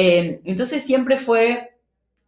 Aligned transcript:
Eh, 0.00 0.42
entonces 0.44 0.84
siempre 0.84 1.18
fue, 1.18 1.76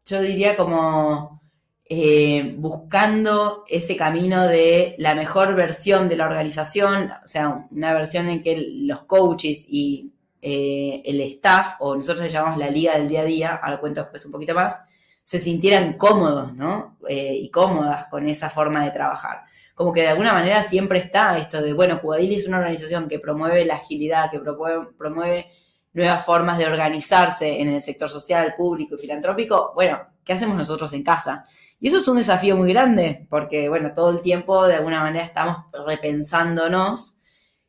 yo 0.05 0.21
diría 0.21 0.57
como 0.57 1.41
eh, 1.85 2.57
buscando 2.59 3.63
ese 3.69 3.95
camino 3.95 4.49
de 4.49 4.97
la 4.99 5.15
mejor 5.15 5.55
versión 5.55 6.09
de 6.09 6.17
la 6.17 6.27
organización, 6.27 7.13
o 7.25 7.29
sea, 7.29 7.69
una 7.71 7.95
versión 7.95 8.29
en 8.29 8.43
que 8.43 8.61
los 8.83 9.05
coaches 9.05 9.65
y 9.69 10.11
eh, 10.43 11.01
el 11.05 11.21
staff, 11.21 11.77
o 11.79 11.95
nosotros 11.95 12.25
le 12.25 12.31
llamamos 12.31 12.59
la 12.59 12.71
liga 12.71 12.99
del 12.99 13.07
día 13.07 13.21
a 13.21 13.25
día, 13.25 13.61
ahora 13.63 13.79
cuento 13.79 14.01
después 14.01 14.27
un 14.27 14.33
poquito 14.33 14.53
más, 14.53 14.77
se 15.23 15.39
sintieran 15.39 15.97
cómodos, 15.97 16.53
¿no? 16.57 16.97
Y 17.09 17.49
cómodas 17.53 18.09
con 18.09 18.27
esa 18.27 18.51
forma 18.51 18.85
de 18.85 18.91
trabajar. 18.91 19.45
Como 19.77 19.93
que 19.93 20.01
de 20.01 20.09
alguna 20.09 20.33
manera 20.33 20.61
siempre 20.65 20.99
está 20.99 21.39
esto 21.39 21.63
de, 21.63 21.73
bueno, 21.73 22.01
Cubadili 22.01 22.35
es 22.35 22.49
una 22.49 22.59
organización 22.59 23.09
que 23.09 23.21
promueve 23.21 23.65
la 23.65 23.77
agilidad, 23.77 24.29
que 24.29 24.41
promueve, 24.41 25.53
nuevas 25.93 26.25
formas 26.25 26.59
de 26.59 26.67
organizarse 26.67 27.61
en 27.61 27.69
el 27.69 27.83
sector 27.83 28.09
social, 28.09 28.55
público 28.57 28.95
y 28.95 28.99
filantrópico. 28.99 29.73
Bueno, 29.75 30.01
¿qué 30.25 30.33
hacemos 30.33 30.57
nosotros 30.57 30.93
en 30.93 31.03
casa? 31.03 31.45
Y 31.81 31.89
eso 31.89 31.99
es 31.99 32.09
un 32.09 32.19
desafío 32.19 32.57
muy 32.57 32.73
grande, 32.73 33.27
porque, 33.29 33.69
bueno, 33.69 33.93
todo 33.93 34.11
el 34.11 34.21
tiempo 34.21 34.67
de 34.67 34.75
alguna 34.75 35.01
manera 35.01 35.25
estamos 35.25 35.57
repensándonos 35.87 37.17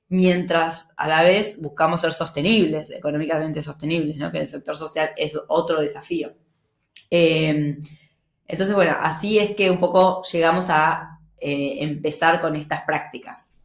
mientras 0.09 0.91
a 0.97 1.07
la 1.07 1.23
vez 1.23 1.57
buscamos 1.59 2.02
ser 2.02 2.11
sostenibles, 2.11 2.89
económicamente 2.89 3.61
sostenibles, 3.61 4.17
¿no? 4.17 4.30
que 4.30 4.39
en 4.39 4.44
el 4.44 4.49
sector 4.49 4.75
social 4.75 5.11
es 5.16 5.39
otro 5.47 5.80
desafío. 5.80 6.33
Eh, 7.09 7.77
entonces, 8.45 8.75
bueno, 8.75 8.97
así 8.99 9.39
es 9.39 9.55
que 9.55 9.72
un 9.72 9.80
poco 9.80 10.22
llegamos 10.23 10.66
a 10.69 11.19
eh, 11.38 11.77
empezar 11.80 12.41
con 12.41 12.58
estas 12.58 12.83
prácticas. 12.83 13.61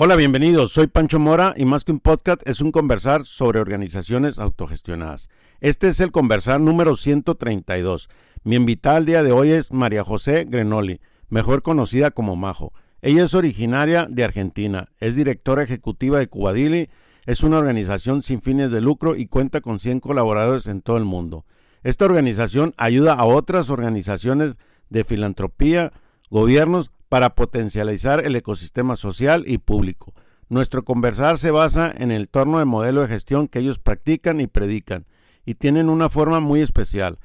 Hola, 0.00 0.16
bienvenidos. 0.16 0.72
Soy 0.72 0.88
Pancho 0.88 1.20
Mora 1.20 1.54
y 1.56 1.64
más 1.66 1.84
que 1.84 1.92
un 1.92 2.00
podcast 2.00 2.42
es 2.48 2.60
un 2.60 2.72
conversar 2.72 3.24
sobre 3.26 3.60
organizaciones 3.60 4.40
autogestionadas. 4.40 5.28
Este 5.60 5.86
es 5.86 6.00
el 6.00 6.10
conversar 6.10 6.58
número 6.58 6.96
132. 6.96 8.08
Mi 8.42 8.56
invitada 8.56 8.96
al 8.96 9.06
día 9.06 9.22
de 9.22 9.30
hoy 9.30 9.50
es 9.50 9.70
María 9.70 10.02
José 10.02 10.46
Grenoli, 10.48 11.00
mejor 11.28 11.62
conocida 11.62 12.10
como 12.10 12.34
Majo. 12.34 12.72
Ella 13.02 13.22
es 13.22 13.34
originaria 13.34 14.08
de 14.10 14.24
Argentina, 14.24 14.88
es 14.98 15.14
directora 15.14 15.62
ejecutiva 15.62 16.18
de 16.18 16.26
Cubadili, 16.26 16.90
es 17.24 17.44
una 17.44 17.58
organización 17.58 18.22
sin 18.22 18.42
fines 18.42 18.72
de 18.72 18.80
lucro 18.80 19.14
y 19.14 19.26
cuenta 19.26 19.60
con 19.60 19.78
100 19.78 20.00
colaboradores 20.00 20.66
en 20.66 20.82
todo 20.82 20.96
el 20.96 21.04
mundo. 21.04 21.44
Esta 21.84 22.06
organización 22.06 22.74
ayuda 22.78 23.14
a 23.14 23.26
otras 23.26 23.70
organizaciones 23.70 24.56
de 24.90 25.04
filantropía, 25.04 25.92
gobiernos, 26.30 26.90
para 27.14 27.36
potencializar 27.36 28.26
el 28.26 28.34
ecosistema 28.34 28.96
social 28.96 29.44
y 29.46 29.58
público. 29.58 30.14
Nuestro 30.48 30.84
conversar 30.84 31.38
se 31.38 31.52
basa 31.52 31.94
en 31.96 32.10
el 32.10 32.28
torno 32.28 32.58
de 32.58 32.64
modelo 32.64 33.02
de 33.02 33.06
gestión 33.06 33.46
que 33.46 33.60
ellos 33.60 33.78
practican 33.78 34.40
y 34.40 34.48
predican, 34.48 35.06
y 35.46 35.54
tienen 35.54 35.90
una 35.90 36.08
forma 36.08 36.40
muy 36.40 36.60
especial, 36.60 37.20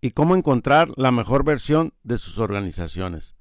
y 0.00 0.12
cómo 0.12 0.36
encontrar 0.36 0.90
la 0.94 1.10
mejor 1.10 1.42
versión 1.42 1.94
de 2.04 2.16
sus 2.16 2.38
organizaciones. 2.38 3.34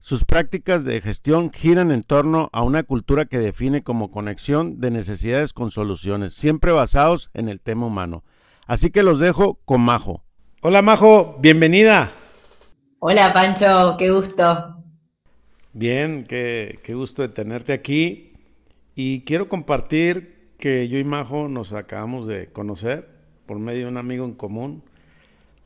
Sus 0.00 0.26
prácticas 0.26 0.84
de 0.84 1.00
gestión 1.00 1.50
giran 1.50 1.90
en 1.90 2.02
torno 2.02 2.50
a 2.52 2.60
una 2.60 2.82
cultura 2.82 3.24
que 3.24 3.38
define 3.38 3.82
como 3.82 4.10
conexión 4.10 4.80
de 4.80 4.90
necesidades 4.90 5.54
con 5.54 5.70
soluciones, 5.70 6.34
siempre 6.34 6.72
basados 6.72 7.30
en 7.32 7.48
el 7.48 7.58
tema 7.58 7.86
humano. 7.86 8.22
Así 8.66 8.90
que 8.90 9.02
los 9.02 9.18
dejo 9.18 9.60
con 9.64 9.80
Majo. 9.80 10.24
Hola 10.60 10.82
Majo, 10.82 11.38
bienvenida. 11.40 12.12
Hola 13.06 13.34
Pancho, 13.34 13.96
qué 13.98 14.10
gusto. 14.10 14.82
Bien, 15.74 16.24
qué, 16.24 16.80
gusto 16.88 17.20
de 17.20 17.28
tenerte 17.28 17.74
aquí. 17.74 18.32
Y 18.94 19.26
quiero 19.26 19.50
compartir 19.50 20.54
que 20.58 20.88
yo 20.88 20.96
y 20.96 21.04
Majo 21.04 21.48
nos 21.48 21.74
acabamos 21.74 22.26
de 22.26 22.50
conocer 22.50 23.06
por 23.44 23.58
medio 23.58 23.82
de 23.82 23.90
un 23.90 23.98
amigo 23.98 24.24
en 24.24 24.32
común, 24.32 24.84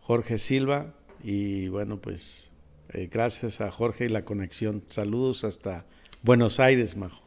Jorge 0.00 0.38
Silva. 0.38 0.94
Y 1.22 1.68
bueno, 1.68 1.98
pues 2.00 2.50
eh, 2.88 3.08
gracias 3.08 3.60
a 3.60 3.70
Jorge 3.70 4.06
y 4.06 4.08
la 4.08 4.24
conexión. 4.24 4.82
Saludos 4.86 5.44
hasta 5.44 5.84
Buenos 6.22 6.58
Aires, 6.58 6.96
Majo. 6.96 7.22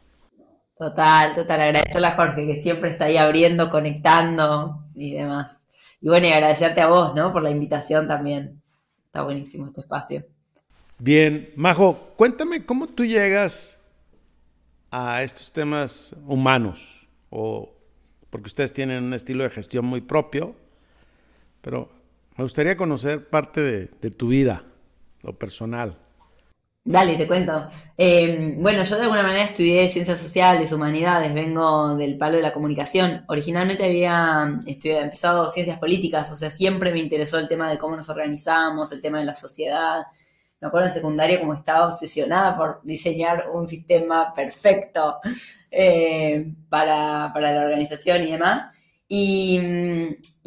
Total, 0.76 1.34
total. 1.34 1.58
Agradecerle 1.58 2.06
a 2.08 2.16
Jorge 2.16 2.46
que 2.46 2.56
siempre 2.56 2.90
está 2.90 3.06
ahí 3.06 3.16
abriendo, 3.16 3.70
conectando 3.70 4.84
y 4.94 5.14
demás. 5.14 5.64
Y 6.02 6.10
bueno, 6.10 6.26
y 6.26 6.32
agradecerte 6.32 6.82
a 6.82 6.88
vos, 6.88 7.14
¿no? 7.14 7.32
Por 7.32 7.42
la 7.42 7.50
invitación 7.50 8.06
también. 8.08 8.61
Está 9.12 9.24
buenísimo 9.24 9.66
este 9.66 9.82
espacio. 9.82 10.24
Bien, 10.98 11.52
Majo, 11.54 12.14
cuéntame 12.16 12.64
cómo 12.64 12.86
tú 12.86 13.04
llegas 13.04 13.78
a 14.90 15.22
estos 15.22 15.52
temas 15.52 16.16
humanos, 16.26 17.06
o 17.28 17.74
porque 18.30 18.46
ustedes 18.46 18.72
tienen 18.72 19.04
un 19.04 19.12
estilo 19.12 19.44
de 19.44 19.50
gestión 19.50 19.84
muy 19.84 20.00
propio, 20.00 20.56
pero 21.60 21.92
me 22.38 22.44
gustaría 22.44 22.74
conocer 22.74 23.28
parte 23.28 23.60
de 23.60 24.10
tu 24.12 24.28
vida, 24.28 24.64
lo 25.20 25.38
personal. 25.38 25.98
Dale, 26.84 27.16
te 27.16 27.28
cuento. 27.28 27.68
Eh, 27.96 28.56
bueno, 28.58 28.82
yo 28.82 28.96
de 28.96 29.02
alguna 29.02 29.22
manera 29.22 29.44
estudié 29.44 29.88
ciencias 29.88 30.18
sociales, 30.18 30.72
humanidades, 30.72 31.32
vengo 31.32 31.94
del 31.96 32.18
palo 32.18 32.38
de 32.38 32.42
la 32.42 32.52
comunicación. 32.52 33.24
Originalmente 33.28 33.84
había 33.84 34.60
estudiado, 34.66 35.02
empezado 35.04 35.50
ciencias 35.52 35.78
políticas, 35.78 36.32
o 36.32 36.36
sea, 36.36 36.50
siempre 36.50 36.92
me 36.92 36.98
interesó 36.98 37.38
el 37.38 37.46
tema 37.46 37.70
de 37.70 37.78
cómo 37.78 37.94
nos 37.94 38.08
organizamos, 38.08 38.90
el 38.90 39.00
tema 39.00 39.20
de 39.20 39.26
la 39.26 39.34
sociedad. 39.36 40.06
Me 40.60 40.68
acuerdo 40.68 40.88
en 40.88 40.94
secundaria 40.94 41.38
como 41.40 41.54
estaba 41.54 41.86
obsesionada 41.86 42.56
por 42.56 42.80
diseñar 42.82 43.46
un 43.52 43.64
sistema 43.66 44.34
perfecto 44.34 45.18
eh, 45.70 46.52
para, 46.68 47.32
la 47.32 47.60
organización 47.60 48.22
y 48.24 48.32
demás. 48.32 48.66
Y, 49.08 49.60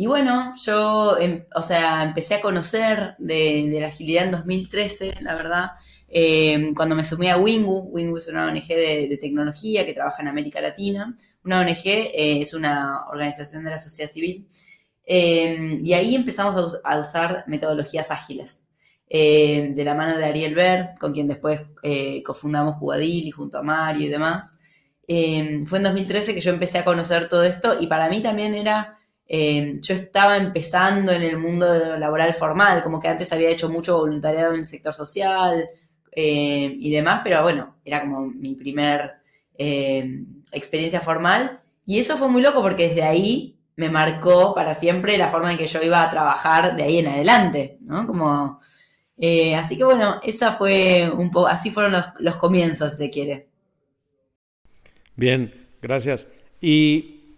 bueno, 0.05 0.53
yo, 0.65 1.17
em, 1.17 1.45
o 1.55 1.61
sea, 1.61 2.03
empecé 2.03 2.35
a 2.35 2.41
conocer 2.41 3.15
de 3.19 3.77
la 3.79 3.87
agilidad 3.87 4.25
en 4.25 4.31
2013, 4.31 5.15
la 5.21 5.35
verdad 5.35 5.71
eh, 6.07 6.71
cuando 6.75 6.95
me 6.95 7.03
sumé 7.03 7.31
a 7.31 7.37
Wingu, 7.37 7.89
Wingu 7.91 8.17
es 8.17 8.27
una 8.27 8.47
ONG 8.47 8.67
de, 8.67 9.17
tecnología 9.19 9.85
que 9.85 9.93
trabaja 9.93 10.21
en 10.21 10.27
América 10.27 10.61
Latina. 10.61 11.15
Una 11.43 11.61
ONG 11.61 11.85
eh, 11.85 12.41
es 12.41 12.53
una 12.53 13.05
organización 13.07 13.63
de 13.63 13.71
la 13.71 13.79
sociedad 13.79 14.09
civil. 14.09 14.47
Eh, 15.05 15.79
y 15.83 15.93
ahí 15.93 16.15
empezamos 16.15 16.79
a, 16.83 16.99
usar 16.99 17.43
metodologías 17.47 18.11
ágiles. 18.11 18.63
de 19.09 19.83
la 19.85 19.93
mano 19.93 20.17
de 20.17 20.25
Ariel 20.25 20.55
Ver, 20.55 20.89
con 20.99 21.13
quien 21.13 21.27
después 21.27 21.61
cofundamos 22.23 22.77
Cubadil 22.77 23.27
y 23.27 23.31
junto 23.31 23.57
a 23.59 23.63
Mario 23.63 24.07
y 24.07 24.09
demás. 24.09 24.51
fue 25.07 25.77
en 25.77 25.83
2013 25.83 26.33
que 26.33 26.41
yo 26.41 26.51
empecé 26.51 26.79
a 26.79 26.85
conocer 26.85 27.29
todo 27.29 27.43
esto 27.43 27.77
y 27.79 27.87
para 27.87 28.09
mí 28.09 28.21
también 28.21 28.55
era 28.55 28.97
yo 29.27 29.93
estaba 29.93 30.37
empezando 30.37 31.11
en 31.11 31.23
el 31.23 31.37
mundo 31.37 31.97
laboral 31.97 32.33
formal, 32.33 32.83
como 32.83 32.99
que 32.99 33.07
antes 33.07 33.31
había 33.31 33.49
hecho 33.49 33.69
mucho 33.69 33.97
voluntariado 33.97 34.53
en 34.53 34.59
el 34.59 34.65
sector 34.65 34.93
social, 34.93 35.69
eh, 36.15 36.77
y 36.79 36.91
demás, 36.91 37.21
pero 37.23 37.43
bueno, 37.43 37.75
era 37.83 38.01
como 38.01 38.21
mi 38.21 38.55
primer 38.55 39.15
eh, 39.57 40.23
experiencia 40.51 41.01
formal. 41.01 41.59
Y 41.85 41.99
eso 41.99 42.17
fue 42.17 42.29
muy 42.29 42.41
loco 42.41 42.61
porque 42.61 42.87
desde 42.87 43.03
ahí 43.03 43.57
me 43.75 43.89
marcó 43.89 44.55
para 44.55 44.73
siempre 44.75 45.17
la 45.17 45.29
forma 45.29 45.51
en 45.51 45.57
que 45.57 45.67
yo 45.67 45.83
iba 45.83 46.01
a 46.01 46.09
trabajar 46.09 46.75
de 46.75 46.83
ahí 46.83 46.99
en 46.99 47.07
adelante, 47.07 47.77
¿no? 47.81 48.07
Como, 48.07 48.61
eh, 49.17 49.55
así 49.55 49.77
que 49.77 49.83
bueno, 49.83 50.19
esa 50.23 50.53
fue 50.53 51.11
un 51.11 51.29
poco, 51.29 51.47
así 51.47 51.69
fueron 51.69 51.91
los, 51.91 52.05
los 52.19 52.37
comienzos, 52.37 52.91
si 52.91 52.97
se 52.97 53.09
quiere. 53.09 53.49
Bien, 55.17 55.67
gracias. 55.81 56.27
Y, 56.61 57.35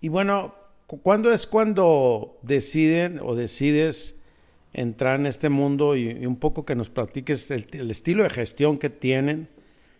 y 0.00 0.08
bueno, 0.08 0.54
¿cuándo 0.86 1.32
es 1.32 1.46
cuando 1.46 2.38
deciden 2.42 3.20
o 3.20 3.34
decides 3.34 4.14
entrar 4.74 5.18
en 5.18 5.26
este 5.26 5.48
mundo 5.48 5.96
y, 5.96 6.26
un 6.26 6.36
poco 6.36 6.66
que 6.66 6.74
nos 6.74 6.90
platiques 6.90 7.50
el, 7.50 7.90
estilo 7.90 8.24
de 8.24 8.30
gestión 8.30 8.76
que 8.76 8.90
tienen, 8.90 9.48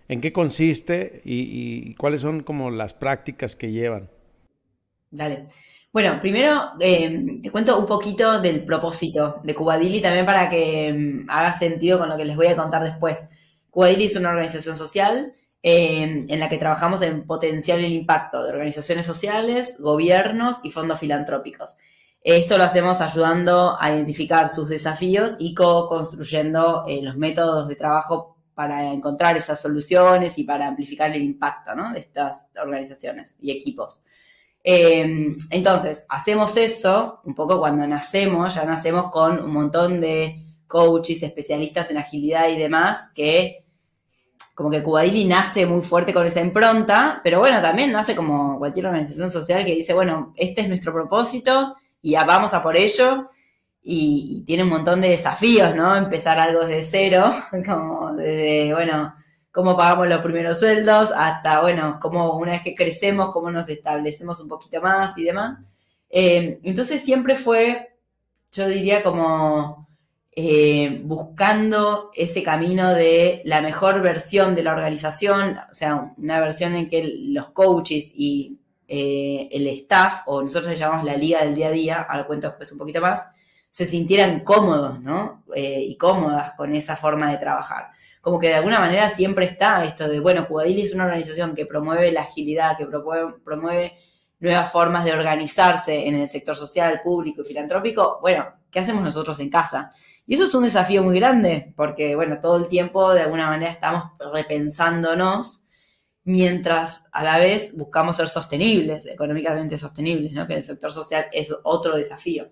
en 0.09 0.21
qué 0.21 0.33
consiste 0.33 1.23
y, 1.25 1.95
cuáles 1.95 2.21
son 2.21 2.43
como 2.43 2.71
las 2.71 2.93
prácticas 2.93 3.57
que 3.57 3.73
llevan. 3.73 4.11
Dale. 5.11 5.47
Bueno, 5.93 6.19
primero 6.21 6.73
eh, 6.81 7.39
te 7.41 7.51
cuento 7.53 7.79
un 7.79 7.87
poquito 7.87 8.41
del 8.41 8.65
propósito 8.65 9.41
de 9.45 9.55
Cubadili 9.55 10.03
también 10.03 10.27
para 10.27 10.49
que 10.49 10.93
mm, 10.93 11.31
haga 11.31 11.53
sentido 11.53 12.01
con 12.01 12.09
lo 12.09 12.17
que 12.17 12.25
les 12.25 12.37
voy 12.37 12.49
a 12.49 12.57
contar 12.57 12.83
después. 12.83 13.29
Cubadili 13.71 14.07
es 14.07 14.17
una 14.17 14.31
organización 14.31 14.77
social 14.77 15.33
eh, 15.63 16.27
en 16.29 16.41
la 16.41 16.49
que 16.49 16.59
trabajamos 16.59 17.01
en 17.03 17.25
potenciar 17.27 17.79
el 17.79 17.93
impacto 17.93 18.43
de 18.43 18.51
organizaciones 18.51 19.07
sociales, 19.07 19.77
gobiernos 19.79 20.59
y 20.65 20.71
fondos 20.71 20.99
filantrópicos. 20.99 21.77
Esto 22.25 22.57
lo 22.57 22.65
hacemos 22.65 23.03
ayudando 23.03 23.77
a 23.79 23.93
identificar 23.93 24.49
sus 24.49 24.71
desafíos 24.71 25.37
y 25.39 25.53
co-construyendo 25.53 26.87
eh, 26.89 27.03
los 27.03 27.19
métodos 27.19 27.69
de 27.69 27.77
trabajo 27.77 28.39
para 28.55 28.95
encontrar 28.95 29.37
esas 29.37 29.61
soluciones 29.61 30.39
y 30.39 30.45
para 30.45 30.67
amplificar 30.67 31.11
el 31.11 31.23
impacto 31.23 31.73
de 31.93 31.99
estas 31.99 32.49
organizaciones 32.59 33.37
y 33.41 33.51
equipos. 33.51 34.03
Em, 34.63 35.37
entonces, 35.51 36.07
hacemos 36.09 36.57
eso 36.57 37.21
un 37.25 37.35
poco 37.35 37.59
cuando 37.59 37.87
nacemos, 37.87 38.55
ya 38.55 38.65
nacemos 38.65 39.11
con 39.11 39.45
un 39.45 39.53
montón 39.53 40.01
de 40.01 40.41
coaches, 40.67 41.23
especialistas 41.23 41.91
en 41.91 41.99
agilidad 41.99 42.49
y 42.49 42.57
demás, 42.57 43.11
que 43.15 43.67
como 44.55 44.71
que 44.71 44.83
Cubadili 44.83 45.27
nace 45.27 45.67
muy 45.67 45.83
fuerte 45.83 46.15
con 46.15 46.27
esa 46.27 46.41
impronta, 46.41 47.21
pero 47.23 47.41
bueno, 47.41 47.61
también 47.61 47.93
nace 47.93 48.17
como 48.17 48.57
cualquier 48.59 48.87
organización 48.87 49.31
social 49.31 49.63
que 49.67 49.75
dice, 49.75 49.93
bueno, 49.93 50.33
este 50.37 50.63
es 50.63 50.69
nuestro 50.69 50.95
propósito 50.95 51.75
y 52.05 52.11
ya 52.11 52.25
vamos 52.25 52.53
a 52.53 52.63
por 52.63 52.77
ello. 52.77 53.31
Y, 53.83 54.45
tiene 54.47 54.63
un 54.63 54.69
montón 54.69 55.01
de 55.01 55.09
desafíos, 55.09 55.75
¿no? 55.75 55.97
Empezar 55.97 56.39
algo 56.39 56.61
desde 56.67 56.83
cero, 56.83 57.33
como 57.67 58.13
desde, 58.13 58.75
bueno, 58.75 59.15
cómo 59.51 59.77
pagamos 59.77 60.09
los 60.09 60.21
primeros 60.21 60.59
sueldos, 60.59 61.11
hasta, 61.17 61.63
bueno, 61.63 61.99
cómo 62.01 62.37
una 62.37 62.53
vez 62.53 62.63
que 62.63 62.75
crecemos, 62.75 63.31
cómo 63.33 63.51
nos 63.51 63.69
establecemos 63.71 64.39
un 64.41 64.49
poquito 64.49 64.83
más 64.83 65.17
y 65.17 65.25
demás. 65.25 65.59
Eh, 66.11 66.61
entonces 66.63 67.03
siempre 67.03 67.37
fue, 67.37 67.97
yo 68.53 68.69
diría, 68.69 69.03
como 69.03 69.89
eh, 70.33 71.01
buscando 71.05 72.11
ese 72.15 72.43
camino 72.43 72.93
de 72.93 73.41
la 73.47 73.63
mejor 73.63 74.03
versión 74.03 74.55
de 74.55 74.63
la 74.63 74.73
organización, 74.73 75.59
o 75.71 75.75
sea, 75.75 76.15
una 76.19 76.41
versión 76.41 76.75
en 76.75 76.89
que 76.89 77.03
los 77.31 77.49
coaches 77.51 78.13
y 78.15 78.59
eh, 78.89 79.49
el 79.51 79.67
staff, 79.69 80.23
o 80.27 80.43
nosotros 80.43 80.71
le 80.71 80.77
llamamos 80.77 81.05
la 81.05 81.17
liga 81.17 81.43
del 81.43 81.55
día 81.55 81.69
a 81.69 81.73
día, 81.73 82.07
ahora 82.09 82.27
cuento 82.27 82.49
después 82.49 82.71
un 82.73 82.79
poquito 82.79 83.01
más, 83.01 83.27
se 83.71 83.87
sintieran 83.87 84.41
cómodos, 84.41 85.01
¿no? 85.01 85.43
y 85.57 85.97
cómodas 85.97 86.53
con 86.53 86.75
esa 86.77 86.95
forma 86.95 87.31
de 87.31 87.39
trabajar 87.39 87.91
como 88.25 88.41
que 88.41 88.49
de 88.49 88.55
alguna 88.55 88.81
manera 88.81 89.11
siempre 89.11 89.45
está 89.45 89.85
esto 89.85 90.09
de, 90.09 90.19
bueno, 90.19 90.49
Cubadili 90.49 90.81
es 90.81 90.95
una 90.95 91.05
organización 91.05 91.55
que 91.55 91.67
promueve 91.67 92.11
la 92.11 92.23
agilidad, 92.23 92.77
que 92.79 92.87
promueve, 92.87 93.99
nuevas 94.41 94.73
formas 94.73 95.05
de 95.05 95.13
organizarse 95.13 96.09
en 96.09 96.15
el 96.15 96.27
sector 96.27 96.57
social, 96.57 97.03
público 97.05 97.43
y 97.43 97.45
filantrópico. 97.45 98.19
Bueno, 98.23 98.47
¿qué 98.71 98.81
hacemos 98.81 99.05
nosotros 99.05 99.39
en 99.41 99.51
casa? 99.51 99.93
Y 100.27 100.35
eso 100.35 100.45
es 100.45 100.55
un 100.55 100.65
desafío 100.65 101.03
muy 101.03 101.17
grande, 101.17 101.75
porque, 101.77 102.17
bueno, 102.17 102.41
todo 102.41 102.57
el 102.57 102.69
tiempo 102.69 103.13
de 103.13 103.21
alguna 103.21 103.47
manera 103.47 103.71
estamos 103.71 104.05
repensándonos 104.33 105.64
mientras 106.25 107.07
a 107.13 107.23
la 107.23 107.39
vez 107.39 107.77
buscamos 107.77 108.17
ser 108.17 108.29
sostenibles, 108.29 109.07
económicamente 109.07 109.79
sostenibles, 109.79 110.33
¿no? 110.33 110.47
Que 110.47 110.55
el 110.55 110.63
sector 110.65 110.93
social 110.93 111.27
es 111.33 111.55
otro 111.63 111.97
desafío. 111.97 112.49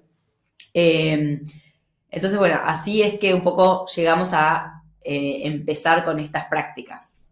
Eh, 0.75 1.41
entonces, 2.11 2.39
bueno, 2.39 2.61
así 2.63 3.03
es 3.03 3.19
que 3.19 3.33
un 3.33 3.43
poco 3.43 3.87
llegamos 3.87 4.31
a 4.33 4.83
eh, 5.03 5.41
empezar 5.45 6.05
con 6.05 6.21
estas 6.21 6.47
prácticas. 6.47 7.25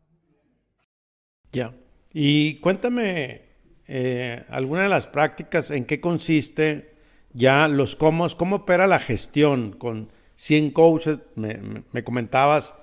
Ya. 1.53 1.75
Y 2.13 2.57
cuéntame 2.57 3.43
eh, 3.87 4.45
alguna 4.49 4.83
de 4.83 4.89
las 4.89 5.07
prácticas, 5.07 5.71
en 5.71 5.85
qué 5.85 6.01
consiste 6.01 6.95
ya 7.33 7.69
los 7.69 7.97
cómo, 7.97 8.27
cómo 8.37 8.57
opera 8.57 8.87
la 8.87 8.99
gestión 8.99 9.73
con 9.73 10.11
100 10.37 10.71
coaches. 10.71 11.19
Me, 11.37 12.05
comentabas 12.05 12.75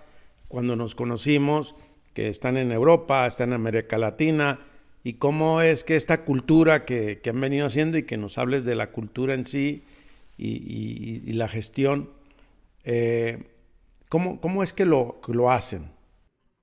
cuando 0.48 0.76
nos 0.76 0.96
conocimos 0.96 1.76
que 2.18 2.30
están 2.30 2.58
en 2.58 2.72
Europa, 2.72 3.28
están 3.28 3.50
en 3.50 3.58
América 3.58 4.00
Latina, 4.00 4.60
y 5.04 5.14
cómo 5.14 5.62
es 5.62 5.84
que 5.84 5.96
esta 5.96 6.26
cultura 6.26 6.84
que, 6.84 7.22
han 7.24 7.40
venido 7.40 7.68
haciendo 7.68 8.00
y 8.00 8.08
que 8.08 8.18
nos 8.18 8.40
hables 8.40 8.66
de 8.66 8.74
la 8.74 8.90
cultura 8.90 9.36
en 9.36 9.46
sí 9.46 9.84
y, 10.36 11.32
la 11.34 11.48
gestión, 11.48 12.10
eh, 12.86 13.44
¿Cómo, 14.10 14.64
es 14.64 14.74
que 14.74 14.86
lo, 14.86 15.22
lo 15.28 15.52
hacen? 15.52 15.92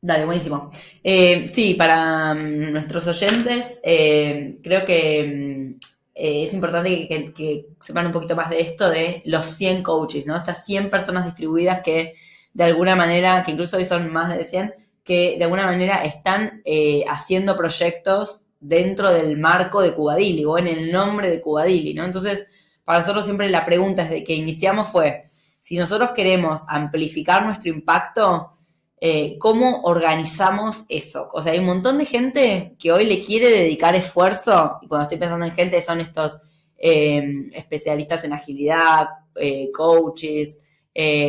Dale, 0.03 0.25
buenísimo. 0.25 0.73
Eh, 1.05 1.47
sí, 1.47 1.75
para 1.75 2.35
mm, 2.35 2.73
nuestros 2.73 3.07
oyentes, 3.07 3.79
eh, 3.85 4.59
creo 4.61 4.85
que 4.85 5.23
mm, 5.23 5.87
eh, 6.17 6.43
es 6.43 6.53
importante 6.53 7.33
que, 7.33 7.67
sepan 7.81 8.07
un 8.07 8.13
poquito 8.13 8.35
más 8.35 8.51
de 8.51 8.61
esto 8.61 8.91
de 8.91 9.23
los 9.27 9.47
100 9.47 9.85
coaches, 9.85 10.27
¿no? 10.27 10.37
Estas 10.37 10.65
100 10.65 10.91
personas 10.91 11.25
distribuidas 11.27 11.81
que 11.83 12.17
de 12.53 12.65
alguna 12.65 12.97
manera, 12.97 13.45
que 13.45 13.53
incluso 13.53 13.77
hoy 13.77 13.85
son 13.85 14.13
más 14.13 14.37
de 14.37 14.43
100, 14.43 14.75
que 15.05 15.37
de 15.39 15.45
alguna 15.45 15.67
manera 15.67 16.03
están 16.03 16.63
haciendo 17.09 17.57
proyectos 17.57 18.45
dentro 18.59 19.13
del 19.13 19.37
marco 19.37 19.83
de 19.83 19.95
Cubadili 19.95 20.45
o 20.47 20.57
en 20.57 20.67
el 20.67 20.91
nombre 20.91 21.29
de 21.29 21.43
Cubadili, 21.43 21.93
¿no? 21.93 22.05
Entonces, 22.05 22.47
para 22.85 23.01
nosotros 23.01 23.25
siempre 23.25 23.49
la 23.51 23.67
pregunta 23.67 24.03
desde 24.03 24.25
que 24.25 24.35
iniciamos 24.35 24.89
fue, 24.89 25.25
si 25.61 25.79
nosotros 25.79 26.11
queremos 26.11 26.63
amplificar 26.69 27.45
nuestro 27.45 27.71
impacto, 27.71 28.53
eh, 29.01 29.37
¿cómo 29.39 29.83
organizamos 29.85 30.85
eso? 30.89 31.29
O 31.33 31.43
sea, 31.43 31.53
hay 31.53 31.59
un 31.59 31.67
montón 31.67 31.99
de 31.99 32.05
gente 32.05 32.77
que 32.79 32.93
hoy 32.93 33.07
le 33.07 33.21
quiere 33.21 33.51
dedicar 33.51 33.95
esfuerzo, 33.95 34.79
y 34.83 34.89
cuando 34.89 35.05
estoy 35.05 35.19
pensando 35.19 35.45
en 35.47 35.53
gente 35.53 35.83
son 35.83 36.01
estos 36.01 36.41
eh, 36.77 37.23
especialistas 37.53 38.25
en 38.25 38.35
agilidad, 38.35 39.09
eh, 39.37 39.71
coaches, 39.73 40.59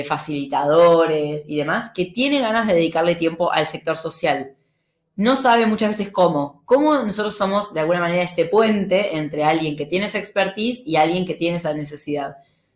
facilitadores 0.06 1.44
y 1.48 1.58
demás, 1.58 1.92
que 1.94 2.06
tiene 2.06 2.40
ganas 2.40 2.68
de 2.68 2.76
dedicarle 2.76 3.16
tiempo 3.16 3.52
al 3.52 3.68
sector 3.68 3.96
social. 3.96 4.56
No 5.16 5.36
sabe 5.36 5.66
muchas 5.66 5.98
veces 5.98 6.12
cómo. 6.12 6.62
¿Cómo 6.66 6.94
nosotros 6.96 7.36
somos 7.36 7.74
de 7.74 7.80
alguna 7.80 8.00
manera 8.00 8.24
ese 8.24 8.46
puente 8.46 9.16
entre 9.18 9.44
alguien 9.44 9.76
que 9.76 9.86
tiene 9.86 10.06
esa 10.06 10.20
expertise 10.20 10.84
y 10.86 10.98
alguien 10.98 11.26
que 11.26 11.36
tiene 11.36 11.58
esa 11.58 11.74
necesidad? 11.74 12.36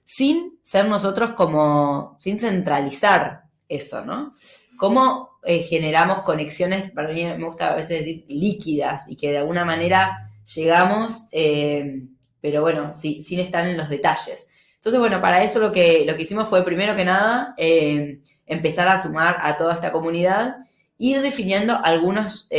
sin 0.09 0.57
ser 0.63 0.89
nosotros 0.89 1.33
como, 1.33 2.17
sin 2.19 2.39
centralizar 2.39 3.43
eso, 3.67 4.03
¿no? 4.03 4.33
¿Cómo 4.75 5.37
eh, 5.43 5.59
generamos 5.59 6.23
conexiones, 6.23 6.89
para 6.89 7.09
mí 7.09 7.25
me 7.25 7.45
gusta 7.45 7.73
a 7.73 7.75
veces 7.75 7.99
decir 7.99 8.25
líquidas 8.27 9.03
y 9.07 9.15
que 9.15 9.29
de 9.29 9.37
alguna 9.37 9.65
manera 9.65 10.31
llegamos, 10.55 11.27
eh, 11.31 12.07
pero 12.41 12.63
bueno, 12.63 12.95
sin 12.95 13.39
estar 13.39 13.67
en 13.67 13.77
los 13.77 13.87
detalles? 13.87 14.47
Entonces, 14.79 14.99
bueno, 14.99 15.21
para 15.21 15.43
eso 15.43 15.59
lo 15.59 15.71
que, 15.71 16.05
lo 16.05 16.15
que 16.15 16.23
hicimos 16.23 16.49
fue, 16.49 16.63
primero 16.63 16.95
que 16.95 17.05
nada, 17.05 17.53
eh, 17.57 18.21
empezar 18.45 18.87
a 18.87 19.01
sumar 19.01 19.37
a 19.41 19.57
toda 19.57 19.73
esta 19.73 19.91
comunidad, 19.91 20.57
ir 20.97 21.21
definiendo 21.21 21.77
algunos 21.83 22.49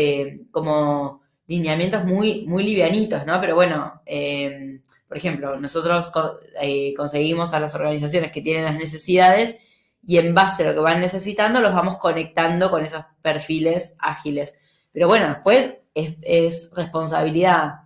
como 0.51 1.23
lineamientos 1.47 2.05
muy, 2.05 2.47
muy 2.47 2.65
livianitos, 2.65 3.27
¿no? 3.27 3.41
Pero 3.41 3.55
bueno, 3.55 4.03
por 5.11 5.17
ejemplo, 5.17 5.59
nosotros 5.59 6.13
eh, 6.63 6.95
conseguimos 6.97 7.53
a 7.53 7.59
las 7.59 7.75
organizaciones 7.75 8.31
que 8.31 8.43
tienen 8.43 8.65
las 8.65 8.77
necesidades 8.77 9.57
y 10.07 10.19
en 10.19 10.37
base 10.37 10.63
a 10.63 10.69
lo 10.69 10.73
que 10.73 10.79
van 10.79 11.01
necesitando 11.01 11.61
los 11.61 11.75
vamos 11.75 11.99
conectando 11.99 12.71
con 12.71 12.85
esos 12.85 13.05
perfiles 13.21 13.97
ágiles. 13.99 14.55
Pero 14.93 15.09
bueno, 15.09 15.27
después 15.27 15.79
es, 15.95 16.71
responsabilidad 16.77 17.81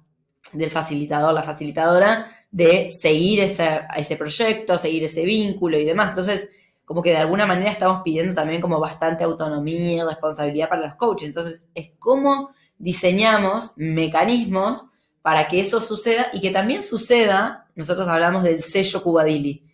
del 0.52 0.70
facilitador, 0.70 1.32
la 1.32 1.42
facilitadora, 1.42 2.26
de 2.54 2.88
seguir 2.92 3.40
ese, 3.40 3.80
ese 3.96 4.14
proyecto, 4.14 4.78
seguir 4.78 5.02
ese 5.02 5.24
vínculo 5.24 5.76
y 5.76 5.84
demás. 5.84 6.10
Entonces, 6.10 6.48
como 6.84 7.02
que 7.02 7.10
de 7.10 7.16
alguna 7.16 7.46
manera 7.46 7.72
estamos 7.72 8.02
pidiendo 8.04 8.32
también 8.32 8.60
como 8.60 8.78
bastante 8.78 9.24
autonomía 9.24 10.04
y 10.04 10.06
responsabilidad 10.06 10.68
para 10.68 10.86
los 10.86 10.94
coaches. 10.94 11.26
Entonces, 11.26 11.68
es 11.74 11.90
cómo 11.98 12.50
diseñamos 12.78 13.72
mecanismos 13.74 14.84
para 15.20 15.48
que 15.48 15.58
eso 15.58 15.80
suceda 15.80 16.28
y 16.32 16.40
que 16.40 16.50
también 16.50 16.80
suceda, 16.80 17.66
nosotros 17.74 18.06
hablamos 18.06 18.44
del 18.44 18.62
sello 18.62 19.02
Cubadili, 19.02 19.64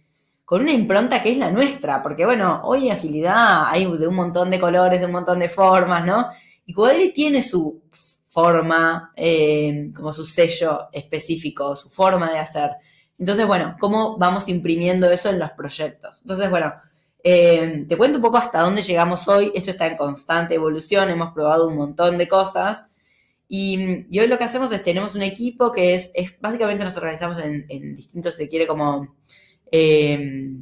con 0.47 0.63
una 0.63 0.73
impronta 0.73 1.23
que 1.23 1.33
es 1.33 1.37
la 1.37 1.51
nuestra, 1.51 2.03
porque 2.03 2.25
bueno, 2.25 2.63
hoy 2.65 2.89
agilidad 2.89 3.67
hay 3.67 3.85
de 3.85 4.09
un 4.09 4.17
montón 4.17 4.49
de 4.49 4.59
colores, 4.59 5.01
de 5.01 5.07
un 5.07 5.13
montón 5.13 5.39
de 5.39 5.51
formas, 5.51 6.07
¿no? 6.07 6.29
Y 6.65 6.73
Cubadili 6.73 7.13
tiene 7.13 7.43
su 7.43 7.83
forma, 8.31 9.13
eh, 9.17 9.91
como 9.95 10.13
su 10.13 10.25
sello 10.25 10.89
específico, 10.93 11.75
su 11.75 11.91
forma 11.91 12.31
de 12.31 12.39
hacer. 12.39 12.71
Entonces, 13.19 13.47
bueno, 13.47 13.77
¿cómo 13.79 14.17
vamos 14.17 14.49
imprimiendo 14.49 15.11
eso 15.11 15.29
en 15.31 15.39
los 15.39 15.51
proyectos? 15.51 16.21
Entonces, 16.23 16.49
bueno, 16.49 16.73
eh, 17.23 17.85
te 17.89 17.97
cuento 17.97 18.19
un 18.19 18.23
poco 18.23 18.39
hasta 18.39 18.61
dónde 18.63 18.83
llegamos 18.83 19.27
hoy. 19.29 19.53
Esto 19.55 19.73
está 19.73 19.89
en 19.89 19.97
constante 19.97 20.55
evolución, 20.55 21.11
hemos 21.11 21.35
probado 21.35 21.67
un 21.67 21.77
montón 21.77 22.17
de 22.17 22.29
cosas. 22.29 22.87
Y, 23.49 24.07
hoy 24.19 24.29
lo 24.29 24.39
que 24.39 24.45
hacemos 24.45 24.71
es, 24.71 24.83
tenemos 24.83 25.17
un 25.17 25.23
equipo 25.23 25.73
que 25.73 25.95
es, 25.95 26.13
básicamente 26.41 26.85
nos 26.85 26.97
organizamos 26.97 27.39
en, 27.41 27.97
distintos, 27.97 28.37
se 28.37 28.49
quiere 28.49 28.65
como 28.65 29.17
eh, 29.73 30.53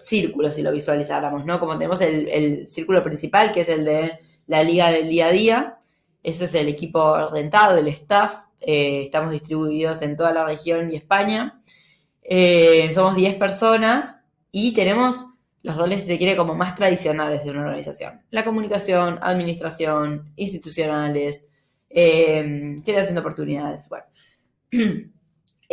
círculos, 0.00 0.54
si 0.54 0.62
lo 0.62 0.72
visualizáramos, 0.72 1.44
¿no? 1.44 1.60
Como 1.60 1.74
tenemos 1.76 2.00
el, 2.00 2.66
círculo 2.70 3.02
principal, 3.02 3.52
que 3.52 3.60
es 3.60 3.68
el 3.68 3.84
de 3.84 4.18
la 4.46 4.64
liga 4.64 4.90
del 4.90 5.10
día 5.10 5.26
a 5.26 5.30
día, 5.30 5.78
ese 6.22 6.44
es 6.44 6.54
el 6.54 6.68
equipo 6.68 7.28
rentado, 7.28 7.78
el 7.78 7.88
staff, 7.88 8.44
eh, 8.60 9.02
estamos 9.02 9.32
distribuidos 9.32 10.02
en 10.02 10.16
toda 10.16 10.32
la 10.32 10.44
región 10.44 10.90
y 10.90 10.96
España, 10.96 11.60
eh, 12.22 12.90
somos 12.94 13.16
10 13.16 13.36
personas 13.36 14.24
y 14.50 14.72
tenemos 14.72 15.26
los 15.62 15.76
roles, 15.76 16.00
si 16.00 16.06
se 16.08 16.18
quiere, 16.18 16.36
como 16.36 16.54
más 16.54 16.74
tradicionales 16.74 17.44
de 17.44 17.50
una 17.50 17.60
organización. 17.62 18.20
La 18.30 18.44
comunicación, 18.44 19.18
administración, 19.22 20.32
institucionales, 20.36 21.46
eh, 21.88 22.80
creación 22.84 23.14
de 23.14 23.20
oportunidades. 23.20 23.88
Bueno. 23.88 24.04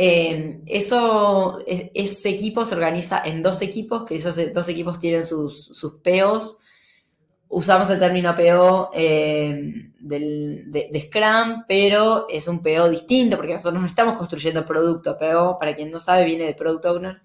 Eh, 0.02 0.62
eso, 0.66 1.60
ese 1.68 2.30
equipo 2.30 2.64
se 2.64 2.74
organiza 2.74 3.22
en 3.26 3.44
dos 3.44 3.62
equipos, 3.62 4.06
que 4.06 4.16
esos 4.16 4.40
dos 4.54 4.70
equipos 4.70 4.98
tienen 4.98 5.26
sus, 5.26 5.66
sus 5.66 5.96
peos. 5.96 6.58
Usamos 7.50 7.90
el 7.90 8.00
término 8.00 8.34
PO 8.36 8.92
eh, 8.94 9.92
de, 10.00 11.08
Scrum, 11.08 11.64
pero 11.68 12.28
es 12.30 12.48
un 12.48 12.62
PO 12.62 12.90
distinto 12.90 13.38
porque 13.38 13.56
nosotros 13.56 13.82
no 13.82 13.88
estamos 13.88 14.18
construyendo 14.18 14.66
producto. 14.66 15.18
PO, 15.18 15.58
para 15.60 15.76
quien 15.76 15.92
no 15.92 16.00
sabe, 16.00 16.24
viene 16.26 16.46
de 16.46 16.54
Product 16.54 16.86
Owner. 16.86 17.22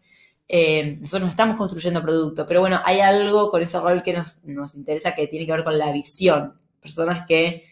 Eh, 0.48 0.96
nosotros 1.00 1.22
no 1.22 1.28
estamos 1.28 1.56
construyendo 1.56 2.02
producto, 2.02 2.44
pero 2.46 2.60
bueno, 2.60 2.80
hay 2.84 3.00
algo 3.00 3.50
con 3.50 3.62
ese 3.62 3.80
rol 3.80 4.02
que 4.02 4.12
nos, 4.12 4.74
interesa 4.74 5.14
que 5.14 5.26
tiene 5.26 5.46
que 5.46 5.52
ver 5.52 5.64
con 5.64 5.78
la 5.78 5.92
visión. 5.92 6.58
Personas 6.80 7.26
que 7.26 7.64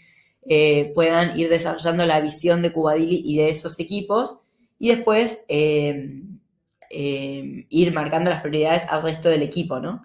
eh, 0.47 0.92
puedan 0.94 1.38
ir 1.38 1.49
desarrollando 1.49 2.04
la 2.04 2.21
visión 2.21 2.62
de 2.62 2.73
Cubadili 2.73 3.23
y 3.25 3.37
de 3.37 3.50
esos 3.50 3.78
equipos 3.80 4.40
y 4.78 4.88
después 4.88 5.40
ir 5.49 6.25
marcando 7.94 8.30
las 8.30 8.42
prioridades 8.42 8.85
al 8.88 9.02
resto 9.02 9.28
del 9.28 9.42
equipo, 9.42 9.80
¿no? 9.80 10.02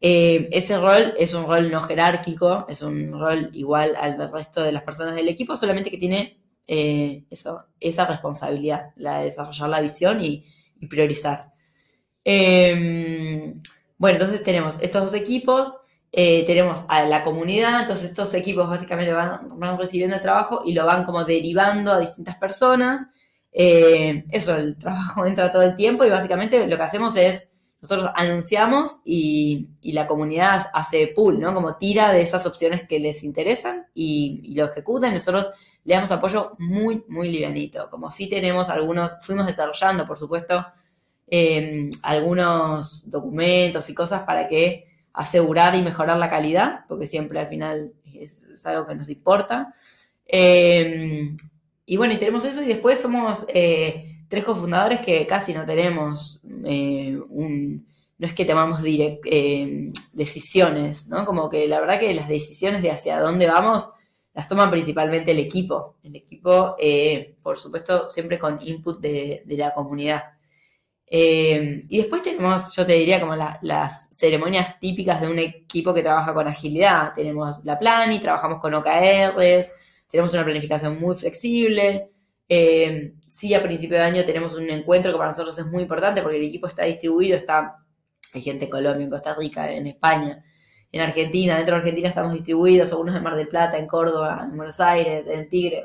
Eh, 0.00 0.48
ese 0.52 0.78
rol 0.78 1.14
es 1.18 1.34
un 1.34 1.46
rol 1.46 1.70
no 1.70 1.80
jerárquico, 1.80 2.66
es 2.68 2.82
un 2.82 3.12
rol 3.12 3.50
igual 3.52 3.96
al 3.96 4.16
del 4.16 4.30
resto 4.30 4.62
de 4.62 4.72
las 4.72 4.82
personas 4.82 5.16
del 5.16 5.28
equipo, 5.28 5.56
solamente 5.56 5.90
que 5.90 5.98
tiene 5.98 6.40
eh, 6.66 7.24
eso, 7.30 7.66
esa 7.80 8.06
responsabilidad, 8.06 8.90
la 8.96 9.18
de 9.18 9.26
desarrollar 9.26 9.68
la 9.68 9.80
visión 9.80 10.24
y, 10.24 10.44
priorizar. 10.88 11.52
Em, 12.24 13.60
bueno, 13.96 14.18
entonces 14.18 14.44
tenemos 14.44 14.76
estos 14.80 15.02
dos 15.02 15.14
equipos, 15.14 15.76
eh, 16.12 16.44
tenemos 16.46 16.84
a 16.88 17.02
la 17.04 17.24
comunidad, 17.24 17.80
entonces 17.80 18.10
estos 18.10 18.32
equipos 18.34 18.68
básicamente 18.68 19.12
van, 19.12 19.58
van, 19.58 19.76
recibiendo 19.78 20.14
el 20.14 20.22
trabajo 20.22 20.62
y 20.64 20.74
lo 20.74 20.86
van 20.86 21.04
como 21.04 21.24
derivando 21.24 21.92
a 21.92 22.00
distintas 22.00 22.36
personas. 22.36 23.08
eso, 23.52 24.56
el 24.56 24.78
trabajo 24.78 25.26
entra 25.26 25.50
todo 25.50 25.62
el 25.62 25.74
tiempo 25.76 26.04
y 26.04 26.10
básicamente 26.10 26.64
lo 26.66 26.76
que 26.76 26.82
hacemos 26.82 27.16
es 27.16 27.47
nosotros 27.80 28.10
anunciamos 28.16 29.00
y, 29.04 29.68
la 29.82 30.06
comunidad 30.06 30.66
hace 30.72 31.06
pool, 31.08 31.40
¿no? 31.40 31.54
Como 31.54 31.76
tira 31.76 32.12
de 32.12 32.20
esas 32.20 32.44
opciones 32.46 32.88
que 32.88 32.98
les 32.98 33.22
interesan 33.22 33.86
y, 33.94 34.54
lo 34.54 34.64
ejecutan. 34.66 35.14
Nosotros 35.14 35.50
le 35.84 35.94
damos 35.94 36.10
apoyo 36.10 36.52
muy, 36.58 37.04
muy 37.08 37.30
livianito. 37.30 37.88
Como 37.90 38.10
si 38.10 38.28
tenemos 38.28 38.68
algunos, 38.68 39.12
fuimos 39.20 39.46
desarrollando, 39.46 40.06
por 40.06 40.18
supuesto, 40.18 40.66
em, 41.28 41.90
algunos 42.02 43.08
documentos 43.10 43.88
y 43.90 43.94
cosas 43.94 44.22
para 44.22 44.48
que 44.48 44.86
asegurar 45.12 45.74
y 45.74 45.82
mejorar 45.82 46.16
la 46.18 46.30
calidad, 46.30 46.80
porque 46.88 47.06
siempre 47.06 47.40
al 47.40 47.48
final 47.48 47.92
es, 48.04 48.64
algo 48.66 48.86
que 48.86 48.94
nos 48.96 49.08
importa. 49.08 49.72
Em, 50.26 51.36
y 51.86 51.96
bueno, 51.96 52.12
y 52.12 52.18
tenemos 52.18 52.44
eso 52.44 52.62
y 52.62 52.66
después 52.66 53.00
somos... 53.00 53.46
Eh, 53.48 54.07
tres 54.28 54.44
cofundadores 54.44 55.00
que 55.00 55.26
casi 55.26 55.52
no 55.52 55.66
tenemos 55.66 56.40
eh, 56.64 57.18
un... 57.28 57.86
No 58.18 58.26
es 58.26 58.34
que 58.34 58.44
tomamos 58.44 58.80
eh, 58.84 59.92
decisiones, 60.12 61.06
¿no? 61.06 61.24
Como 61.24 61.48
que 61.48 61.68
la 61.68 61.78
verdad 61.78 62.00
que 62.00 62.12
las 62.14 62.28
decisiones 62.28 62.82
de 62.82 62.90
hacia 62.90 63.20
dónde 63.20 63.46
vamos 63.46 63.88
las 64.34 64.48
toma 64.48 64.68
principalmente 64.68 65.30
el 65.30 65.38
equipo. 65.38 65.98
El 66.02 66.16
equipo, 66.16 66.74
eh, 66.80 67.36
por 67.40 67.58
supuesto, 67.58 68.08
siempre 68.08 68.36
con 68.36 68.60
input 68.60 69.00
de, 69.00 69.44
la 69.46 69.72
comunidad. 69.72 70.24
y 71.08 71.96
después 71.96 72.22
tenemos, 72.22 72.74
yo 72.74 72.84
te 72.84 72.94
diría, 72.94 73.20
como 73.20 73.36
las 73.36 74.08
ceremonias 74.10 74.80
típicas 74.80 75.20
de 75.20 75.28
un 75.28 75.38
equipo 75.38 75.94
que 75.94 76.02
trabaja 76.02 76.34
con 76.34 76.48
agilidad. 76.48 77.14
Tenemos 77.14 77.64
la 77.64 77.78
plan 77.78 78.12
y 78.12 78.18
trabajamos 78.18 78.60
con 78.60 78.74
OKRs, 78.74 79.70
tenemos 80.10 80.32
una 80.32 80.44
planificación 80.44 81.00
muy 81.00 81.14
flexible, 81.14 82.10
eh, 82.48 83.14
sí, 83.28 83.54
a 83.54 83.62
principio 83.62 83.98
de 83.98 84.04
año 84.04 84.24
tenemos 84.24 84.54
un 84.54 84.68
encuentro 84.70 85.12
que 85.12 85.18
para 85.18 85.30
nosotros 85.30 85.58
es 85.58 85.66
muy 85.66 85.82
importante 85.82 86.22
porque 86.22 86.38
el 86.38 86.44
equipo 86.44 86.66
está 86.66 86.84
distribuido, 86.84 87.36
está, 87.36 87.76
hay 88.32 88.42
gente 88.42 88.64
en 88.64 88.70
Colombia, 88.70 89.04
en 89.04 89.10
Costa 89.10 89.34
Rica, 89.34 89.70
en 89.70 89.86
España, 89.86 90.44
en 90.90 91.00
Argentina, 91.02 91.56
dentro 91.56 91.74
de 91.74 91.80
Argentina 91.80 92.08
estamos 92.08 92.32
distribuidos, 92.32 92.90
algunos 92.92 93.14
en 93.14 93.22
Mar 93.22 93.36
del 93.36 93.48
Plata, 93.48 93.78
en 93.78 93.86
Córdoba, 93.86 94.40
en 94.50 94.56
Buenos 94.56 94.80
Aires, 94.80 95.26
en 95.28 95.48
Tigre. 95.50 95.84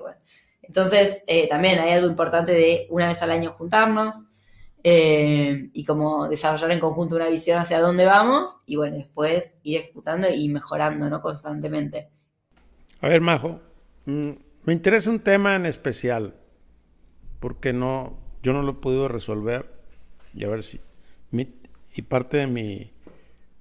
Entonces, 0.61 1.25
eh, 1.27 1.49
también 1.49 1.79
hay 1.79 1.91
algo 1.91 2.07
importante 2.07 2.53
de 2.53 2.87
una 2.89 3.09
vez 3.09 3.21
al 3.21 3.31
año 3.31 3.51
juntarnos 3.51 4.15
eh, 4.81 5.69
y 5.73 5.83
como 5.83 6.29
desarrollar 6.29 6.71
en 6.71 6.79
conjunto 6.79 7.17
una 7.17 7.27
visión 7.27 7.59
hacia 7.59 7.81
dónde 7.81 8.05
vamos 8.05 8.61
y 8.65 8.77
bueno, 8.77 8.95
después 8.95 9.57
ir 9.63 9.79
ejecutando 9.79 10.29
y 10.29 10.47
mejorando, 10.47 11.09
¿no? 11.09 11.21
Constantemente. 11.21 12.09
A 13.01 13.09
ver, 13.09 13.19
Majo, 13.19 13.59
mm, 14.05 14.31
me 14.63 14.73
interesa 14.73 15.09
un 15.09 15.19
tema 15.19 15.57
en 15.57 15.65
especial 15.65 16.33
porque 17.43 17.73
no, 17.73 18.17
yo 18.41 18.53
no 18.53 18.61
lo 18.61 18.71
he 18.71 18.75
podido 18.75 19.09
resolver 19.09 19.69
y 20.33 20.45
a 20.45 20.47
ver 20.47 20.63
si, 20.63 20.79
y 21.93 22.01
parte 22.03 22.37
de 22.37 22.47
mi, 22.47 22.93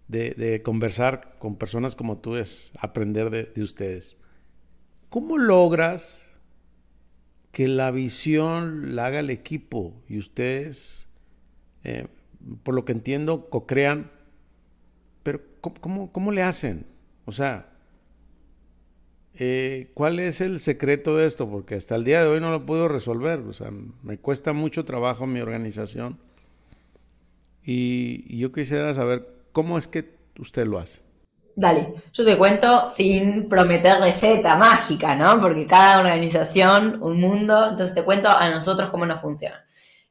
de, 0.07 0.63
conversar 0.63 1.35
con 1.41 1.57
personas 1.57 1.97
como 1.97 2.19
tú 2.19 2.37
es 2.37 2.71
aprender 2.79 3.29
de, 3.31 3.61
ustedes. 3.61 4.19
¿Cómo 5.09 5.37
logras 5.37 6.23
que 7.51 7.67
la 7.67 7.91
visión 7.91 8.95
la 8.95 9.07
haga 9.07 9.19
el 9.19 9.31
equipo 9.31 10.01
y 10.09 10.17
ustedes, 10.19 11.09
eh, 11.83 12.07
por 12.63 12.77
lo 12.77 12.85
que 12.85 12.93
entiendo, 12.93 13.51
co-crean? 13.51 14.13
Pero 15.25 15.41
¿cómo, 15.61 16.13
¿cómo, 16.13 16.31
le 16.31 16.45
hacen? 16.45 16.87
O 17.25 17.33
sea, 17.33 17.72
eh, 19.39 19.91
¿Cuál 19.95 20.21
es 20.21 20.41
el 20.41 20.61
secreto 20.61 21.17
de 21.17 21.27
esto? 21.27 21.49
Porque 21.49 21.75
hasta 21.75 21.97
el 21.97 22.05
día 22.05 22.23
de 22.23 22.29
hoy 22.29 22.41
no 22.41 22.51
lo 22.51 22.67
puedo 22.67 22.89
resolver. 22.89 23.41
O 23.41 23.53
sea, 23.53 23.71
me 24.03 24.19
cuesta 24.19 24.53
mucho 24.53 24.85
trabajo 24.85 25.27
mi 25.27 25.41
organización. 25.41 26.19
Y, 27.65 28.37
yo 28.37 28.53
quisiera 28.53 28.93
saber 28.93 29.27
cómo 29.53 29.79
es 29.79 29.89
que 29.89 30.17
usted 30.39 30.67
lo 30.67 30.79
hace. 30.79 31.01
Dale, 31.55 31.93
yo 32.13 32.25
te 32.25 32.39
cuento 32.39 32.91
sin 32.95 33.49
prometer 33.49 34.01
receta 34.01 34.57
mágica, 34.57 35.15
¿no? 35.15 35.39
Porque 35.39 35.67
cada 35.67 35.99
organización, 36.01 37.03
un 37.03 37.21
mundo, 37.21 37.71
entonces 37.71 37.95
te 37.95 38.05
cuento 38.05 38.29
a 38.29 38.51
nosotros 38.51 38.91
cómo 38.91 39.05
nos 39.05 39.21
funciona. 39.21 39.63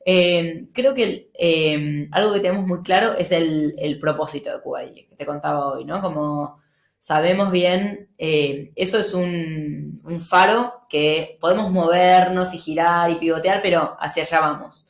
Eh, 0.06 0.68
creo 0.72 0.94
que 0.94 1.32
eh, 1.34 2.08
algo 2.12 2.34
que 2.34 2.40
tenemos 2.42 2.68
muy 2.68 2.82
claro 2.82 3.14
es 3.14 3.32
el, 3.32 3.76
el 3.80 4.00
propósito 4.00 4.52
de 4.52 4.62
QI, 4.62 5.08
que 5.10 5.16
te 5.16 5.26
contaba 5.26 5.74
hoy, 5.74 5.84
¿no? 5.84 6.00
Como 6.00 6.62
sabemos 7.02 7.52
bien, 7.52 8.14
eh, 8.18 8.72
eso 8.76 9.00
es 9.00 9.14
un, 9.14 10.00
faro 10.22 10.86
que 10.88 11.38
podemos 11.42 11.72
movernos 11.72 12.54
y 12.54 12.60
girar 12.60 13.10
y 13.10 13.16
pivotear, 13.16 13.60
pero 13.62 13.98
hacia 14.00 14.24
allá 14.24 14.40
vamos. 14.40 14.88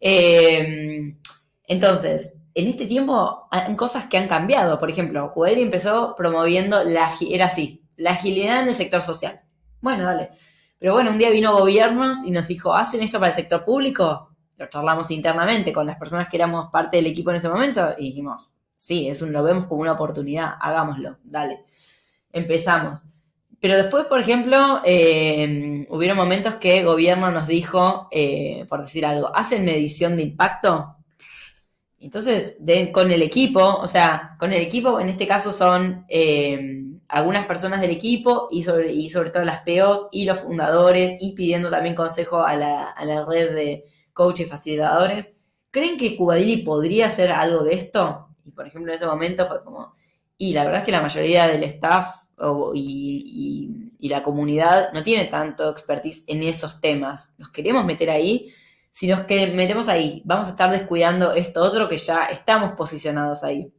Eh, 0.00 1.16
entonces, 1.64 2.38
en 2.54 2.68
este 2.68 2.86
tiempo 2.86 3.48
hay 3.50 3.74
cosas 3.76 4.06
que 4.06 4.18
han 4.18 4.28
cambiado. 4.28 4.78
Por 4.78 4.90
ejemplo, 4.90 5.32
QDL 5.34 5.58
empezó 5.58 6.14
promoviendo 6.16 6.84
la, 6.84 7.12
era 7.28 7.46
así, 7.46 7.84
la 7.96 8.12
agilidad 8.12 8.62
en 8.62 8.68
el 8.68 8.74
sector 8.74 9.00
social. 9.02 9.40
Bueno, 9.80 10.04
dale. 10.04 10.30
Pero 10.78 10.92
bueno, 10.92 11.10
un 11.10 11.18
día 11.18 11.30
vino 11.30 11.52
gobiernos 11.52 12.18
y 12.24 12.30
nos 12.30 12.46
dijo, 12.46 12.72
¿hacen 12.74 13.02
esto 13.02 13.18
para 13.18 13.30
el 13.30 13.36
sector 13.36 13.64
público? 13.64 14.36
Lo 14.56 14.68
charlamos 14.68 15.10
internamente 15.10 15.72
con 15.72 15.86
las 15.86 15.98
personas 15.98 16.28
que 16.28 16.36
éramos 16.36 16.68
parte 16.70 16.98
del 16.98 17.06
equipo 17.06 17.30
en 17.30 17.36
ese 17.36 17.48
momento 17.48 17.94
y 17.98 18.10
dijimos, 18.10 18.52
sí, 18.78 19.08
es 19.08 19.22
un, 19.22 19.32
lo 19.32 19.42
vemos 19.42 19.66
como 19.66 19.82
una 19.82 19.92
oportunidad, 19.92 20.54
hagámoslo, 20.60 21.18
dale. 21.24 21.64
Empezamos. 22.32 23.08
Pero 23.60 23.76
después, 23.76 24.04
por 24.06 24.20
ejemplo, 24.20 24.80
eh, 24.84 25.84
hubieron 25.90 26.16
momentos 26.16 26.54
que 26.56 26.78
el 26.78 26.86
gobierno 26.86 27.30
nos 27.32 27.48
dijo, 27.48 28.08
eh, 28.12 28.66
por 28.68 28.82
decir 28.82 29.04
algo, 29.04 29.34
¿hacen 29.34 29.64
medición 29.64 30.16
de 30.16 30.22
impacto? 30.22 30.96
Entonces, 31.98 32.58
con 32.92 33.10
el 33.10 33.22
equipo, 33.22 33.60
o 33.60 33.88
sea, 33.88 34.36
con 34.38 34.52
el 34.52 34.62
equipo, 34.62 35.00
en 35.00 35.08
este 35.08 35.26
caso 35.26 35.50
son 35.50 36.04
eh, 36.08 36.84
algunas 37.08 37.46
personas 37.46 37.80
del 37.80 37.90
equipo 37.90 38.48
y 38.52 38.62
sobre, 38.62 38.92
y 38.92 39.10
sobre 39.10 39.30
todo 39.30 39.44
las 39.44 39.62
POs 39.62 40.08
y 40.12 40.24
los 40.24 40.38
fundadores 40.38 41.20
y 41.20 41.34
pidiendo 41.34 41.68
también 41.68 41.96
consejo 41.96 42.42
a 42.44 42.54
la, 42.54 42.90
a 42.90 43.04
la 43.04 43.26
red 43.26 43.54
de 43.56 43.84
coaches 44.12 44.46
y 44.46 44.50
facilitadores. 44.50 45.32
¿Creen 45.72 45.98
que 45.98 46.16
Cubadili 46.16 46.58
podría 46.58 47.06
hacer 47.06 47.32
algo 47.32 47.64
de 47.64 47.74
esto? 47.74 48.27
Y 48.48 48.52
por 48.52 48.66
ejemplo, 48.66 48.90
en 48.90 48.96
ese 48.96 49.06
momento 49.06 49.46
fue 49.46 49.62
como, 49.62 49.94
y 50.38 50.54
la 50.54 50.64
verdad 50.64 50.80
es 50.80 50.86
que 50.86 50.92
la 50.92 51.02
mayoría 51.02 51.46
del 51.46 51.62
staff 51.64 52.14
y, 52.74 54.08
la 54.08 54.22
comunidad 54.22 54.92
no 54.94 55.02
tiene 55.02 55.26
tanto 55.26 55.68
expertise 55.70 56.24
en 56.26 56.42
esos 56.42 56.80
temas. 56.80 57.34
Nos 57.36 57.50
queremos 57.50 57.84
meter 57.84 58.08
ahí. 58.08 58.54
Si 58.90 59.06
nos 59.06 59.26
que 59.26 59.48
metemos 59.48 59.88
ahí, 59.88 60.22
vamos 60.24 60.48
a 60.48 60.52
estar 60.52 60.70
descuidando 60.70 61.34
esto 61.34 61.62
otro 61.62 61.88
que 61.90 61.98
ya 61.98 62.24
estamos 62.24 62.72
posicionados 62.72 63.44
ahí. 63.44 63.70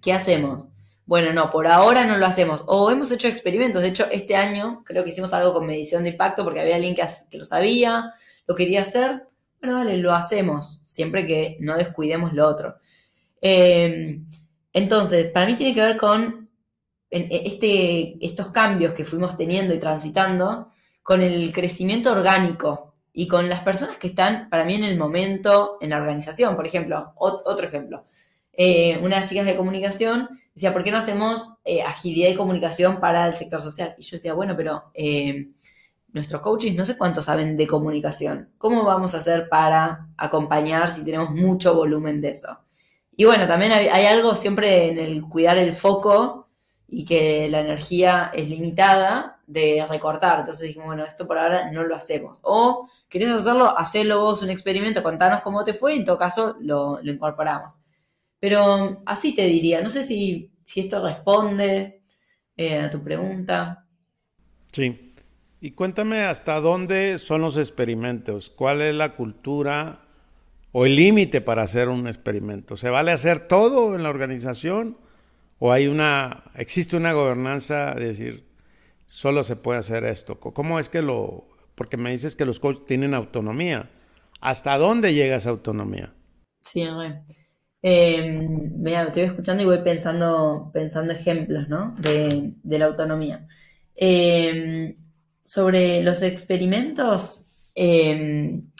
¿Qué 0.00 0.12
hacemos? 0.12 0.68
Bueno, 1.06 1.32
no, 1.32 1.50
por 1.50 1.66
ahora 1.66 2.04
no 2.04 2.16
lo 2.18 2.26
hacemos. 2.26 2.62
O 2.66 2.90
hemos 2.90 3.10
hecho 3.10 3.26
experimentos. 3.26 3.82
De 3.82 3.88
hecho, 3.88 4.06
este 4.12 4.36
año 4.36 4.84
creo 4.84 5.02
que 5.02 5.10
hicimos 5.10 5.32
algo 5.32 5.52
con 5.52 5.66
medición 5.66 6.04
de 6.04 6.10
impacto 6.10 6.44
porque 6.44 6.60
había 6.60 6.76
alguien 6.76 6.94
que, 6.94 7.04
que 7.30 7.38
lo 7.38 7.44
sabía, 7.44 8.14
lo 8.46 8.54
quería 8.54 8.82
hacer. 8.82 9.26
Bueno, 9.60 9.78
vale, 9.78 9.96
lo 9.96 10.12
hacemos, 10.12 10.82
siempre 10.86 11.26
que 11.26 11.56
no 11.58 11.76
descuidemos 11.76 12.32
lo 12.32 12.46
otro. 12.46 12.76
Em, 13.46 14.26
entonces, 14.72 15.30
para 15.32 15.46
mí 15.46 15.54
tiene 15.56 15.74
que 15.74 15.80
ver 15.80 15.96
con 15.98 16.48
e, 17.10 17.42
este, 17.46 18.16
estos 18.24 18.48
cambios 18.48 18.94
que 18.94 19.04
fuimos 19.04 19.36
teniendo 19.36 19.74
y 19.74 19.78
transitando, 19.80 20.70
con 21.02 21.20
el 21.22 21.52
crecimiento 21.52 22.12
orgánico 22.12 22.94
y 23.12 23.28
con 23.28 23.48
las 23.48 23.60
personas 23.60 23.98
que 23.98 24.08
están, 24.08 24.48
para 24.50 24.64
mí, 24.64 24.74
en 24.74 24.84
el 24.84 24.96
momento, 24.98 25.78
en 25.80 25.90
la 25.90 25.98
organización. 25.98 26.56
Por 26.56 26.66
ejemplo, 26.66 27.12
otro 27.16 27.66
ejemplo. 27.68 28.06
eh, 28.52 28.98
unas 29.02 29.28
chicas 29.28 29.46
de 29.46 29.56
comunicación 29.56 30.28
decía, 30.54 30.72
¿por 30.72 30.84
qué 30.84 30.90
no 30.92 30.98
hacemos 30.98 31.54
eh, 31.64 31.82
agilidad 31.82 32.30
y 32.30 32.36
comunicación 32.36 33.00
para 33.00 33.26
el 33.26 33.34
sector 33.34 33.60
social? 33.60 33.94
Y 33.98 34.02
yo 34.02 34.16
decía, 34.16 34.32
bueno, 34.34 34.54
pero 34.56 34.84
eh, 34.94 35.50
nuestros 36.12 36.40
coaches 36.42 36.74
no 36.74 36.84
sé 36.86 36.96
cuánto 36.96 37.20
saben 37.22 37.56
de 37.56 37.66
comunicación. 37.66 38.50
¿Cómo 38.58 38.84
vamos 38.84 39.14
a 39.14 39.18
hacer 39.18 39.48
para 39.48 40.08
acompañar 40.16 40.88
si 40.88 41.04
tenemos 41.04 41.30
mucho 41.32 41.74
volumen 41.74 42.20
de 42.20 42.30
eso? 42.30 42.63
Y 43.16 43.24
bueno, 43.24 43.46
también 43.46 43.72
hay, 43.72 44.06
algo 44.06 44.34
siempre 44.34 44.88
en 44.88 44.98
el 44.98 45.22
cuidar 45.22 45.56
el 45.56 45.72
foco 45.72 46.48
y 46.88 47.04
que 47.04 47.48
la 47.48 47.60
energía 47.60 48.30
es 48.34 48.48
limitada 48.48 49.40
de 49.46 49.86
recortar. 49.88 50.40
Entonces 50.40 50.66
dijimos, 50.66 50.88
bueno, 50.88 51.04
esto 51.04 51.26
por 51.26 51.38
ahora 51.38 51.70
no 51.70 51.84
lo 51.84 51.94
hacemos. 51.94 52.38
O 52.42 52.88
querés 53.08 53.30
hacerlo, 53.30 53.76
hacelo 53.78 54.20
vos 54.20 54.42
un 54.42 54.50
experimento, 54.50 55.02
contanos 55.02 55.42
cómo 55.42 55.64
te 55.64 55.74
fue 55.74 55.94
y 55.94 55.98
en 55.98 56.04
todo 56.04 56.18
caso 56.18 56.56
lo, 56.60 57.00
incorporamos. 57.02 57.78
Pero 58.40 59.02
así 59.06 59.34
te 59.34 59.46
diría, 59.46 59.80
no 59.80 59.88
sé 59.88 60.04
si, 60.04 60.50
esto 60.74 61.02
responde 61.02 62.02
eh, 62.56 62.80
a 62.80 62.90
tu 62.90 63.02
pregunta. 63.02 63.86
Sí, 64.72 65.14
y 65.60 65.70
cuéntame 65.70 66.24
hasta 66.24 66.60
dónde 66.60 67.18
son 67.18 67.42
los 67.42 67.56
experimentos, 67.56 68.50
cuál 68.50 68.82
es 68.82 68.94
la 68.94 69.14
cultura 69.14 70.03
o 70.76 70.86
el 70.86 70.96
límite 70.96 71.40
para 71.40 71.62
hacer 71.62 71.88
un 71.88 72.08
experimento. 72.08 72.76
¿Se 72.76 72.90
vale 72.90 73.12
hacer 73.12 73.46
todo 73.46 73.94
en 73.94 74.02
la 74.02 74.10
organización 74.10 74.98
o 75.60 75.70
hay 75.70 75.86
una 75.86 76.50
existe 76.56 76.96
una 76.96 77.12
gobernanza 77.12 77.94
de 77.94 78.06
decir 78.06 78.48
solo 79.06 79.44
se 79.44 79.54
puede 79.54 79.78
hacer 79.78 80.02
esto? 80.02 80.40
¿Cómo 80.40 80.80
es 80.80 80.88
que 80.88 81.00
lo 81.00 81.46
porque 81.76 81.96
me 81.96 82.10
dices 82.10 82.34
que 82.34 82.44
los 82.44 82.58
coaches 82.58 82.86
tienen 82.86 83.14
autonomía? 83.14 83.88
¿Hasta 84.40 84.76
dónde 84.76 85.14
llega 85.14 85.36
esa 85.36 85.50
autonomía? 85.50 86.12
Sí, 86.62 86.84
eh, 87.82 88.48
mira, 88.76 89.12
te 89.12 89.20
voy 89.20 89.30
escuchando 89.30 89.62
y 89.62 89.66
voy 89.66 89.78
pensando, 89.84 90.70
pensando 90.74 91.12
ejemplos, 91.12 91.68
¿no? 91.68 91.94
De, 92.00 92.52
la 92.64 92.86
autonomía. 92.86 93.46
Eh, 93.94 94.96
sobre 95.44 96.02
los 96.02 96.22
experimentos, 96.22 97.44
em, 97.76 98.70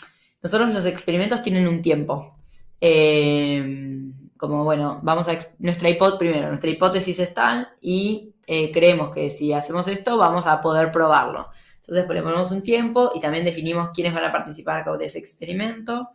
nosotros 0.44 0.74
los 0.74 0.84
experimentos 0.84 1.42
tienen 1.42 1.66
un 1.66 1.80
tiempo. 1.80 2.36
Em, 2.78 4.12
como 4.36 4.62
bueno, 4.62 5.00
vamos 5.02 5.26
a 5.26 5.38
nuestra 5.58 5.88
hipótesis 5.88 6.18
primero, 6.18 6.48
nuestra 6.48 6.68
hipótesis 6.68 7.18
es 7.18 7.32
tal 7.32 7.66
y 7.80 8.34
eh, 8.46 8.70
creemos 8.70 9.10
que 9.10 9.30
si 9.30 9.54
hacemos 9.54 9.88
esto 9.88 10.18
vamos 10.18 10.46
a 10.46 10.60
poder 10.60 10.92
probarlo. 10.92 11.48
Entonces 11.76 12.04
ponemos 12.04 12.50
un 12.50 12.62
tiempo 12.62 13.12
y 13.14 13.20
también 13.20 13.46
definimos 13.46 13.88
quiénes 13.94 14.12
van 14.12 14.24
a 14.24 14.32
participar 14.32 14.84
de 14.98 15.06
ese 15.06 15.18
experimento 15.18 16.10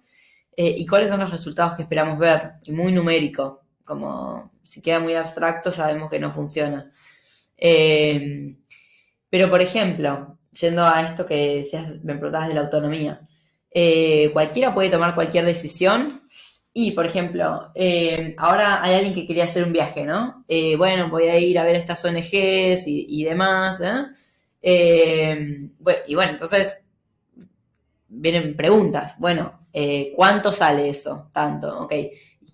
eh, 0.55 0.75
y 0.77 0.85
cuáles 0.85 1.09
son 1.09 1.21
los 1.21 1.31
resultados 1.31 1.73
que 1.73 1.81
esperamos 1.81 2.19
ver. 2.19 2.53
Y 2.65 2.71
muy 2.71 2.91
numérico, 2.91 3.63
como 3.83 4.51
si 4.63 4.79
queda 4.79 4.99
muy 4.99 5.15
abstracto 5.15 5.71
sabemos 5.71 6.07
que 6.07 6.19
no 6.19 6.31
funciona. 6.31 6.91
Pero 7.57 9.49
por 9.49 9.61
ejemplo, 9.61 10.37
yendo 10.51 10.85
a 10.85 11.01
esto 11.01 11.25
que 11.25 11.55
decías, 11.57 12.03
me 12.03 12.13
preguntabas 12.13 12.47
de 12.49 12.53
la 12.53 12.61
autonomía, 12.61 13.21
eh, 13.71 14.29
cualquiera 14.33 14.73
puede 14.73 14.89
tomar 14.89 15.15
cualquier 15.15 15.45
decisión 15.45 16.21
y, 16.73 16.91
por 16.91 17.05
ejemplo, 17.05 17.71
eh, 17.75 18.35
ahora 18.37 18.83
hay 18.83 18.95
alguien 18.95 19.13
que 19.13 19.27
quería 19.27 19.45
hacer 19.45 19.63
un 19.63 19.73
viaje, 19.73 20.05
¿no? 20.05 20.45
Eh, 20.47 20.75
bueno, 20.75 21.09
voy 21.09 21.23
a 21.23 21.37
ir 21.37 21.57
a 21.59 21.63
ver 21.63 21.75
estas 21.75 22.03
ONGs 22.05 22.83
y, 22.85 23.23
demás, 23.23 23.81
y 24.61 26.15
bueno, 26.15 26.31
entonces 26.31 26.79
vienen 28.07 28.55
preguntas, 28.55 29.15
bueno, 29.17 29.67
¿cuánto 30.15 30.51
sale 30.51 30.89
eso? 30.89 31.29
Tanto, 31.33 31.81
ok. 31.81 31.93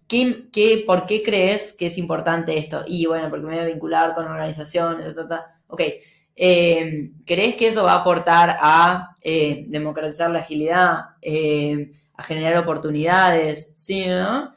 ¿Qué, 0.07 0.49
qué, 0.51 0.83
por 0.85 1.07
qué 1.07 1.23
crees 1.23 1.73
que 1.73 1.87
es 1.87 1.97
importante 1.97 2.57
esto? 2.57 2.83
Y 2.87 3.05
bueno, 3.07 3.29
porque 3.29 3.45
me 3.45 3.55
voy 3.55 3.63
a 3.63 3.65
vincular 3.65 4.13
con 4.13 4.27
organizaciones, 4.27 5.15
ok. 5.67 5.81
Eh, 6.35 7.11
¿Crees 7.25 7.55
que 7.55 7.69
eso 7.69 7.83
va 7.85 7.93
a 7.93 7.97
aportar 7.97 8.57
a 8.61 9.15
eh, 9.21 9.65
democratizar 9.67 10.29
la 10.29 10.39
agilidad, 10.39 11.05
eh, 11.21 11.91
a 12.15 12.23
generar 12.23 12.57
oportunidades? 12.57 13.71
¿Sí, 13.75 14.05
no? 14.05 14.53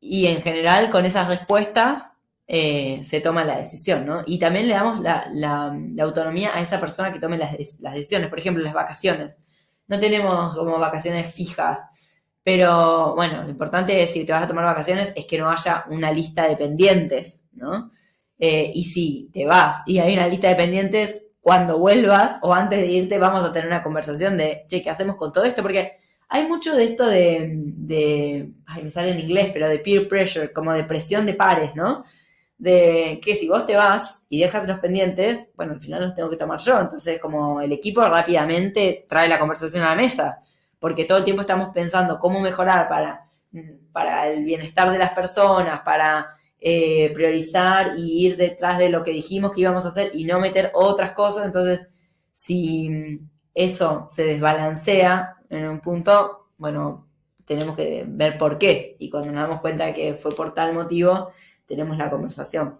Y 0.00 0.26
en 0.26 0.42
general, 0.42 0.90
con 0.90 1.06
esas 1.06 1.28
respuestas 1.28 2.12
se 2.46 3.20
toma 3.22 3.42
la 3.42 3.56
decisión, 3.56 4.04
¿no? 4.04 4.22
Y 4.26 4.38
también 4.38 4.68
le 4.68 4.74
damos 4.74 5.00
la, 5.00 5.72
autonomía 6.00 6.54
a 6.54 6.60
esa 6.60 6.78
persona 6.78 7.12
que 7.12 7.18
tome 7.18 7.38
las, 7.38 7.52
las, 7.80 7.94
decisiones. 7.94 8.28
Por 8.28 8.38
ejemplo, 8.38 8.62
las 8.62 8.74
vacaciones. 8.74 9.42
No 9.88 9.98
tenemos 9.98 10.54
como 10.54 10.78
vacaciones 10.78 11.32
fijas. 11.34 11.80
Pero 12.42 13.14
bueno, 13.14 13.42
lo 13.42 13.48
importante 13.48 14.02
es 14.02 14.10
si 14.12 14.24
te 14.26 14.32
vas 14.32 14.42
a 14.42 14.46
tomar 14.46 14.66
vacaciones 14.66 15.12
es 15.16 15.24
que 15.24 15.38
no 15.38 15.50
haya 15.50 15.86
una 15.88 16.12
lista 16.12 16.46
de 16.46 16.56
pendientes, 16.56 17.48
¿no? 17.52 17.90
Eh, 18.38 18.70
y 18.74 18.84
si 18.84 19.30
te 19.32 19.46
vas 19.46 19.82
y 19.86 19.98
hay 19.98 20.14
una 20.14 20.26
lista 20.26 20.48
de 20.48 20.56
pendientes, 20.56 21.24
cuando 21.40 21.78
vuelvas 21.78 22.38
o 22.40 22.54
antes 22.54 22.80
de 22.80 22.86
irte 22.86 23.18
vamos 23.18 23.44
a 23.44 23.52
tener 23.52 23.68
una 23.68 23.82
conversación 23.82 24.36
de, 24.36 24.64
che, 24.66 24.82
¿qué 24.82 24.90
hacemos 24.90 25.16
con 25.16 25.30
todo 25.32 25.44
esto? 25.44 25.60
Porque 25.60 25.98
hay 26.28 26.48
mucho 26.48 26.74
de 26.74 26.84
esto 26.84 27.06
de, 27.06 27.50
de 27.52 28.50
ay, 28.66 28.82
me 28.82 28.90
sale 28.90 29.10
en 29.10 29.20
inglés, 29.20 29.50
pero 29.52 29.68
de 29.68 29.78
peer 29.78 30.08
pressure, 30.08 30.52
como 30.52 30.72
de 30.72 30.84
presión 30.84 31.26
de 31.26 31.34
pares, 31.34 31.76
¿no? 31.76 32.02
De 32.56 33.20
que 33.22 33.34
si 33.34 33.46
vos 33.46 33.66
te 33.66 33.76
vas 33.76 34.24
y 34.30 34.40
dejas 34.40 34.66
los 34.66 34.78
pendientes, 34.78 35.52
bueno, 35.54 35.74
al 35.74 35.80
final 35.80 36.02
los 36.02 36.14
tengo 36.14 36.30
que 36.30 36.38
tomar 36.38 36.60
yo. 36.60 36.80
Entonces, 36.80 37.20
como 37.20 37.60
el 37.60 37.72
equipo 37.72 38.00
rápidamente 38.00 39.04
trae 39.06 39.28
la 39.28 39.38
conversación 39.38 39.82
a 39.84 39.90
la 39.90 39.94
mesa, 39.96 40.38
porque 40.78 41.04
todo 41.04 41.18
el 41.18 41.24
tiempo 41.24 41.42
estamos 41.42 41.68
pensando 41.74 42.18
cómo 42.18 42.40
mejorar 42.40 42.88
para, 42.88 43.28
para 43.92 44.28
el 44.28 44.44
bienestar 44.44 44.90
de 44.90 44.98
las 44.98 45.10
personas, 45.10 45.82
para 45.84 46.30
eh, 46.66 47.10
priorizar 47.12 47.98
y 47.98 48.26
ir 48.26 48.38
detrás 48.38 48.78
de 48.78 48.88
lo 48.88 49.02
que 49.02 49.10
dijimos 49.10 49.52
que 49.52 49.60
íbamos 49.60 49.84
a 49.84 49.88
hacer 49.88 50.12
y 50.14 50.24
no 50.24 50.40
meter 50.40 50.70
otras 50.72 51.12
cosas. 51.12 51.44
Entonces, 51.44 51.90
si 52.32 53.20
eso 53.52 54.08
se 54.10 54.24
desbalancea 54.24 55.36
en 55.50 55.68
un 55.68 55.80
punto, 55.80 56.48
bueno, 56.56 57.06
tenemos 57.44 57.76
que 57.76 58.06
ver 58.08 58.38
por 58.38 58.56
qué. 58.56 58.96
Y 58.98 59.10
cuando 59.10 59.30
nos 59.30 59.42
damos 59.42 59.60
cuenta 59.60 59.84
de 59.84 59.92
que 59.92 60.14
fue 60.14 60.34
por 60.34 60.54
tal 60.54 60.72
motivo, 60.72 61.32
tenemos 61.66 61.98
la 61.98 62.08
conversación. 62.08 62.78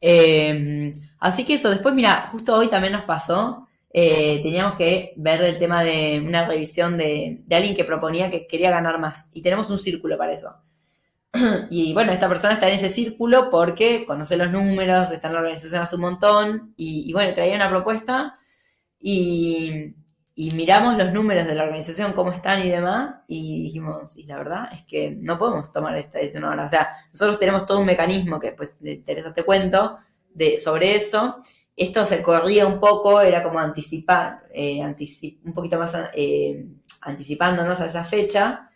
Eh, 0.00 0.90
así 1.20 1.44
que 1.44 1.54
eso, 1.54 1.68
después, 1.68 1.94
mira, 1.94 2.26
justo 2.28 2.56
hoy 2.56 2.68
también 2.68 2.94
nos 2.94 3.04
pasó, 3.04 3.68
eh, 3.92 4.40
teníamos 4.42 4.76
que 4.78 5.12
ver 5.16 5.42
el 5.42 5.58
tema 5.58 5.84
de 5.84 6.24
una 6.26 6.46
revisión 6.48 6.96
de, 6.96 7.42
de, 7.44 7.54
alguien 7.54 7.76
que 7.76 7.84
proponía 7.84 8.30
que 8.30 8.46
quería 8.46 8.70
ganar 8.70 8.98
más. 8.98 9.28
Y 9.34 9.42
tenemos 9.42 9.68
un 9.68 9.78
círculo 9.78 10.16
para 10.16 10.32
eso. 10.32 10.54
Y 11.70 11.92
bueno, 11.92 12.12
esta 12.12 12.28
persona 12.28 12.54
está 12.54 12.68
en 12.68 12.74
ese 12.74 12.88
círculo 12.88 13.50
porque 13.50 14.06
conoce 14.06 14.36
los 14.36 14.50
números, 14.50 15.10
está 15.10 15.28
en 15.28 15.34
la 15.34 15.40
organización 15.40 15.82
hace 15.82 15.96
un 15.96 16.02
montón 16.02 16.74
y, 16.76 17.12
bueno, 17.12 17.34
traía 17.34 17.56
una 17.56 17.68
propuesta 17.68 18.34
y, 19.00 19.94
miramos 20.36 20.96
los 20.96 21.12
números 21.12 21.46
de 21.46 21.54
la 21.54 21.64
organización, 21.64 22.12
cómo 22.12 22.32
están 22.32 22.64
y 22.64 22.70
demás 22.70 23.22
y 23.26 23.62
dijimos, 23.64 24.16
y 24.16 24.22
la 24.24 24.36
verdad 24.36 24.68
es 24.72 24.84
que 24.84 25.10
no 25.10 25.36
podemos 25.36 25.72
tomar 25.72 25.96
esta 25.96 26.18
decisión 26.18 26.44
ahora. 26.44 26.64
O 26.64 26.68
sea, 26.68 26.88
nosotros 27.12 27.38
tenemos 27.38 27.66
todo 27.66 27.80
un 27.80 27.86
mecanismo 27.86 28.38
que 28.38 28.52
pues 28.52 28.80
le 28.82 28.92
interesa, 28.92 29.32
te 29.34 29.44
cuento, 29.44 29.98
de, 30.32 30.58
sobre 30.58 30.94
eso. 30.94 31.42
Esto 31.76 32.04
se 32.06 32.22
corría 32.22 32.66
un 32.66 32.80
poco, 32.80 33.20
era 33.20 33.42
como 33.42 33.58
anticipar, 33.58 34.44
eh, 34.52 34.80
un 35.44 35.52
poquito 35.52 35.78
más 35.78 35.92
eh, 36.14 36.66
anticipándonos 37.02 37.80
a 37.80 37.86
esa 37.86 38.04
fecha 38.04 38.67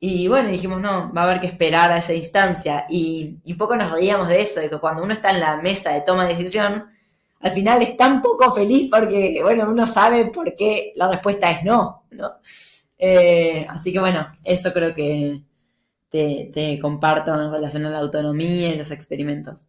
y 0.00 0.28
bueno, 0.28 0.50
dijimos, 0.50 0.80
no, 0.80 1.12
va 1.12 1.22
a 1.22 1.24
haber 1.24 1.40
que 1.40 1.46
esperar 1.46 1.90
a 1.90 1.98
esa 1.98 2.12
instancia. 2.12 2.84
Y, 2.90 3.38
poco 3.54 3.76
nos 3.76 3.90
reíamos 3.90 4.28
de 4.28 4.42
eso, 4.42 4.60
de 4.60 4.68
que 4.68 4.78
cuando 4.78 5.02
uno 5.02 5.12
está 5.12 5.30
en 5.30 5.40
la 5.40 5.56
mesa 5.56 5.92
de 5.92 6.02
toma 6.02 6.24
de 6.26 6.34
decisión, 6.34 6.84
al 7.40 7.52
final 7.52 7.82
es 7.82 7.96
tan 7.96 8.20
poco 8.20 8.52
feliz 8.52 8.88
porque, 8.90 9.40
bueno, 9.42 9.68
uno 9.70 9.86
sabe 9.86 10.26
por 10.26 10.54
qué 10.56 10.92
la 10.96 11.10
respuesta 11.10 11.50
es 11.50 11.64
no, 11.64 12.04
¿no? 12.10 12.32
Eh, 12.98 13.66
así 13.68 13.92
que 13.92 13.98
bueno, 13.98 14.26
eso 14.44 14.72
creo 14.72 14.94
que 14.94 15.42
te, 16.10 16.50
te 16.52 16.78
comparto 16.78 17.34
en 17.34 17.50
relación 17.50 17.84
a 17.86 17.90
la 17.90 17.98
autonomía 17.98 18.68
y 18.68 18.76
los 18.76 18.90
experimentos. 18.90 19.66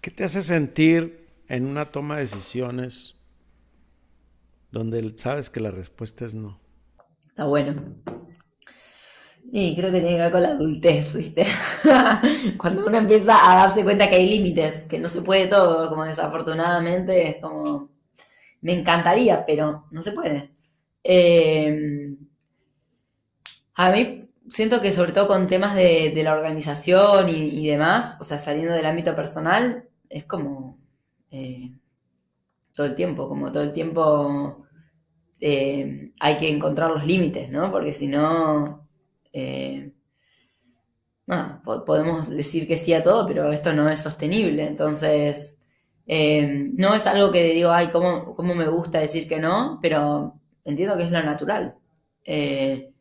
¿Qué 0.00 0.10
te 0.10 0.24
hace 0.24 0.42
sentir 0.42 1.28
en 1.48 1.66
una 1.66 1.86
toma 1.86 2.16
de 2.16 2.22
decisiones 2.22 3.14
donde 4.70 5.16
sabes 5.16 5.50
que 5.50 5.60
la 5.60 5.70
respuesta 5.70 6.24
es 6.24 6.34
no? 6.34 6.60
Está 7.28 7.44
bueno. 7.44 7.82
Y 9.56 9.76
creo 9.76 9.92
que 9.92 10.00
tiene 10.00 10.16
que 10.16 10.22
ver 10.22 10.32
con 10.32 10.42
la 10.42 10.48
adultez, 10.48 11.14
¿viste? 11.14 11.46
Cuando 12.58 12.86
uno 12.86 12.98
empieza 12.98 13.52
a 13.52 13.54
darse 13.58 13.84
cuenta 13.84 14.08
que 14.08 14.16
hay 14.16 14.28
límites, 14.28 14.84
que 14.86 14.98
no 14.98 15.08
se 15.08 15.22
puede 15.22 15.46
todo, 15.46 15.88
como 15.88 16.04
desafortunadamente, 16.04 17.28
es 17.28 17.36
como, 17.40 17.88
me 18.62 18.72
encantaría, 18.72 19.46
pero 19.46 19.86
no 19.92 20.02
se 20.02 20.10
puede. 20.10 20.50
Eh, 21.04 22.16
a 23.74 23.92
mí 23.92 24.28
siento 24.48 24.80
que 24.80 24.90
sobre 24.90 25.12
todo 25.12 25.28
con 25.28 25.46
temas 25.46 25.76
de, 25.76 26.12
la 26.24 26.34
organización 26.34 27.28
y, 27.28 27.68
demás, 27.68 28.18
o 28.20 28.24
sea, 28.24 28.40
saliendo 28.40 28.74
del 28.74 28.86
ámbito 28.86 29.14
personal, 29.14 29.88
es 30.08 30.24
como 30.24 30.80
eh, 31.30 31.72
todo 32.72 32.86
el 32.86 32.96
tiempo, 32.96 33.28
como 33.28 33.52
todo 33.52 33.62
el 33.62 33.72
tiempo 33.72 34.66
eh, 35.38 36.12
hay 36.18 36.38
que 36.38 36.48
encontrar 36.50 36.90
los 36.90 37.06
límites, 37.06 37.50
¿no? 37.50 37.70
Porque 37.70 37.92
si 37.92 38.08
no, 38.08 38.83
eh, 39.34 39.92
podemos 41.84 42.30
decir 42.30 42.68
que 42.68 42.78
sí 42.78 42.94
a 42.94 43.02
todo, 43.02 43.26
pero 43.26 43.52
esto 43.52 43.72
no 43.72 43.88
es 43.90 44.00
sostenible. 44.00 44.66
Entonces, 44.66 45.58
eh, 46.06 46.70
no 46.74 46.94
es 46.94 47.06
algo 47.06 47.32
que 47.32 47.42
digo, 47.52 47.70
ay, 47.70 47.88
cómo, 47.90 48.34
cómo, 48.36 48.54
me 48.54 48.68
gusta 48.68 49.00
decir 49.00 49.28
que 49.28 49.40
no, 49.40 49.78
pero 49.82 50.40
entiendo 50.64 50.96
que 50.96 51.04
es 51.04 51.10
lo 51.10 51.22
natural. 51.22 51.74
Eh, 52.24 52.92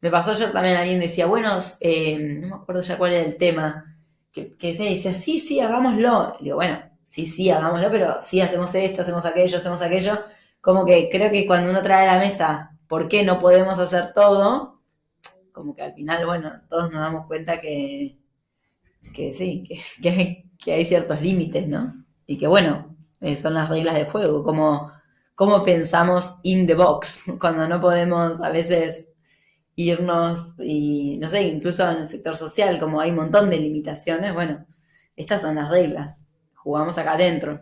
me 0.00 0.10
pasó 0.10 0.30
ayer 0.30 0.52
también 0.52 0.76
alguien 0.76 1.00
decía, 1.00 1.26
bueno, 1.26 1.56
no 1.58 2.48
me 2.48 2.54
acuerdo 2.54 2.82
ya 2.82 2.98
cuál 2.98 3.12
era 3.12 3.26
el 3.26 3.36
tema, 3.36 3.96
que 4.32 4.74
se 4.74 4.84
decía, 4.84 5.12
sí, 5.12 5.40
sí, 5.40 5.60
hagámoslo. 5.60 6.36
digo, 6.40 6.56
bueno, 6.56 6.80
sí, 7.04 7.26
sí, 7.26 7.50
hagámoslo, 7.50 7.90
pero 7.90 8.22
sí 8.22 8.40
hacemos 8.40 8.74
esto, 8.74 9.02
hacemos 9.02 9.24
aquello, 9.26 9.58
hacemos 9.58 9.82
aquello. 9.82 10.18
Como 10.60 10.84
que 10.86 11.08
creo 11.10 11.30
que 11.30 11.46
cuando 11.46 11.70
uno 11.70 11.82
trae 11.82 12.08
a 12.08 12.14
la 12.14 12.20
mesa 12.20 12.78
por 12.86 13.08
qué 13.08 13.24
no 13.24 13.40
podemos 13.40 13.78
hacer 13.78 14.12
todo, 14.12 14.79
como 15.52 15.74
que 15.74 15.82
al 15.82 15.94
final, 15.94 16.26
bueno, 16.26 16.52
todos 16.68 16.90
nos 16.90 17.00
damos 17.00 17.26
cuenta 17.26 17.60
que, 17.60 18.18
que 19.14 19.32
sí, 19.32 19.64
que, 20.02 20.72
hay, 20.72 20.84
ciertos 20.84 21.20
límites, 21.22 21.66
¿no? 21.68 22.04
Y 22.26 22.38
que 22.38 22.46
bueno, 22.46 22.96
eh, 23.20 23.36
son 23.36 23.54
las 23.54 23.68
reglas 23.68 23.94
de 23.94 24.04
juego, 24.04 24.44
como, 24.44 24.92
como 25.34 25.62
pensamos 25.62 26.38
in 26.42 26.66
the 26.66 26.74
box, 26.74 27.32
cuando 27.40 27.68
no 27.68 27.80
podemos 27.80 28.40
a 28.40 28.50
veces 28.50 29.12
irnos 29.76 30.54
y, 30.58 31.16
no 31.18 31.28
sé, 31.28 31.42
incluso 31.42 31.90
en 31.90 31.98
el 31.98 32.06
sector 32.06 32.36
social, 32.36 32.78
como 32.78 33.00
hay 33.00 33.10
un 33.10 33.16
montón 33.16 33.50
de 33.50 33.58
limitaciones, 33.58 34.34
bueno, 34.34 34.66
estas 35.16 35.42
son 35.42 35.54
las 35.56 35.70
reglas, 35.70 36.26
jugamos 36.54 36.98
acá 36.98 37.12
adentro. 37.12 37.60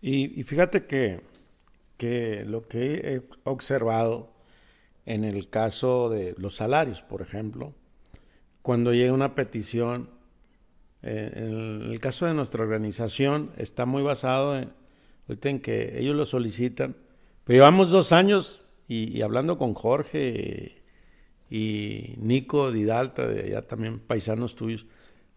Y, 0.00 0.40
y 0.40 0.44
fíjate 0.44 0.86
que, 0.86 1.24
que 1.96 2.44
lo 2.44 2.68
que 2.68 2.94
he 2.94 3.22
observado 3.42 4.37
en 5.08 5.24
el 5.24 5.48
caso 5.48 6.10
de 6.10 6.34
los 6.36 6.56
salarios, 6.56 7.00
por 7.00 7.22
ejemplo, 7.22 7.72
cuando 8.60 8.92
llega 8.92 9.14
una 9.14 9.34
petición, 9.34 10.10
eh, 11.02 11.32
en 11.34 11.90
el 11.90 11.98
caso 11.98 12.26
de 12.26 12.34
nuestra 12.34 12.62
organización 12.62 13.50
está 13.56 13.86
muy 13.86 14.02
basado 14.02 14.58
en, 14.58 14.70
en 15.26 15.60
que 15.60 15.98
ellos 15.98 16.14
lo 16.14 16.26
solicitan, 16.26 16.94
pero 17.44 17.56
llevamos 17.56 17.88
dos 17.88 18.12
años 18.12 18.60
y, 18.86 19.22
hablando 19.22 19.56
con 19.56 19.72
Jorge 19.72 20.82
y 21.48 22.14
Nico 22.18 22.70
Didalta, 22.70 23.26
de 23.26 23.44
allá 23.44 23.62
también 23.62 24.00
paisanos 24.00 24.56
tuyos, 24.56 24.84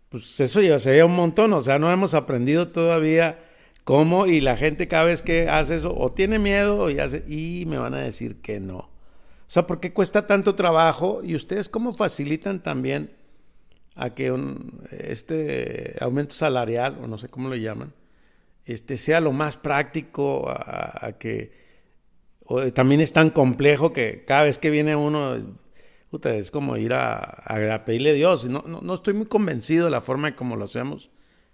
pues 0.09 0.37
eso 0.41 0.61
ya 0.61 0.79
se 0.79 0.91
ve 0.91 1.03
un 1.05 1.15
montón, 1.15 1.53
o 1.53 1.61
sea, 1.61 1.79
no 1.79 1.89
hemos 1.89 2.13
aprendido 2.13 2.67
todavía 2.67 3.39
cómo 3.85 4.27
y 4.27 4.41
la 4.41 4.57
gente 4.57 4.89
cada 4.89 5.05
vez 5.05 5.21
que 5.21 5.47
hace 5.47 5.75
eso 5.75 5.95
o 5.97 6.11
tiene 6.11 6.39
miedo 6.39 6.77
o 6.77 6.89
y 6.89 7.63
me 7.67 7.77
van 7.77 7.93
a 7.93 8.01
decir 8.01 8.41
que 8.41 8.59
no. 8.59 8.90
O 9.51 9.53
sea, 9.53 9.67
¿por 9.67 9.81
qué 9.81 9.91
cuesta 9.91 10.27
tanto 10.27 10.55
trabajo? 10.55 11.19
Y 11.21 11.35
ustedes 11.35 11.67
cómo 11.67 11.91
facilitan 11.91 12.63
también 12.63 13.11
a 13.95 14.11
que 14.11 14.31
un, 14.31 14.87
este 14.91 15.97
aumento 15.99 16.33
salarial, 16.33 16.99
o 17.03 17.07
no 17.07 17.17
sé 17.17 17.27
cómo 17.27 17.49
lo 17.49 17.57
llaman, 17.57 17.93
este, 18.63 18.95
sea 18.95 19.19
lo 19.19 19.33
más 19.33 19.57
práctico, 19.57 20.47
a, 20.47 21.17
que 21.19 21.51
también 22.73 23.01
es 23.01 23.11
tan 23.11 23.29
complejo 23.29 23.91
que 23.91 24.23
cada 24.25 24.43
vez 24.43 24.57
que 24.57 24.69
viene 24.69 24.95
uno, 24.95 25.35
es 26.23 26.49
como 26.49 26.77
ir 26.77 26.93
a, 26.93 27.83
pedirle 27.85 28.11
a 28.11 28.13
Dios. 28.13 28.47
No, 28.47 28.63
no, 28.63 28.93
estoy 28.93 29.15
muy 29.15 29.25
convencido 29.25 29.83
de 29.83 29.91
la 29.91 29.99
forma 29.99 30.29
en 30.29 30.35
cómo 30.35 30.55
lo 30.55 30.63
hacemos. 30.63 31.09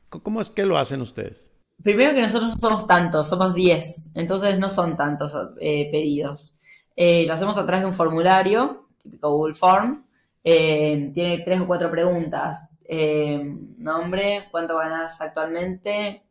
¿Cómo 0.09 0.39
es 0.39 0.51
que 0.51 0.67
lo 0.67 0.77
hacen 0.77 1.01
ustedes? 1.01 1.49
Primero 1.81 2.13
que 2.13 2.21
nosotros 2.21 2.51
no 2.51 2.57
somos 2.57 2.85
tantos, 2.85 3.27
somos 3.27 3.55
10, 3.55 4.11
entonces 4.13 4.59
no 4.59 4.69
son 4.69 4.95
tantos 4.97 5.35
eh, 5.59 5.89
pedidos. 5.91 6.53
Eh, 6.99 7.25
lo 7.27 7.33
hacemos 7.33 7.55
a 7.59 7.65
través 7.65 7.83
de 7.83 7.89
un 7.89 7.93
formulario, 7.93 8.87
típico 8.97 9.29
Google 9.29 9.53
Form. 9.53 10.03
Eh, 10.43 11.11
tiene 11.13 11.43
tres 11.45 11.61
o 11.61 11.67
cuatro 11.67 11.91
preguntas. 11.91 12.69
Eh, 12.89 13.39
nombre, 13.77 14.45
cuánto 14.49 14.77
ganas 14.77 15.21
actualmente, 15.21 16.23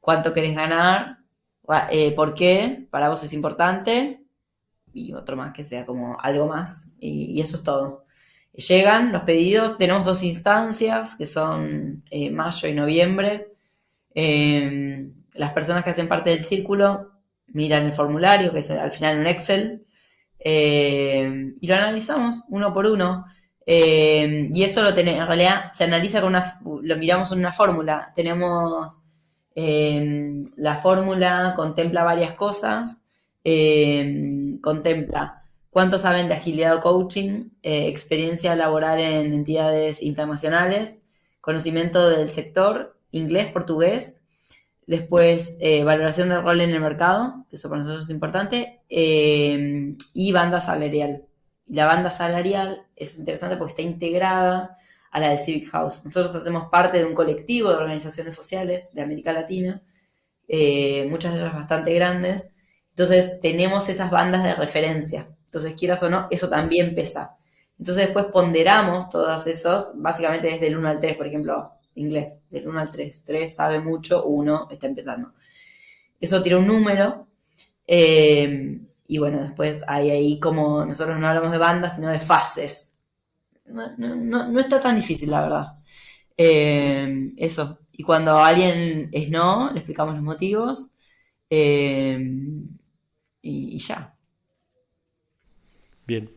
cuánto 0.00 0.32
querés 0.32 0.54
ganar, 0.56 1.18
por 2.16 2.34
qué, 2.34 2.86
para 2.90 3.08
vos 3.10 3.22
es 3.22 3.32
importante, 3.34 4.22
y 4.94 5.12
otro 5.12 5.36
más 5.36 5.52
que 5.52 5.64
sea 5.64 5.84
como 5.84 6.18
algo 6.20 6.46
más, 6.46 6.92
y, 6.98 7.40
eso 7.40 7.56
es 7.58 7.64
todo. 7.64 8.04
Llegan 8.52 9.12
los 9.12 9.22
pedidos, 9.22 9.76
tenemos 9.76 10.04
dos 10.06 10.22
instancias 10.22 11.16
que 11.16 11.26
son 11.26 12.04
mayo 12.32 12.68
y 12.68 12.74
noviembre. 12.74 13.52
las 14.14 15.52
personas 15.52 15.84
que 15.84 15.90
hacen 15.90 16.08
parte 16.08 16.30
del 16.30 16.44
círculo 16.44 17.13
miran 17.48 17.84
el 17.84 17.94
formulario, 17.94 18.52
que 18.52 18.60
es 18.60 18.70
al 18.70 18.92
final 18.92 19.20
un 19.20 19.26
Excel, 19.26 19.86
eh, 20.38 21.54
y 21.60 21.66
lo 21.66 21.74
analizamos 21.74 22.42
uno 22.48 22.72
por 22.72 22.86
uno. 22.86 23.24
Eh, 23.66 24.50
y 24.52 24.62
eso 24.62 24.82
lo 24.82 24.92
tenemos, 24.94 25.22
en 25.22 25.26
realidad 25.26 25.72
se 25.72 25.84
analiza 25.84 26.20
con 26.20 26.30
una, 26.30 26.60
lo 26.82 26.96
miramos 26.96 27.32
en 27.32 27.38
una 27.38 27.52
fórmula. 27.52 28.12
Tenemos 28.14 28.92
eh, 29.54 30.42
la 30.56 30.76
fórmula, 30.76 31.54
contempla 31.56 32.04
varias 32.04 32.34
cosas, 32.34 33.00
contempla 34.62 35.42
cuánto 35.70 35.98
saben 35.98 36.28
de 36.28 36.34
agilidad 36.34 36.76
o 36.76 36.80
coaching, 36.80 37.50
experiencia 37.62 38.54
laboral 38.54 39.00
en 39.00 39.32
entidades 39.34 40.02
internacionales, 40.02 41.02
conocimiento 41.40 42.08
del 42.08 42.30
sector, 42.30 42.98
inglés, 43.10 43.52
portugués, 43.52 44.20
Después, 44.86 45.56
eh, 45.60 45.82
valoración 45.82 46.28
del 46.28 46.42
rol 46.42 46.60
en 46.60 46.70
el 46.70 46.80
mercado, 46.80 47.46
que 47.48 47.56
eso 47.56 47.68
para 47.68 47.82
nosotros 47.82 48.04
es 48.04 48.10
importante. 48.10 48.82
Eh, 48.88 49.94
y 50.12 50.32
banda 50.32 50.60
salarial. 50.60 51.24
La 51.66 51.86
banda 51.86 52.10
salarial 52.10 52.86
es 52.94 53.18
interesante 53.18 53.56
porque 53.56 53.72
está 53.72 53.82
integrada 53.82 54.76
a 55.10 55.20
la 55.20 55.30
de 55.30 55.38
Civic 55.38 55.70
House. 55.70 56.02
Nosotros 56.04 56.34
hacemos 56.34 56.66
parte 56.66 56.98
de 56.98 57.04
un 57.04 57.14
colectivo 57.14 57.70
de 57.70 57.76
organizaciones 57.76 58.34
sociales 58.34 58.86
de 58.92 59.02
América 59.02 59.32
Latina, 59.32 59.82
eh, 60.48 61.06
muchas 61.08 61.32
de 61.32 61.40
ellas 61.40 61.54
bastante 61.54 61.94
grandes. 61.94 62.50
Entonces, 62.90 63.40
tenemos 63.40 63.88
esas 63.88 64.10
bandas 64.10 64.44
de 64.44 64.54
referencia. 64.54 65.28
Entonces, 65.46 65.74
quieras 65.74 66.02
o 66.02 66.10
no, 66.10 66.26
eso 66.30 66.48
también 66.48 66.94
pesa. 66.94 67.36
Entonces, 67.78 68.06
después 68.06 68.26
ponderamos 68.26 69.08
todos 69.08 69.46
esos, 69.46 69.92
básicamente 69.94 70.48
desde 70.48 70.66
el 70.66 70.76
1 70.78 70.88
al 70.88 71.00
3, 71.00 71.16
por 71.16 71.26
ejemplo, 71.26 71.72
inglés, 71.94 72.42
del 72.50 72.68
1 72.68 72.80
al 72.80 72.90
3. 72.90 73.24
3 73.24 73.54
sabe 73.54 73.80
mucho, 73.80 74.24
1 74.24 74.68
está 74.70 74.86
empezando. 74.86 75.32
Eso 76.20 76.42
tiene 76.42 76.58
un 76.58 76.66
número. 76.66 77.26
Eh, 77.86 78.80
y 79.06 79.18
bueno, 79.18 79.42
después 79.42 79.82
hay 79.86 80.10
ahí 80.10 80.40
como 80.40 80.84
nosotros 80.84 81.18
no 81.18 81.26
hablamos 81.26 81.52
de 81.52 81.58
bandas, 81.58 81.96
sino 81.96 82.08
de 82.10 82.20
fases. 82.20 82.98
No, 83.66 84.60
está 84.60 84.80
tan 84.80 84.96
difícil, 84.96 85.30
la 85.30 85.42
verdad. 85.42 85.66
Eh, 86.36 87.32
eso. 87.36 87.80
Y 87.92 88.02
cuando 88.02 88.38
alguien 88.38 89.08
es 89.12 89.30
no, 89.30 89.70
le 89.72 89.78
explicamos 89.78 90.14
los 90.14 90.24
motivos. 90.24 90.90
Eh, 91.50 92.18
y, 93.42 93.76
y 93.76 93.78
ya. 93.78 94.16
Bien. 96.06 96.30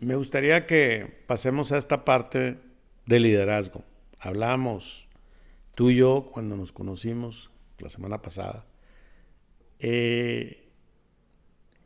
Me 0.00 0.16
gustaría 0.16 0.66
que 0.66 1.24
pasemos 1.26 1.72
a 1.72 1.78
esta 1.78 2.04
parte 2.04 2.60
de 3.06 3.20
liderazgo 3.20 3.84
hablamos 4.24 5.06
tú 5.74 5.90
y 5.90 5.96
yo 5.96 6.30
cuando 6.32 6.56
nos 6.56 6.72
conocimos 6.72 7.50
la 7.78 7.88
semana 7.88 8.22
pasada, 8.22 8.64
eh, 9.78 10.68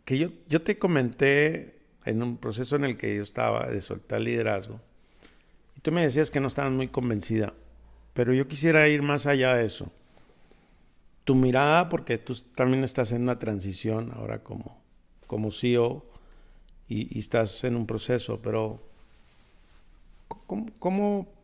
que 0.05 0.19
yo, 0.19 0.29
yo 0.49 0.63
te 0.63 0.79
comenté 0.79 1.81
en 2.05 2.23
un 2.23 2.37
proceso 2.37 2.77
en 2.77 2.85
el 2.85 2.97
que 2.97 3.17
yo 3.17 3.23
estaba 3.23 3.67
de 3.67 3.81
soltar 3.81 4.21
liderazgo, 4.21 4.81
y 5.77 5.81
tú 5.81 5.91
me 5.91 6.03
decías 6.03 6.31
que 6.31 6.41
no 6.41 6.49
estabas 6.49 6.73
muy 6.73 6.89
convencida, 6.89 7.55
pero 8.15 8.33
yo 8.33 8.47
quisiera 8.47 8.89
ir 8.89 9.03
más 9.03 9.27
allá 9.27 9.55
de 9.55 9.65
eso. 9.65 9.93
Tu 11.25 11.35
mirada, 11.35 11.89
porque 11.89 12.19
tú 12.19 12.35
también 12.55 12.85
estás 12.85 13.13
en 13.13 13.23
una 13.23 13.39
transición 13.39 14.13
ahora 14.15 14.43
como, 14.43 14.81
como 15.27 15.51
CEO 15.53 16.07
y, 16.89 17.17
y 17.17 17.21
estás 17.21 17.63
en 17.65 17.77
un 17.77 17.87
proceso, 17.87 18.41
pero 18.43 18.81
¿cómo, 20.47 20.67
cómo 20.79 21.38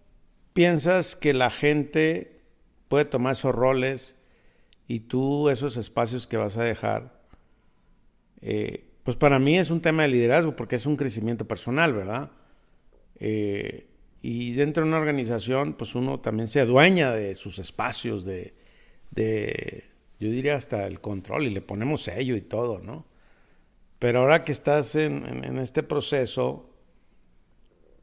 piensas 0.55 1.17
que 1.17 1.35
la 1.35 1.51
gente 1.51 2.41
puede 2.89 3.05
tomar 3.05 3.33
esos 3.33 3.55
roles 3.55 4.17
y 4.87 5.01
tú 5.01 5.51
esos 5.51 5.77
espacios 5.77 6.27
que 6.27 6.39
vas 6.39 6.57
a 6.57 6.63
dejar? 6.63 7.21
Eh, 8.41 8.87
pues 9.03 9.17
para 9.17 9.39
mí 9.39 9.59
es 9.59 9.71
un 9.71 9.83
tema 9.83 10.05
de 10.05 10.09
liderazgo 10.09 10.57
porque 10.57 10.77
es 10.77 10.87
un 10.87 10.97
crecimiento 10.97 11.47
personal, 11.47 11.93
¿verdad? 11.93 12.31
Eh, 13.17 13.89
y 14.23 14.53
dentro 14.53 14.83
de 14.83 14.89
una 14.89 14.99
organización, 14.99 15.75
pues 15.75 15.95
uno 15.95 16.21
también 16.21 16.49
se 16.49 16.61
adueña 16.61 17.11
de 17.11 17.35
sus 17.35 17.59
espacios, 17.59 18.25
de, 18.25 18.55
yo 20.19 20.31
diría 20.31 20.57
hasta 20.57 20.87
el 20.87 21.01
control 21.01 21.47
y 21.47 21.51
le 21.51 21.61
ponemos 21.61 22.03
sello 22.03 22.37
y 22.37 22.41
todo, 22.41 22.79
¿no? 22.79 23.07
Pero 23.99 24.21
ahora 24.21 24.45
que 24.45 24.53
estás 24.53 24.95
en 24.95 25.59
este 25.59 25.83
proceso, 25.83 26.74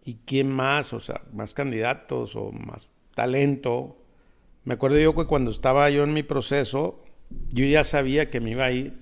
¿Y 0.03 0.15
quién 0.25 0.51
más? 0.51 0.93
O 0.93 0.99
sea, 0.99 1.21
más 1.31 1.53
candidatos 1.53 2.35
o 2.35 2.51
más 2.51 2.89
talento. 3.13 3.97
Me 4.63 4.75
acuerdo 4.75 4.99
yo 4.99 5.15
que 5.15 5.25
cuando 5.25 5.51
estaba 5.51 5.89
yo 5.89 6.03
en 6.03 6.13
mi 6.13 6.23
proceso, 6.23 7.03
yo 7.51 7.65
ya 7.65 7.83
sabía 7.83 8.29
que 8.29 8.39
me 8.39 8.51
iba 8.51 8.65
a 8.65 8.71
ir 8.71 8.99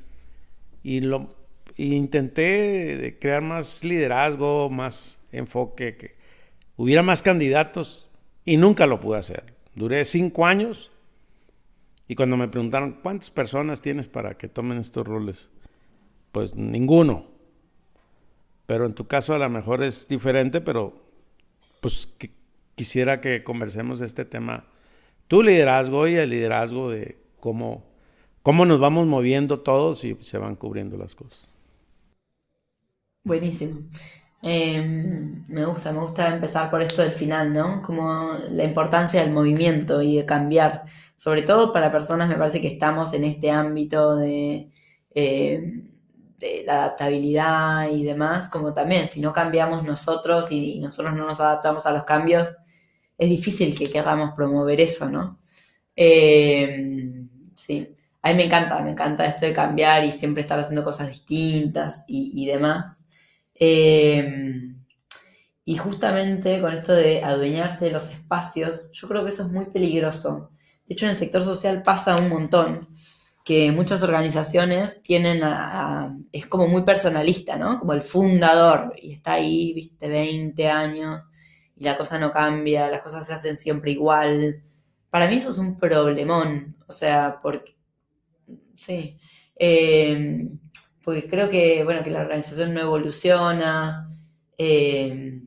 y 0.83 1.01
lo 1.01 1.29
intenté 1.77 3.17
crear 3.19 3.41
más 3.41 3.83
liderazgo, 3.83 4.69
más 4.69 5.19
enfoque, 5.31 5.95
que 5.97 6.15
hubiera 6.75 7.03
más 7.03 7.21
candidatos 7.21 8.09
y 8.45 8.57
nunca 8.57 8.85
lo 8.85 8.99
pude 8.99 9.19
hacer. 9.19 9.53
Duré 9.75 10.03
cinco 10.05 10.45
años 10.45 10.91
y 12.07 12.15
cuando 12.15 12.38
me 12.38 12.47
preguntaron, 12.47 12.99
¿cuántas 13.03 13.29
personas 13.29 13.81
tienes 13.81 14.07
para 14.07 14.38
que 14.38 14.47
tomen 14.47 14.79
estos 14.79 15.05
roles? 15.05 15.49
Pues 16.31 16.55
ninguno. 16.55 17.27
Pero 18.69 18.86
en 18.86 18.93
tu 18.93 19.08
caso 19.08 19.34
a 19.34 19.39
lo 19.39 19.49
mejor 19.49 19.82
es 19.82 20.08
diferente, 20.08 20.62
pero 20.62 20.93
pues 21.82 22.08
quisiera 22.75 23.19
que 23.19 23.43
conversemos 23.43 23.99
este 23.99 24.25
tema, 24.25 24.67
tu 25.27 25.41
liderazgo 25.41 26.08
y 26.08 26.13
el 26.13 26.29
liderazgo 26.29 26.91
de 26.91 27.17
cómo, 27.39 27.84
cómo 28.43 28.65
nos 28.65 28.79
vamos 28.79 29.08
moviendo 29.08 29.62
todos 29.62 30.03
y 30.03 30.15
se 30.21 30.38
van 30.38 30.55
cubriendo 30.55 30.97
las 30.97 31.15
cosas. 31.15 31.47
Buenísimo. 33.23 33.79
Em, 34.43 35.47
me 35.47 35.65
gusta, 35.65 35.91
me 35.91 36.01
gusta 36.01 36.32
empezar 36.32 36.69
por 36.69 36.84
esto 36.84 37.01
del 37.01 37.12
final, 37.12 37.51
¿no? 37.51 37.82
Como 37.82 38.34
la 38.51 38.65
importancia 38.65 39.21
del 39.21 39.34
movimiento 39.34 40.03
y 40.03 40.17
de 40.17 40.27
cambiar, 40.27 40.84
sobre 41.15 41.41
todo 41.41 41.73
para 41.73 41.91
personas, 41.91 42.29
me 42.29 42.36
parece 42.36 42.62
que 42.62 42.67
estamos 42.67 43.15
en 43.15 43.23
este 43.23 43.49
ámbito 43.49 44.15
de, 44.15 44.69
em, 45.15 45.89
de 46.39 46.63
la 46.65 46.86
adaptabilidad 46.86 47.89
y 47.91 48.04
demás, 48.04 48.49
como 48.49 48.73
también 48.73 49.08
si 49.08 49.19
no 49.21 49.34
cambiamos 49.34 49.84
nosotros 49.84 50.52
y, 50.52 50.80
nosotros 50.80 51.13
no 51.13 51.25
nos 51.25 51.39
adaptamos 51.41 51.86
a 51.86 51.91
los 51.91 52.06
cambios, 52.06 52.56
es 53.17 53.30
difícil 53.30 53.78
que 53.78 53.91
queramos 53.91 54.32
promover 54.34 54.80
eso, 54.80 55.10
¿no? 55.10 55.41
Em, 55.95 57.30
sí, 57.56 57.95
a 58.21 58.30
mí 58.30 58.36
me 58.36 58.45
encanta, 58.45 58.80
me 58.82 58.91
encanta 58.91 59.25
esto 59.25 59.45
de 59.45 59.54
cambiar 59.54 60.06
y 60.06 60.12
siempre 60.12 60.41
estar 60.41 60.60
haciendo 60.60 60.84
cosas 60.84 61.10
distintas 61.10 62.06
y, 62.08 62.32
y 62.41 62.45
demás. 62.47 63.04
Em, 63.54 64.80
y 65.65 65.78
justamente 65.78 66.62
con 66.62 66.73
esto 66.73 66.93
de 66.93 67.23
adueñarse 67.23 67.86
de 67.86 67.91
los 67.91 68.10
espacios, 68.10 68.89
yo 68.93 69.08
creo 69.10 69.23
que 69.25 69.32
eso 69.32 69.43
es 69.43 69.52
muy 69.52 69.65
peligroso. 69.65 70.52
De 70.88 70.93
hecho, 70.93 71.06
en 71.06 71.12
el 71.12 71.17
sector 71.17 71.43
social 71.43 71.84
pasa 71.84 72.15
un 72.15 72.30
montón, 72.30 72.89
que 73.49 73.71
muchas 73.71 74.03
organizaciones 74.03 75.01
tienen 75.01 75.41
es 76.31 76.45
como 76.45 76.67
muy 76.67 76.83
personalista, 76.83 77.55
¿no? 77.55 77.79
Como 77.79 77.93
el 77.93 78.03
fundador, 78.03 78.93
y 79.01 79.12
está 79.12 79.33
ahí, 79.33 79.73
viste, 79.73 80.07
20 80.07 80.67
años, 80.67 81.23
y 81.75 81.83
la 81.83 81.97
cosa 81.97 82.19
no 82.19 82.31
cambia, 82.31 82.91
las 82.91 83.01
cosas 83.01 83.25
se 83.25 83.33
hacen 83.33 83.55
siempre 83.55 83.89
igual. 83.89 84.62
Para 85.09 85.27
mí 85.27 85.38
eso 85.38 85.49
es 85.49 85.57
un 85.57 85.79
problemón, 85.79 86.75
o 86.85 86.93
sea, 86.93 87.39
porque, 87.41 87.75
sí. 88.75 89.17
Eh, 89.55 90.47
porque 91.03 91.27
creo 91.27 91.49
que, 91.49 91.83
bueno, 91.83 92.03
que 92.03 92.12
la 92.12 92.21
organización 92.21 92.75
no 92.75 92.81
evoluciona. 92.81 94.15
Eh, 94.59 95.41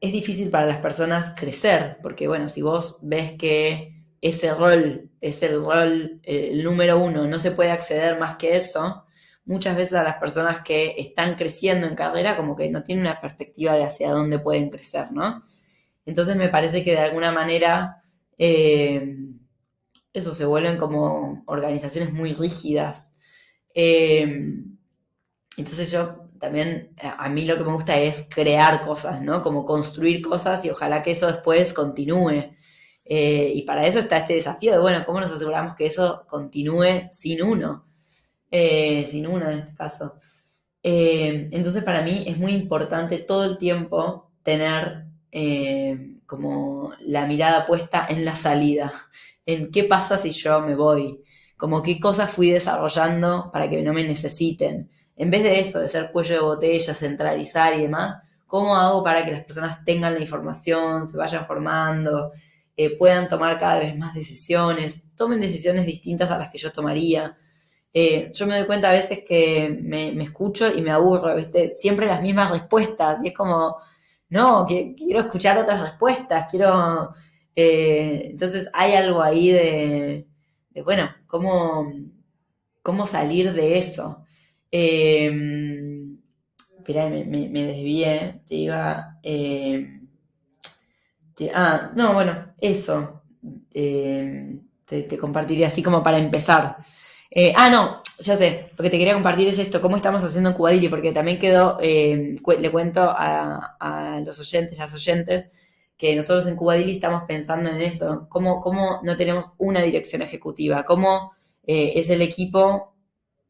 es 0.00 0.12
difícil 0.12 0.48
para 0.48 0.64
las 0.64 0.78
personas 0.78 1.34
crecer, 1.36 1.98
porque 2.02 2.28
bueno, 2.28 2.48
si 2.48 2.62
vos 2.62 2.98
ves 3.02 3.32
que 3.32 3.99
ese 4.20 4.54
rol 4.54 5.10
es 5.20 5.42
el 5.42 5.64
rol 5.64 6.20
el 6.22 6.64
número 6.64 6.98
uno, 6.98 7.26
no 7.26 7.38
se 7.38 7.52
puede 7.52 7.70
acceder 7.70 8.18
más 8.18 8.36
que 8.36 8.56
eso, 8.56 9.04
muchas 9.44 9.76
veces 9.76 9.94
a 9.94 10.02
las 10.02 10.16
personas 10.16 10.62
que 10.64 10.94
están 10.98 11.36
creciendo 11.36 11.86
en 11.86 11.94
carrera 11.96 12.36
como 12.36 12.56
que 12.56 12.68
no 12.70 12.82
tienen 12.84 13.06
una 13.06 13.20
perspectiva 13.20 13.74
de 13.74 13.84
hacia 13.84 14.10
dónde 14.10 14.38
pueden 14.38 14.70
crecer, 14.70 15.10
¿no? 15.12 15.42
Entonces 16.06 16.36
me 16.36 16.48
parece 16.48 16.82
que 16.82 16.92
de 16.92 16.98
alguna 17.00 17.32
manera 17.32 18.02
eh, 18.38 19.16
eso 20.12 20.34
se 20.34 20.44
vuelven 20.46 20.78
como 20.78 21.42
organizaciones 21.46 22.12
muy 22.12 22.34
rígidas 22.34 23.10
eh, 23.74 24.22
entonces 25.56 25.90
yo 25.90 26.28
también, 26.38 26.94
a 26.98 27.28
mí 27.28 27.44
lo 27.44 27.56
que 27.56 27.64
me 27.64 27.72
gusta 27.72 27.98
es 27.98 28.26
crear 28.30 28.80
cosas, 28.80 29.20
¿no? 29.20 29.42
Como 29.42 29.66
construir 29.66 30.22
cosas 30.22 30.64
y 30.64 30.70
ojalá 30.70 31.02
que 31.02 31.10
eso 31.12 31.26
después 31.26 31.72
continúe. 31.74 32.54
Eh, 33.12 33.50
y 33.56 33.62
para 33.62 33.88
eso 33.88 33.98
está 33.98 34.18
este 34.18 34.34
desafío 34.34 34.70
de, 34.70 34.78
bueno, 34.78 35.04
¿cómo 35.04 35.20
nos 35.20 35.32
aseguramos 35.32 35.74
que 35.74 35.84
eso 35.84 36.24
continúe 36.28 37.08
sin 37.10 37.42
uno? 37.42 37.84
Eh, 38.48 39.04
sin 39.04 39.26
uno 39.26 39.50
en 39.50 39.58
este 39.58 39.74
caso. 39.74 40.14
entonces 40.82 41.82
para 41.82 42.02
mí 42.02 42.22
es 42.26 42.38
muy 42.38 42.52
importante 42.52 43.18
todo 43.18 43.44
el 43.44 43.58
tiempo 43.58 44.30
tener 44.44 45.06
como 46.24 46.92
la 47.00 47.26
mirada 47.26 47.66
puesta 47.66 48.06
en 48.08 48.24
la 48.24 48.36
salida, 48.36 48.92
en 49.44 49.72
qué 49.72 49.84
pasa 49.84 50.16
si 50.16 50.30
yo 50.30 50.60
me 50.60 50.76
voy, 50.76 51.20
como 51.56 51.82
qué 51.82 51.98
cosas 51.98 52.30
fui 52.30 52.50
desarrollando 52.50 53.50
para 53.52 53.68
que 53.68 53.82
no 53.82 53.92
me 53.92 54.04
necesiten. 54.04 54.88
En 55.16 55.30
vez 55.32 55.42
de 55.42 55.58
eso, 55.58 55.80
de 55.80 55.88
ser 55.88 56.12
cuello 56.12 56.34
de 56.34 56.40
botella, 56.40 56.94
centralizar 56.94 57.74
y 57.74 57.82
demás, 57.82 58.18
¿cómo 58.46 58.76
hago 58.76 59.02
para 59.02 59.24
que 59.24 59.32
las 59.32 59.44
personas 59.44 59.84
tengan 59.84 60.14
la 60.14 60.20
información, 60.20 61.08
se 61.08 61.16
vayan 61.16 61.46
formando, 61.46 62.30
eh, 62.84 62.96
puedan 62.96 63.28
tomar 63.28 63.58
cada 63.58 63.78
vez 63.78 63.96
más 63.96 64.14
decisiones, 64.14 65.14
tomen 65.14 65.40
decisiones 65.40 65.86
distintas 65.86 66.30
a 66.30 66.38
las 66.38 66.50
que 66.50 66.58
yo 66.58 66.72
tomaría? 66.72 67.36
Eh, 67.92 68.30
yo 68.32 68.46
me 68.46 68.56
doy 68.56 68.66
cuenta 68.66 68.88
a 68.88 68.92
veces 68.92 69.24
que 69.26 69.76
me, 69.82 70.22
escucho 70.22 70.72
y 70.72 70.80
me 70.80 70.90
aburro, 70.90 71.34
¿viste? 71.36 71.74
Siempre 71.74 72.06
las 72.06 72.22
mismas 72.22 72.50
respuestas 72.50 73.18
y 73.24 73.28
es 73.28 73.34
como, 73.34 73.76
no, 74.30 74.64
quiero 74.66 75.20
escuchar 75.20 75.58
otras 75.58 75.80
respuestas, 75.80 76.46
quiero... 76.50 77.12
Eh, 77.54 78.28
entonces 78.30 78.70
hay 78.72 78.94
algo 78.94 79.22
ahí 79.22 79.50
de, 79.50 80.28
bueno, 80.84 81.10
cómo, 81.26 81.92
cómo 82.82 83.06
salir 83.06 83.52
de 83.52 83.78
eso. 83.78 84.24
Eh, 84.70 85.30
me, 86.94 87.66
desvié, 87.66 88.42
te 88.48 88.54
iba... 88.54 89.18
Em, 89.22 90.08
ah, 91.54 91.92
no, 91.96 92.14
bueno, 92.14 92.49
eso. 92.60 93.22
Em, 93.72 94.60
te, 94.84 95.18
compartiría 95.18 95.68
así 95.68 95.82
como 95.82 96.02
para 96.02 96.18
empezar. 96.18 96.76
Eh, 97.30 97.52
ah, 97.56 97.70
no, 97.70 98.02
ya 98.18 98.36
sé, 98.36 98.70
lo 98.76 98.82
que 98.82 98.90
te 98.90 98.98
quería 98.98 99.14
compartir 99.14 99.48
es 99.48 99.58
esto, 99.58 99.80
cómo 99.80 99.96
estamos 99.96 100.22
haciendo 100.24 100.50
en 100.50 100.56
Cubadili, 100.56 100.88
porque 100.88 101.12
también 101.12 101.38
quedó, 101.38 101.78
le 101.80 102.70
cuento 102.72 103.02
a, 103.02 104.20
los 104.24 104.38
oyentes, 104.40 104.78
las 104.78 104.92
oyentes, 104.92 105.50
que 105.96 106.16
nosotros 106.16 106.46
en 106.46 106.56
Cubadili 106.56 106.92
estamos 106.92 107.24
pensando 107.26 107.70
en 107.70 107.80
eso, 107.80 108.26
cómo, 108.28 108.60
cómo 108.60 109.00
no 109.04 109.16
tenemos 109.16 109.46
una 109.58 109.82
dirección 109.82 110.22
ejecutiva, 110.22 110.84
cómo 110.84 111.32
eh, 111.64 111.92
es 111.94 112.10
el 112.10 112.22
equipo 112.22 112.94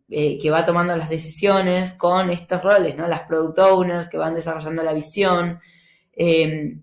eh, 0.08 0.38
que 0.38 0.50
va 0.50 0.64
tomando 0.64 0.96
las 0.96 1.08
decisiones 1.08 1.94
con 1.94 2.30
estos 2.30 2.62
roles, 2.62 2.96
¿no? 2.96 3.06
Las 3.06 3.22
product 3.22 3.58
owners 3.60 4.08
que 4.08 4.18
van 4.18 4.34
desarrollando 4.34 4.82
la 4.82 4.92
visión. 4.92 5.60
Em, 6.12 6.82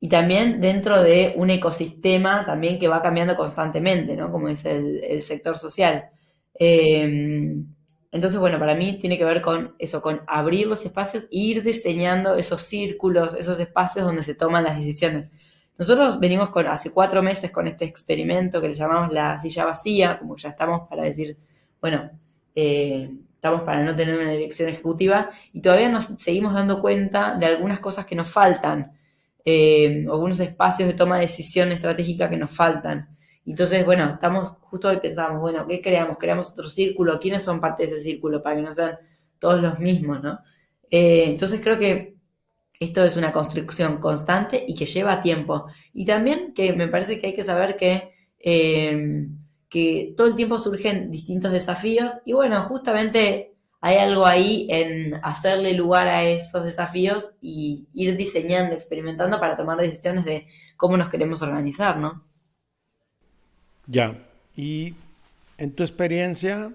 y 0.00 0.08
también 0.08 0.60
dentro 0.60 1.02
de 1.02 1.34
un 1.36 1.50
ecosistema 1.50 2.44
también 2.44 2.78
que 2.78 2.88
va 2.88 3.02
cambiando 3.02 3.36
constantemente, 3.36 4.16
¿no? 4.16 4.30
Como 4.30 4.48
es 4.48 4.64
el, 4.64 5.22
sector 5.22 5.56
social. 5.56 6.10
Em, 6.54 7.66
entonces, 8.12 8.38
bueno, 8.38 8.58
para 8.58 8.74
mí 8.74 8.98
tiene 8.98 9.18
que 9.18 9.24
ver 9.24 9.42
con 9.42 9.74
eso, 9.78 10.02
con 10.02 10.22
abrir 10.26 10.66
los 10.66 10.84
espacios 10.84 11.24
e 11.24 11.28
ir 11.38 11.62
diseñando 11.62 12.34
esos 12.36 12.62
círculos, 12.62 13.34
esos 13.34 13.58
espacios 13.60 14.06
donde 14.06 14.22
se 14.22 14.34
toman 14.34 14.64
las 14.64 14.76
decisiones. 14.76 15.32
Nosotros 15.78 16.18
venimos 16.18 16.50
con 16.50 16.66
hace 16.66 16.90
cuatro 16.90 17.22
meses 17.22 17.50
con 17.50 17.66
este 17.68 17.84
experimento 17.84 18.60
que 18.60 18.68
le 18.68 18.74
llamamos 18.74 19.12
la 19.12 19.38
silla 19.38 19.66
vacía, 19.66 20.18
como 20.18 20.36
ya 20.36 20.50
estamos 20.50 20.88
para 20.88 21.04
decir, 21.04 21.36
bueno, 21.80 22.10
eh, 22.54 23.10
estamos 23.34 23.62
para 23.62 23.84
no 23.84 23.94
tener 23.94 24.18
una 24.18 24.30
dirección 24.32 24.70
ejecutiva 24.70 25.30
y 25.52 25.60
todavía 25.60 25.88
nos 25.90 26.06
seguimos 26.18 26.54
dando 26.54 26.80
cuenta 26.80 27.34
de 27.34 27.46
algunas 27.46 27.80
cosas 27.80 28.06
que 28.06 28.16
nos 28.16 28.30
faltan, 28.30 28.95
eh, 29.48 30.04
algunos 30.10 30.40
espacios 30.40 30.88
de 30.88 30.94
toma 30.94 31.16
de 31.16 31.22
decisión 31.22 31.70
estratégica 31.70 32.28
que 32.28 32.36
nos 32.36 32.50
faltan. 32.50 33.16
Entonces, 33.46 33.86
bueno, 33.86 34.14
estamos, 34.14 34.50
justo 34.60 34.88
hoy 34.88 34.96
pensamos, 34.98 35.40
bueno, 35.40 35.64
¿qué 35.68 35.80
creamos? 35.80 36.18
Creamos 36.18 36.50
otro 36.50 36.68
círculo, 36.68 37.20
¿quiénes 37.20 37.44
son 37.44 37.60
parte 37.60 37.84
de 37.86 37.94
ese 37.94 38.02
círculo? 38.02 38.42
Para 38.42 38.56
que 38.56 38.62
no 38.62 38.74
sean 38.74 38.98
todos 39.38 39.62
los 39.62 39.78
mismos, 39.78 40.20
¿no? 40.20 40.40
Eh, 40.90 41.26
entonces 41.28 41.60
creo 41.62 41.78
que 41.78 42.16
esto 42.80 43.04
es 43.04 43.16
una 43.16 43.32
construcción 43.32 43.98
constante 43.98 44.64
y 44.66 44.74
que 44.74 44.86
lleva 44.86 45.22
tiempo. 45.22 45.66
Y 45.92 46.04
también 46.04 46.52
que 46.52 46.72
me 46.72 46.88
parece 46.88 47.20
que 47.20 47.28
hay 47.28 47.34
que 47.36 47.44
saber 47.44 47.76
que, 47.76 48.14
eh, 48.40 49.28
que 49.68 50.12
todo 50.16 50.26
el 50.26 50.34
tiempo 50.34 50.58
surgen 50.58 51.08
distintos 51.12 51.52
desafíos 51.52 52.14
y 52.24 52.32
bueno, 52.32 52.60
justamente 52.64 53.55
hay 53.86 53.98
algo 53.98 54.26
ahí 54.26 54.66
en 54.68 55.14
hacerle 55.22 55.72
lugar 55.72 56.08
a 56.08 56.24
esos 56.24 56.64
desafíos 56.64 57.36
y 57.40 57.86
ir 57.94 58.16
diseñando, 58.16 58.74
experimentando 58.74 59.38
para 59.38 59.56
tomar 59.56 59.78
decisiones 59.78 60.24
de 60.24 60.48
cómo 60.76 60.96
nos 60.96 61.08
queremos 61.08 61.40
organizar, 61.40 61.96
¿no? 61.96 62.24
Ya. 63.86 64.26
Y 64.56 64.96
en 65.56 65.70
tu 65.70 65.84
experiencia, 65.84 66.72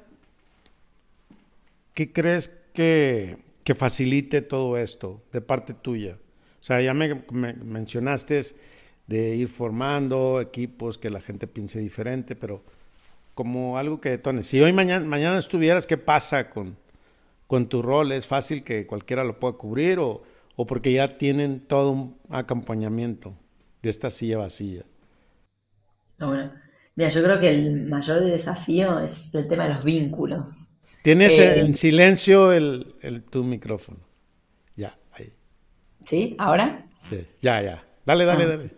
¿qué 1.94 2.14
crees 2.14 2.50
que, 2.74 3.38
facilite 3.76 4.42
todo 4.42 4.78
esto 4.78 5.22
de 5.34 5.42
parte 5.42 5.74
tuya? 5.74 6.18
O 6.62 6.64
sea, 6.64 6.80
ya 6.80 6.94
me, 6.94 7.24
mencionaste 7.30 8.42
de 9.08 9.36
ir 9.36 9.50
formando 9.50 10.40
equipos, 10.40 10.98
que 10.98 11.10
la 11.10 11.20
gente 11.20 11.46
piense 11.46 11.78
diferente, 11.80 12.38
pero 12.38 12.64
como 13.34 13.78
algo 13.78 14.00
que 14.00 14.12
detone. 14.12 14.44
Si 14.44 14.62
hoy 14.62 14.72
mañana, 14.72 15.06
mañana 15.06 15.38
estuvieras, 15.38 15.86
¿qué 15.86 15.98
pasa 15.98 16.50
con, 16.50 16.78
con 17.52 17.68
tu 17.68 17.82
rol? 17.82 18.14
¿Es 18.14 18.28
fácil 18.28 18.64
que 18.64 18.88
cualquiera 18.88 19.26
lo 19.26 19.38
pueda 19.38 19.56
cubrir 19.56 20.00
o, 20.00 20.24
o 20.56 20.66
porque 20.66 20.94
ya 20.94 21.18
tienen 21.18 21.60
todo 21.60 21.92
un 21.92 22.18
acompañamiento 22.30 23.34
de 23.82 23.90
esta 23.90 24.10
silla 24.10 24.38
vacía? 24.38 24.84
bueno, 26.18 26.54
mira, 26.96 27.10
yo 27.10 27.22
creo 27.22 27.42
que 27.42 27.50
el 27.50 27.88
mayor 27.88 28.22
desafío 28.22 29.02
es 29.02 29.36
el 29.36 29.50
tema 29.50 29.66
de 29.66 29.74
los 29.74 29.84
vínculos. 29.84 30.70
Tienes 31.04 31.38
eh, 31.40 31.60
en 31.60 31.76
silencio 31.76 32.54
el, 32.54 32.96
el, 33.02 33.22
tu 33.24 33.44
micrófono. 33.44 34.00
Ya, 34.78 34.98
ahí. 35.12 35.34
¿Sí? 36.06 36.38
¿Ahora? 36.40 36.88
Sí, 37.10 37.28
ya, 37.42 37.62
ya. 37.62 37.84
Dale, 38.06 38.24
dale, 38.24 38.44
ah. 38.46 38.48
dale. 38.48 38.72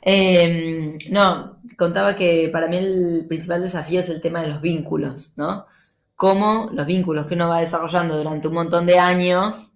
Eh, 0.00 0.96
no, 1.10 1.58
contaba 1.76 2.14
que 2.14 2.50
para 2.52 2.68
mí 2.68 2.76
el 2.76 3.24
principal 3.26 3.62
desafío 3.62 3.98
es 3.98 4.08
el 4.10 4.20
tema 4.20 4.42
de 4.42 4.48
los 4.48 4.60
vínculos, 4.60 5.32
¿no? 5.36 5.66
Cómo 6.22 6.70
los 6.72 6.86
vínculos 6.86 7.26
que 7.26 7.34
uno 7.34 7.48
va 7.48 7.58
desarrollando 7.58 8.16
durante 8.16 8.46
un 8.46 8.54
montón 8.54 8.86
de 8.86 8.96
años, 8.96 9.72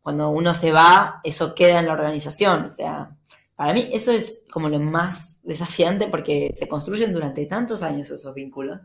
cuando 0.00 0.30
uno 0.30 0.54
se 0.54 0.72
va, 0.72 1.20
eso 1.22 1.54
queda 1.54 1.80
en 1.80 1.84
la 1.84 1.92
organización. 1.92 2.64
O 2.64 2.68
sea, 2.70 3.14
para 3.54 3.74
mí 3.74 3.90
eso 3.92 4.12
es 4.12 4.46
como 4.50 4.70
lo 4.70 4.80
más 4.80 5.42
desafiante 5.42 6.06
porque 6.06 6.54
se 6.56 6.66
construyen 6.66 7.12
durante 7.12 7.44
tantos 7.44 7.82
años 7.82 8.08
esos 8.08 8.34
vínculos. 8.34 8.80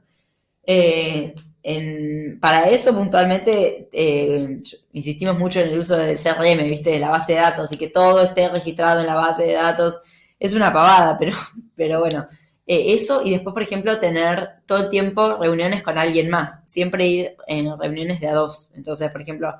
Eh, 0.65 1.33
para 2.41 2.69
eso 2.69 2.93
puntualmente 2.93 3.87
eh, 3.89 4.61
insistimos 4.91 5.39
mucho 5.39 5.61
en 5.61 5.69
el 5.69 5.79
uso 5.79 5.95
del 5.95 6.17
CRM, 6.17 6.67
¿viste? 6.67 6.89
De 6.89 6.99
la 6.99 7.11
base 7.11 7.31
de 7.31 7.39
datos 7.39 7.71
y 7.71 7.77
que 7.77 7.87
todo 7.87 8.23
esté 8.23 8.49
registrado 8.49 8.99
en 8.99 9.07
la 9.07 9.15
base 9.15 9.43
de 9.43 9.53
datos. 9.53 10.01
Es 10.37 10.53
una 10.53 10.73
pavada, 10.73 11.17
pero, 11.17 11.37
pero 11.77 12.01
bueno, 12.01 12.27
eh, 12.69 12.93
eso 12.93 13.21
y 13.23 13.31
después, 13.31 13.53
por 13.53 13.63
ejemplo, 13.63 13.99
tener 13.99 14.61
todo 14.65 14.85
el 14.85 14.89
tiempo 14.89 15.37
reuniones 15.37 15.81
con 15.81 15.97
alguien 15.97 16.29
más, 16.29 16.61
siempre 16.65 17.07
ir 17.07 17.35
en 17.47 17.77
reuniones 17.77 18.19
de 18.19 18.27
a 18.27 18.33
dos. 18.33 18.71
Entonces, 18.75 19.11
por 19.11 19.21
ejemplo, 19.21 19.53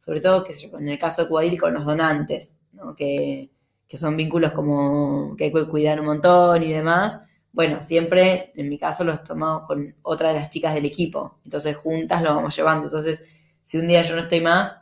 sobre 0.00 0.20
todo 0.20 0.44
que 0.44 0.54
en 0.78 0.88
el 0.88 0.98
caso 0.98 1.22
de 1.22 1.28
Cuadril 1.28 1.60
con 1.60 1.74
los 1.74 1.84
donantes, 1.84 2.58
que, 2.96 3.50
que 3.86 3.98
son 3.98 4.16
vínculos 4.16 4.52
como 4.52 5.34
que 5.36 5.44
hay 5.44 5.52
que 5.52 5.66
cuidar 5.66 6.00
un 6.00 6.06
montón 6.06 6.62
y 6.62 6.72
demás 6.72 7.20
bueno, 7.58 7.82
siempre 7.82 8.52
en 8.54 8.68
mi 8.68 8.78
caso 8.78 9.04
los 9.04 9.24
tomamos 9.24 9.66
con 9.66 9.94
otra 10.02 10.28
de 10.28 10.34
las 10.34 10.50
chicas 10.50 10.74
del 10.74 10.84
equipo, 10.84 11.38
entonces 11.44 11.76
juntas 11.76 12.22
lo 12.22 12.36
vamos 12.36 12.56
llevando. 12.56 12.86
Entonces, 12.86 13.24
si 13.64 13.78
un 13.78 13.88
día 13.88 14.02
yo 14.02 14.14
no 14.14 14.22
estoy 14.22 14.40
más, 14.40 14.80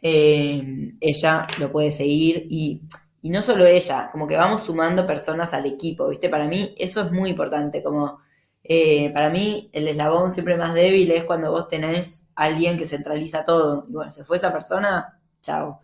eh, 0.00 0.94
ella 1.00 1.46
lo 1.58 1.70
puede 1.70 1.92
seguir 1.92 2.46
y, 2.48 2.80
no 3.30 3.42
solo 3.42 3.66
ella, 3.66 4.10
como 4.12 4.26
que 4.26 4.36
vamos 4.36 4.64
sumando 4.64 5.06
personas 5.06 5.52
al 5.54 5.66
equipo, 5.66 6.08
¿viste? 6.08 6.28
Para 6.28 6.46
mí 6.46 6.74
eso 6.78 7.02
es 7.02 7.12
muy 7.12 7.30
importante, 7.30 7.82
como 7.82 8.20
eh, 8.62 9.10
para 9.10 9.30
mí 9.30 9.70
el 9.72 9.88
eslabón 9.88 10.32
siempre 10.32 10.56
más 10.56 10.74
débil 10.74 11.10
es 11.12 11.24
cuando 11.24 11.52
vos 11.52 11.68
tenés 11.68 12.26
a 12.34 12.44
alguien 12.44 12.76
que 12.76 12.84
centraliza 12.84 13.44
todo. 13.44 13.86
Y 13.88 13.92
bueno, 13.92 14.10
se 14.10 14.24
fue 14.24 14.36
esa 14.36 14.52
persona, 14.52 15.20
chao. 15.40 15.80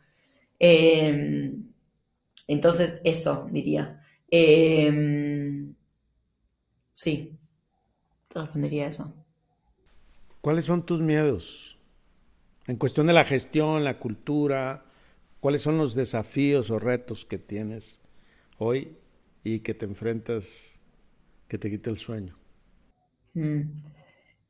Eh, 0.59 1.52
entonces, 2.48 3.00
eso 3.05 3.48
diría. 3.50 4.00
Sí, 6.92 7.38
te 8.28 8.40
respondería 8.40 8.87
eso. 8.87 9.12
¿Cuáles 10.40 10.64
son 10.64 10.85
tus 10.85 11.00
miedos? 11.00 11.78
En 12.66 12.76
cuestión 12.76 13.07
de 13.07 13.12
la 13.12 13.24
gestión, 13.24 13.85
la 13.85 13.98
cultura, 13.98 14.85
¿cuáles 15.42 15.62
son 15.62 15.76
los 15.76 15.96
desafíos 15.96 16.70
o 16.70 16.78
retos 16.78 17.26
que 17.26 17.37
tienes 17.37 18.00
hoy 18.59 18.96
y 19.42 19.59
que 19.59 19.74
te 19.74 19.87
enfrentas, 19.87 20.78
que 21.48 21.59
te 21.59 21.68
quita 21.68 21.90
el 21.90 21.98
sueño? 21.98 22.38
Mm. 23.35 23.62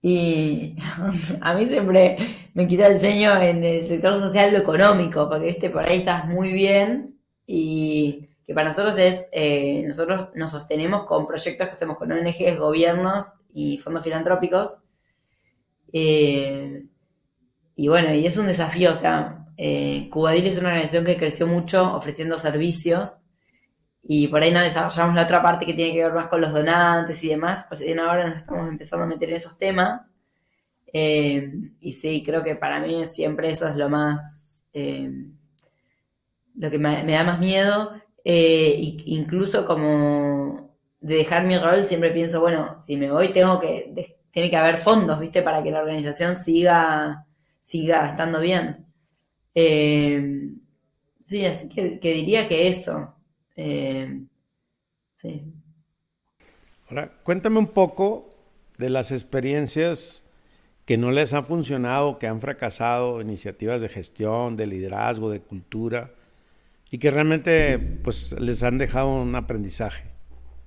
Y 0.03 0.77
a 1.41 1.55
mí 1.55 1.67
siempre 1.67 2.19
me 2.53 2.69
quita 2.69 2.89
el 2.89 3.01
sueño 3.01 3.41
en 3.41 3.65
el 3.65 3.87
sector 3.87 4.21
social 4.21 4.53
lo 4.53 4.59
económico, 4.59 5.31
porque 5.31 5.47
viste, 5.47 5.71
por 5.71 5.83
ahí 5.83 6.01
estás 6.01 6.29
muy 6.29 6.53
bien 6.53 7.19
y 7.47 8.29
que 8.47 8.53
para 8.53 8.69
nosotros 8.69 8.99
es, 8.99 9.29
eh, 9.33 9.85
nosotros 9.87 10.29
nos 10.35 10.51
sostenemos 10.51 11.05
con 11.05 11.27
proyectos 11.27 11.69
que 11.69 11.73
hacemos 11.73 11.97
con 11.97 12.13
ONGs, 12.13 12.59
gobiernos 12.59 13.33
y 13.55 13.79
fondos 13.79 14.05
filantrópicos. 14.05 14.83
Eh, 15.91 16.85
y 17.77 17.89
bueno, 17.89 18.13
y 18.13 18.27
es 18.27 18.37
un 18.37 18.47
desafío, 18.47 18.93
o 18.93 18.95
sea, 18.95 19.42
eh, 19.57 20.09
Cubadil 20.11 20.47
es 20.47 20.59
una 20.59 20.69
organización 20.69 21.05
que 21.05 21.17
creció 21.17 21.47
mucho 21.47 21.95
ofreciendo 21.95 22.39
servicios 22.39 23.25
y 24.03 24.29
por 24.29 24.43
ahí 24.43 24.53
no 24.53 24.61
desarrollamos 24.61 25.15
la 25.15 25.23
otra 25.23 25.43
parte 25.43 25.67
que 25.67 25.75
tiene 25.75 25.93
que 25.93 26.03
ver 26.03 26.13
más 26.13 26.27
con 26.29 26.41
los 26.41 26.53
donantes 26.53 27.23
y 27.25 27.29
demás, 27.29 27.67
pues 27.69 27.83
ahora 27.99 28.29
nos 28.29 28.37
estamos 28.37 28.69
empezando 28.69 29.05
a 29.05 29.09
meter 29.09 29.31
en 29.31 29.37
esos 29.37 29.57
temas. 29.59 30.13
y 30.93 31.93
sí, 31.93 32.23
creo 32.25 32.43
que 32.43 32.57
para 32.57 32.81
mí 32.81 33.07
siempre 33.07 33.51
eso 33.51 33.69
es 33.69 33.77
lo 33.77 33.89
más, 33.89 34.63
lo 34.73 36.71
que 36.71 36.79
me, 36.79 37.13
da 37.13 37.25
más 37.25 37.39
miedo 37.39 37.93
eh, 38.25 38.97
incluso 39.07 39.65
como 39.65 40.77
de 41.01 41.17
dejar 41.17 41.45
mi 41.45 41.59
rol, 41.59 41.85
siempre 41.85 42.13
pienso, 42.13 42.41
bueno, 42.41 42.81
si 42.85 42.97
me 42.97 43.11
voy 43.11 43.33
tengo 43.33 43.59
que, 43.59 44.17
tiene 44.31 44.51
que 44.51 44.57
haber 44.57 44.79
fondos, 44.79 45.19
¿viste? 45.19 45.43
Para 45.43 45.63
que 45.63 45.73
la 45.73 45.81
organización 45.81 46.37
siga, 46.37 47.27
siga 47.61 48.09
estando 48.09 48.41
bien. 48.41 48.87
Eh, 49.55 50.51
sí, 51.21 51.45
así 51.45 51.69
que, 51.69 51.99
diría 52.01 52.47
que 52.47 52.69
eso. 52.69 53.15
Eh, 53.57 54.23
sí. 55.17 55.43
Ahora, 56.89 57.13
cuéntame 57.23 57.59
un 57.59 57.69
poco 57.69 58.31
de 58.79 58.91
las 58.91 59.13
experiencias 59.13 60.23
que 60.85 60.97
no 60.97 61.11
les 61.11 61.33
han 61.33 61.45
funcionado, 61.45 62.19
que 62.19 62.27
han 62.27 62.41
fracasado, 62.41 63.21
iniciativas 63.21 63.81
de 63.81 63.89
gestión, 63.89 64.57
de 64.57 64.67
liderazgo, 64.67 65.31
de 65.31 65.41
cultura, 65.41 66.13
y 66.91 66.99
que 66.99 67.11
realmente 67.11 67.79
pues 67.79 68.33
les 68.39 68.63
han 68.63 68.79
dejado 68.79 69.23
un 69.23 69.35
aprendizaje. 69.35 70.05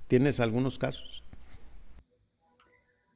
¿Tienes 0.08 0.40
algunos 0.40 0.78
casos? 0.78 1.22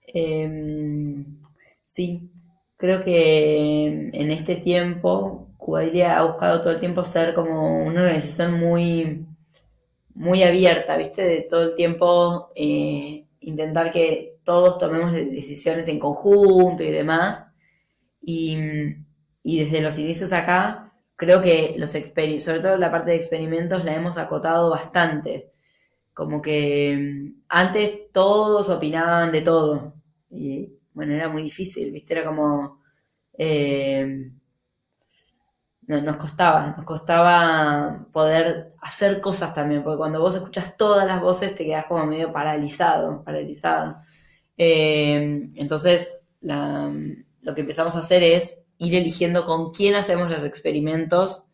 Em, 0.07 1.41
sí, 1.87 2.31
creo 2.77 3.05
que 3.05 4.11
en 4.13 4.31
este 4.31 4.57
tiempo 4.57 5.50
Cuadrilla 5.61 6.19
ha 6.19 6.25
buscado 6.25 6.61
todo 6.61 6.73
el 6.73 6.81
tiempo 6.81 7.05
ser 7.05 7.35
como 7.35 7.85
una 7.85 8.03
organización 8.03 8.55
muy, 8.55 9.27
muy 10.15 10.43
abierta, 10.43 10.97
¿viste? 10.97 11.23
De 11.23 11.43
todo 11.43 11.63
el 11.63 11.75
tiempo 11.75 12.51
eh, 12.57 13.27
intentar 13.41 13.93
que 13.93 14.39
todos 14.45 14.79
tomemos 14.79 15.13
decisiones 15.13 15.89
en 15.89 15.99
conjunto 16.01 16.83
y 16.83 16.91
demás. 16.91 17.47
Y, 18.23 18.57
y 19.43 19.65
desde 19.65 19.81
los 19.83 19.99
inicios 19.99 20.33
acá 20.33 20.93
creo 21.17 21.43
que 21.43 21.75
los 21.79 21.91
sobre 21.91 22.61
todo 22.61 22.77
la 22.79 22.91
parte 22.91 23.11
de 23.11 23.17
experimentos, 23.19 23.85
la 23.85 23.95
hemos 23.95 24.17
acotado 24.19 24.71
bastante. 24.71 25.53
Como 26.15 26.43
que 26.43 26.97
mm, 26.99 27.43
antes 27.49 28.11
todos 28.13 28.71
opinaban 28.71 29.33
de 29.33 29.43
todo. 29.43 29.95
Y 30.31 30.73
bueno, 30.95 31.13
era 31.15 31.29
muy 31.29 31.43
difícil, 31.43 31.93
¿viste? 31.93 32.15
Era 32.15 32.25
como. 32.25 32.81
Eh, 33.39 34.31
nos 35.91 36.17
costaba, 36.17 36.75
nos 36.77 36.85
costaba 36.85 38.07
poder 38.13 38.75
hacer 38.81 39.21
cosas 39.21 39.53
también, 39.53 39.83
porque 39.83 39.99
cuando 39.99 40.21
vos 40.21 40.35
escuchas 40.37 40.77
todas 40.77 41.07
las 41.07 41.21
voces 41.21 41.55
te 41.55 41.65
quedas 41.65 41.87
como 41.87 42.07
medio 42.07 42.33
paralizado, 42.33 43.25
paralizado. 43.25 43.97
Eh, 44.57 45.51
entonces, 45.57 46.23
lo 46.41 47.55
que 47.55 47.61
empezamos 47.63 47.97
a 47.97 48.01
hacer 48.01 48.23
es 48.23 48.57
ir 48.79 48.95
eligiendo 48.95 49.45
con 49.45 49.73
quién 49.73 49.95
hacemos 49.95 50.31
los 50.31 50.45
experimentos 50.45 51.45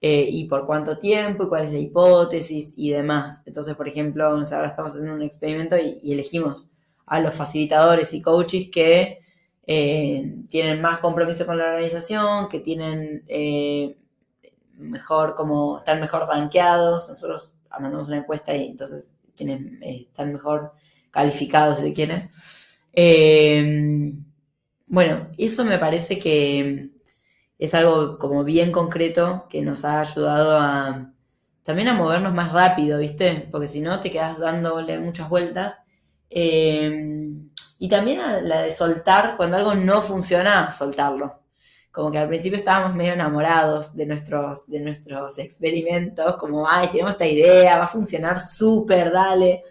eh, 0.00 0.28
y 0.30 0.44
por 0.46 0.66
cuánto 0.66 0.98
tiempo 0.98 1.44
y 1.44 1.48
cuál 1.48 1.66
es 1.66 1.72
la 1.72 1.78
hipótesis 1.78 2.74
y 2.76 2.90
demás. 2.90 3.42
Entonces, 3.46 3.74
por 3.74 3.88
ejemplo, 3.88 4.24
ahora 4.24 4.66
estamos 4.66 4.92
haciendo 4.92 5.14
un 5.14 5.22
experimento 5.22 5.76
y, 5.76 6.12
elegimos 6.12 6.70
a 7.06 7.20
los 7.20 7.34
facilitadores 7.34 8.12
y 8.14 8.22
coaches 8.22 8.68
que 8.70 9.20
eh, 9.66 10.34
tienen 10.48 10.80
más 10.80 10.98
compromiso 10.98 11.46
con 11.46 11.58
la 11.58 11.64
organización, 11.64 12.48
que 12.48 12.60
tienen 12.60 13.24
eh, 13.28 13.96
mejor, 14.74 15.34
como 15.34 15.78
están 15.78 16.00
mejor 16.00 16.26
rankeados. 16.28 17.08
Nosotros 17.08 17.54
mandamos 17.80 18.08
una 18.08 18.18
encuesta 18.18 18.54
y 18.54 18.66
entonces 18.68 19.16
tienen, 19.34 19.80
están 19.82 20.32
mejor 20.32 20.72
calificados 21.10 21.80
si 21.80 21.92
quieren. 21.92 22.30
Bueno, 24.88 25.28
eso 25.36 25.64
me 25.64 25.78
parece 25.78 26.18
que 26.18 26.90
es 27.58 27.74
algo 27.74 28.18
como 28.18 28.44
bien 28.44 28.70
concreto 28.72 29.46
que 29.50 29.62
nos 29.62 29.84
ha 29.84 30.00
ayudado 30.00 30.58
a 30.58 31.12
también 31.64 31.88
a 31.88 31.94
movernos 31.94 32.32
más 32.32 32.52
rápido, 32.52 32.98
¿viste? 33.00 33.48
Porque 33.50 33.66
si 33.66 33.80
no 33.80 33.98
te 34.00 34.10
quedas 34.10 34.38
dándole 34.38 35.00
muchas 35.00 35.28
vueltas. 35.28 35.74
Eh, 36.30 37.45
y 37.78 37.88
también 37.88 38.20
la 38.48 38.62
de 38.62 38.72
soltar, 38.72 39.36
cuando 39.36 39.56
algo 39.56 39.74
no 39.74 40.02
funciona, 40.02 40.70
soltarlo. 40.70 41.42
Como 41.90 42.10
que 42.12 42.18
al 42.18 42.28
principio 42.28 42.58
estábamos 42.58 42.94
medio 42.94 43.14
enamorados 43.14 43.94
de 43.96 44.06
nuestros, 44.06 44.66
de 44.68 44.80
nuestros 44.80 45.38
experimentos, 45.38 46.36
como, 46.36 46.68
ay, 46.68 46.88
tenemos 46.88 47.12
esta 47.12 47.26
idea, 47.26 47.78
va 47.78 47.84
a 47.84 47.86
funcionar 47.88 48.38
súper, 48.38 49.10
dale. 49.12 49.62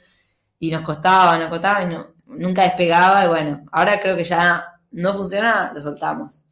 Y 0.60 0.72
nos 0.72 0.82
costaba, 0.82 1.38
nos 1.38 1.50
costaba 1.50 1.84
y 1.84 1.88
no, 1.88 2.16
nunca 2.28 2.64
despegaba. 2.64 3.26
Y 3.26 3.28
bueno, 3.28 3.66
ahora 3.72 4.00
creo 4.00 4.16
que 4.16 4.24
ya 4.24 4.80
no 4.92 5.14
funciona, 5.14 5.72
lo 5.74 5.82
soltamos. 5.82 6.48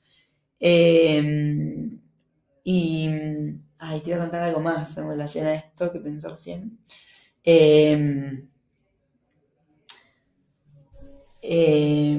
Em, 0.60 2.00
Y, 2.64 3.10
ay, 3.80 4.02
te 4.02 4.12
voy 4.12 4.20
a 4.20 4.24
contar 4.24 4.44
algo 4.44 4.60
más 4.62 4.98
en 4.98 5.08
relación 5.10 5.48
a 5.48 5.54
esto 5.54 5.92
que 5.92 6.00
pensé 6.00 6.28
recién. 6.30 6.80
Eh, 7.44 8.48
eh, 11.46 12.16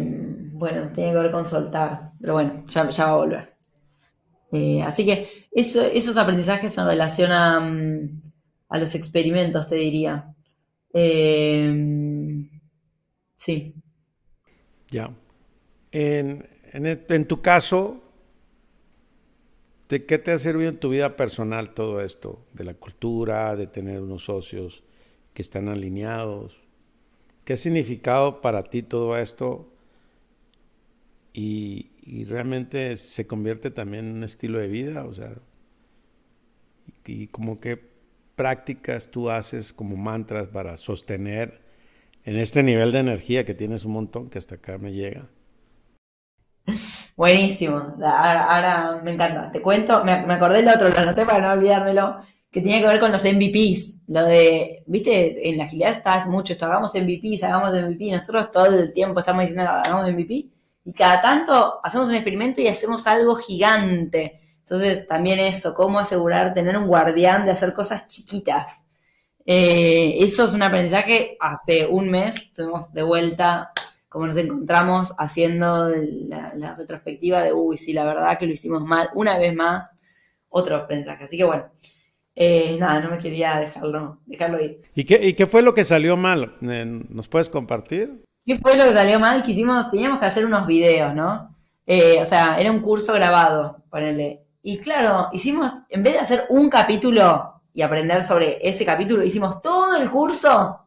bueno, 0.52 0.92
tiene 0.92 1.12
que 1.12 1.18
ver 1.18 1.30
con 1.30 1.46
soltar, 1.46 2.12
pero 2.20 2.34
bueno, 2.34 2.64
ya, 2.68 2.82
va 2.84 3.10
a 3.10 3.16
volver. 3.16 3.48
Eh, 4.52 4.82
así 4.82 5.06
que 5.06 5.48
esos 5.50 6.16
aprendizajes 6.18 6.76
en 6.76 6.86
relación 6.86 7.32
a, 7.32 7.58
mm, 7.58 8.20
a, 8.68 8.78
los 8.78 8.94
experimentos, 8.94 9.66
te 9.66 9.76
diría. 9.76 10.34
sí. 13.36 13.74
Ya. 14.90 15.10
En, 15.90 16.46
en, 16.72 17.26
tu 17.26 17.40
caso, 17.40 18.02
¿de 19.88 20.04
qué 20.04 20.18
te 20.18 20.32
ha 20.32 20.38
servido 20.38 20.68
en 20.70 20.78
tu 20.78 20.90
vida 20.90 21.16
personal 21.16 21.72
todo 21.72 22.02
esto? 22.02 22.44
De 22.52 22.64
la 22.64 22.74
cultura, 22.74 23.56
de 23.56 23.66
tener 23.66 24.00
unos 24.02 24.24
socios 24.24 24.84
que 25.32 25.42
están 25.42 25.68
alineados. 25.68 26.63
¿Qué 27.44 27.56
significado 27.56 28.40
para 28.40 28.62
ti 28.64 28.82
todo 28.82 29.18
esto? 29.18 29.70
Y, 31.32 31.90
realmente 32.28 32.96
se 32.96 33.26
convierte 33.26 33.70
también 33.70 34.06
en 34.06 34.16
un 34.16 34.24
estilo 34.24 34.58
de 34.58 34.68
vida, 34.68 35.04
o 35.04 35.12
sea, 35.12 35.32
y 37.06 37.28
como 37.28 37.60
qué 37.60 37.80
prácticas 38.36 39.10
tú 39.10 39.30
haces 39.30 39.72
como 39.72 39.96
mantras 39.96 40.48
para 40.48 40.76
sostener 40.76 41.60
en 42.24 42.36
este 42.38 42.62
nivel 42.62 42.92
de 42.92 43.00
energía 43.00 43.44
que 43.44 43.54
tienes 43.54 43.84
un 43.84 43.92
montón 43.92 44.28
que 44.28 44.38
hasta 44.38 44.56
acá 44.56 44.78
me 44.78 44.92
llega. 44.92 45.28
Buenísimo, 47.16 47.94
ahora, 48.02 49.00
me 49.02 49.12
encanta. 49.12 49.50
Te 49.52 49.60
cuento, 49.60 50.04
me, 50.04 50.12
acordé 50.12 50.58
del 50.58 50.68
otro, 50.68 50.88
lo 50.88 50.98
anoté 50.98 51.24
para 51.24 51.40
no 51.40 51.52
olvidármelo, 51.52 52.20
que 52.54 52.60
tenía 52.60 52.80
que 52.80 52.86
ver 52.86 53.00
con 53.00 53.10
los 53.10 53.24
MVPs. 53.24 53.96
Lo 54.06 54.24
de, 54.26 54.84
viste, 54.86 55.50
en 55.50 55.58
la 55.58 55.64
agilidad 55.64 55.90
está 55.90 56.24
mucho 56.26 56.52
esto, 56.52 56.66
hagamos 56.66 56.92
MVPs, 56.94 57.42
hagamos 57.42 57.72
MVP. 57.72 58.12
Nosotros 58.12 58.52
todo 58.52 58.66
el 58.66 58.92
tiempo 58.92 59.18
estamos 59.18 59.42
diciendo 59.42 59.68
hagamos 59.68 60.08
MVP 60.12 60.46
y 60.84 60.92
cada 60.92 61.20
tanto 61.20 61.80
hacemos 61.82 62.06
un 62.06 62.14
experimento 62.14 62.60
y 62.60 62.68
hacemos 62.68 63.08
algo 63.08 63.34
gigante. 63.34 64.40
Entonces, 64.60 65.08
también 65.08 65.40
eso, 65.40 65.74
cómo 65.74 65.98
asegurar 65.98 66.54
tener 66.54 66.78
un 66.78 66.86
guardián 66.86 67.44
de 67.44 67.50
hacer 67.50 67.74
cosas 67.74 68.06
chiquitas. 68.06 68.84
Eh, 69.44 70.14
eso 70.20 70.44
es 70.44 70.52
un 70.52 70.62
aprendizaje. 70.62 71.36
Hace 71.40 71.86
un 71.86 72.08
mes 72.08 72.36
estuvimos 72.36 72.92
de 72.92 73.02
vuelta 73.02 73.72
como 74.08 74.28
nos 74.28 74.36
encontramos 74.36 75.12
haciendo 75.18 75.88
la, 75.88 76.76
retrospectiva 76.76 77.42
de, 77.42 77.52
uy, 77.52 77.76
sí, 77.76 77.92
la 77.92 78.04
verdad 78.04 78.38
que 78.38 78.46
lo 78.46 78.52
hicimos 78.52 78.84
mal, 78.84 79.10
una 79.14 79.38
vez 79.38 79.52
más, 79.52 79.96
otro 80.50 80.76
aprendizaje. 80.76 81.24
Así 81.24 81.36
que 81.36 81.42
bueno, 81.42 81.64
eh, 82.36 82.76
nada, 82.80 83.00
no 83.00 83.10
me 83.10 83.18
quería 83.18 83.58
dejarlo, 83.58 84.18
dejarlo 84.26 84.62
ir. 84.62 84.82
¿Y 84.94 85.04
qué, 85.04 85.34
qué 85.36 85.46
fue 85.46 85.62
lo 85.62 85.74
que 85.74 85.84
salió 85.84 86.16
mal? 86.16 86.56
Eh, 86.62 86.84
¿Nos 87.08 87.28
puedes 87.28 87.48
compartir? 87.48 88.24
¿Qué 88.44 88.58
fue 88.58 88.76
lo 88.76 88.84
que 88.84 88.92
salió 88.92 89.20
mal? 89.20 89.42
Que 89.42 89.52
hicimos, 89.52 89.90
teníamos 89.90 90.18
que 90.18 90.26
hacer 90.26 90.44
unos 90.44 90.66
videos, 90.66 91.14
¿no? 91.14 91.54
Eh, 91.86 92.18
o 92.20 92.24
sea, 92.24 92.58
era 92.58 92.70
un 92.70 92.80
curso 92.80 93.12
grabado, 93.12 93.84
ponele. 93.88 94.42
Y 94.62 94.78
claro, 94.78 95.28
hicimos, 95.32 95.72
en 95.88 96.02
vez 96.02 96.14
de 96.14 96.20
hacer 96.20 96.44
un 96.48 96.68
capítulo 96.68 97.62
y 97.72 97.82
aprender 97.82 98.22
sobre 98.22 98.58
ese 98.66 98.84
capítulo, 98.84 99.22
hicimos 99.22 99.62
todo 99.62 99.96
el 99.96 100.10
curso, 100.10 100.86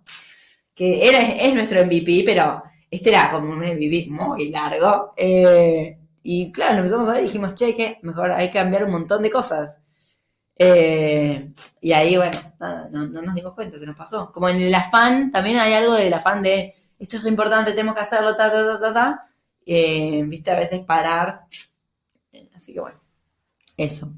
que 0.74 1.08
era, 1.08 1.22
es 1.22 1.54
nuestro 1.54 1.84
MVP, 1.86 2.24
pero 2.26 2.64
este 2.90 3.10
era 3.10 3.32
como 3.32 3.52
un 3.52 3.60
MVP 3.60 4.08
muy 4.10 4.50
largo. 4.50 5.14
Eh, 5.16 5.98
y 6.24 6.52
claro, 6.52 6.74
lo 6.74 6.80
empezamos 6.80 7.10
a 7.10 7.14
ver 7.14 7.22
y 7.22 7.26
dijimos, 7.26 7.56
che, 7.56 7.74
que 7.74 8.00
mejor 8.02 8.32
hay 8.32 8.48
que 8.48 8.60
cambiar 8.60 8.84
un 8.84 8.92
montón 8.92 9.22
de 9.24 9.32
cosas. 9.32 9.78
Eh, 10.60 11.50
y 11.82 11.92
ahí, 11.92 12.18
bueno, 12.18 12.38
no, 12.92 13.08
nos 13.08 13.36
dimos 13.36 13.54
cuenta, 13.54 13.78
se 13.78 13.86
nos 13.86 13.96
pasó. 13.96 14.32
Como 14.32 14.50
en 14.50 14.62
el 14.62 14.74
afán, 14.74 15.32
también 15.32 15.60
hay 15.60 15.74
algo 15.74 15.94
del 15.94 16.14
afán 16.14 16.42
de 16.42 16.74
esto 17.00 17.18
es 17.18 17.24
lo 17.24 17.30
importante, 17.30 17.72
tenemos 17.72 17.94
que 17.94 18.02
hacerlo, 18.02 18.36
ta, 18.36 18.52
ta, 18.52 18.66
ta, 18.66 18.80
ta, 18.80 18.94
ta. 18.94 19.24
Eh, 19.66 20.24
viste, 20.26 20.52
a 20.52 20.56
veces 20.58 20.84
parar. 20.84 21.36
Así 22.56 22.74
que 22.74 22.80
bueno, 22.80 23.00
eso. 23.76 24.12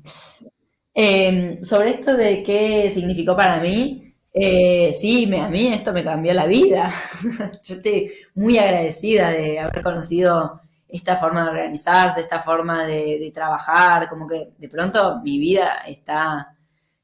sobre 1.63 1.89
esto 1.91 2.15
de 2.15 2.43
qué 2.43 2.89
significó 2.93 3.35
para 3.35 3.61
mí, 3.61 4.09
eh, 4.33 4.95
sí, 4.99 5.25
me, 5.27 5.41
a 5.41 5.49
mí 5.49 5.67
esto 5.67 5.91
me 5.91 6.03
cambió 6.03 6.33
la 6.33 6.45
vida. 6.45 6.91
Yo 7.63 7.75
estoy 7.75 8.11
muy 8.35 8.57
agradecida 8.57 9.31
de 9.31 9.59
haber 9.59 9.83
conocido 9.83 10.61
esta 10.89 11.15
forma 11.15 11.43
de 11.43 11.49
organizarse, 11.49 12.21
esta 12.21 12.39
forma 12.39 12.85
de, 12.85 13.31
trabajar, 13.33 14.09
como 14.09 14.27
que 14.27 14.53
de 14.57 14.67
pronto 14.67 15.19
mi 15.21 15.37
vida 15.39 15.83
está, 15.87 16.55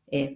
eh, 0.08 0.36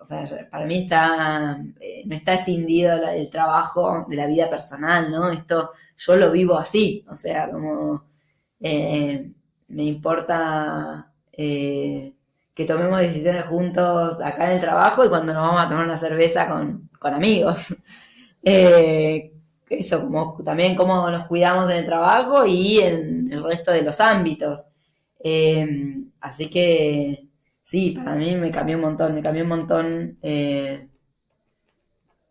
o 0.00 0.04
sea, 0.04 0.24
para 0.50 0.66
mí 0.66 0.82
está, 0.84 1.58
eh, 1.80 2.02
no 2.06 2.14
está 2.14 2.34
escindido 2.34 2.92
el 3.08 3.30
trabajo 3.30 4.06
de 4.08 4.16
la 4.16 4.26
vida 4.26 4.50
personal, 4.50 5.10
¿no? 5.10 5.30
Esto 5.30 5.70
yo 5.96 6.16
lo 6.16 6.30
vivo 6.30 6.58
así, 6.58 7.04
o 7.08 7.14
sea, 7.14 7.50
como 7.50 8.04
me 8.60 9.84
importa 9.84 11.10
que 12.54 12.64
tomemos 12.64 13.00
decisiones 13.00 13.46
juntos 13.46 14.20
acá 14.20 14.46
en 14.46 14.52
el 14.52 14.60
trabajo 14.60 15.04
y 15.04 15.08
cuando 15.08 15.34
nos 15.34 15.42
vamos 15.42 15.62
a 15.62 15.68
tomar 15.68 15.84
una 15.84 15.96
cerveza 15.96 16.46
con, 16.46 16.88
amigos. 17.02 17.74
Eh, 18.46 19.33
eso, 19.68 20.02
como 20.02 20.36
también 20.44 20.76
cómo 20.76 21.10
nos 21.10 21.26
cuidamos 21.26 21.70
en 21.70 21.78
el 21.78 21.86
trabajo 21.86 22.46
y 22.46 22.78
en 22.78 23.32
el 23.32 23.42
resto 23.42 23.72
de 23.72 23.82
los 23.82 24.00
ámbitos. 24.00 24.66
Eh, 25.20 25.66
así 26.20 26.50
que 26.50 27.28
sí, 27.62 27.92
para 27.92 28.14
mí 28.14 28.34
me 28.36 28.50
cambió 28.50 28.76
un 28.76 28.82
montón, 28.82 29.14
me 29.14 29.22
cambió 29.22 29.42
un 29.42 29.48
montón 29.48 30.18
eh, 30.22 30.88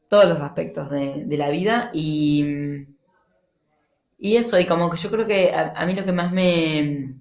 todos 0.07 0.25
los 0.29 0.39
aspectos 0.39 0.89
de, 0.89 1.25
la 1.37 1.49
vida 1.49 1.89
y, 1.93 2.85
y 4.19 4.35
eso, 4.35 4.59
y 4.59 4.65
como 4.65 4.89
que 4.89 4.97
yo 4.97 5.09
creo 5.09 5.25
que 5.25 5.53
a 5.53 5.85
mí 5.85 5.93
lo 5.93 6.05
que 6.05 6.11
más 6.11 6.31
me, 6.31 7.15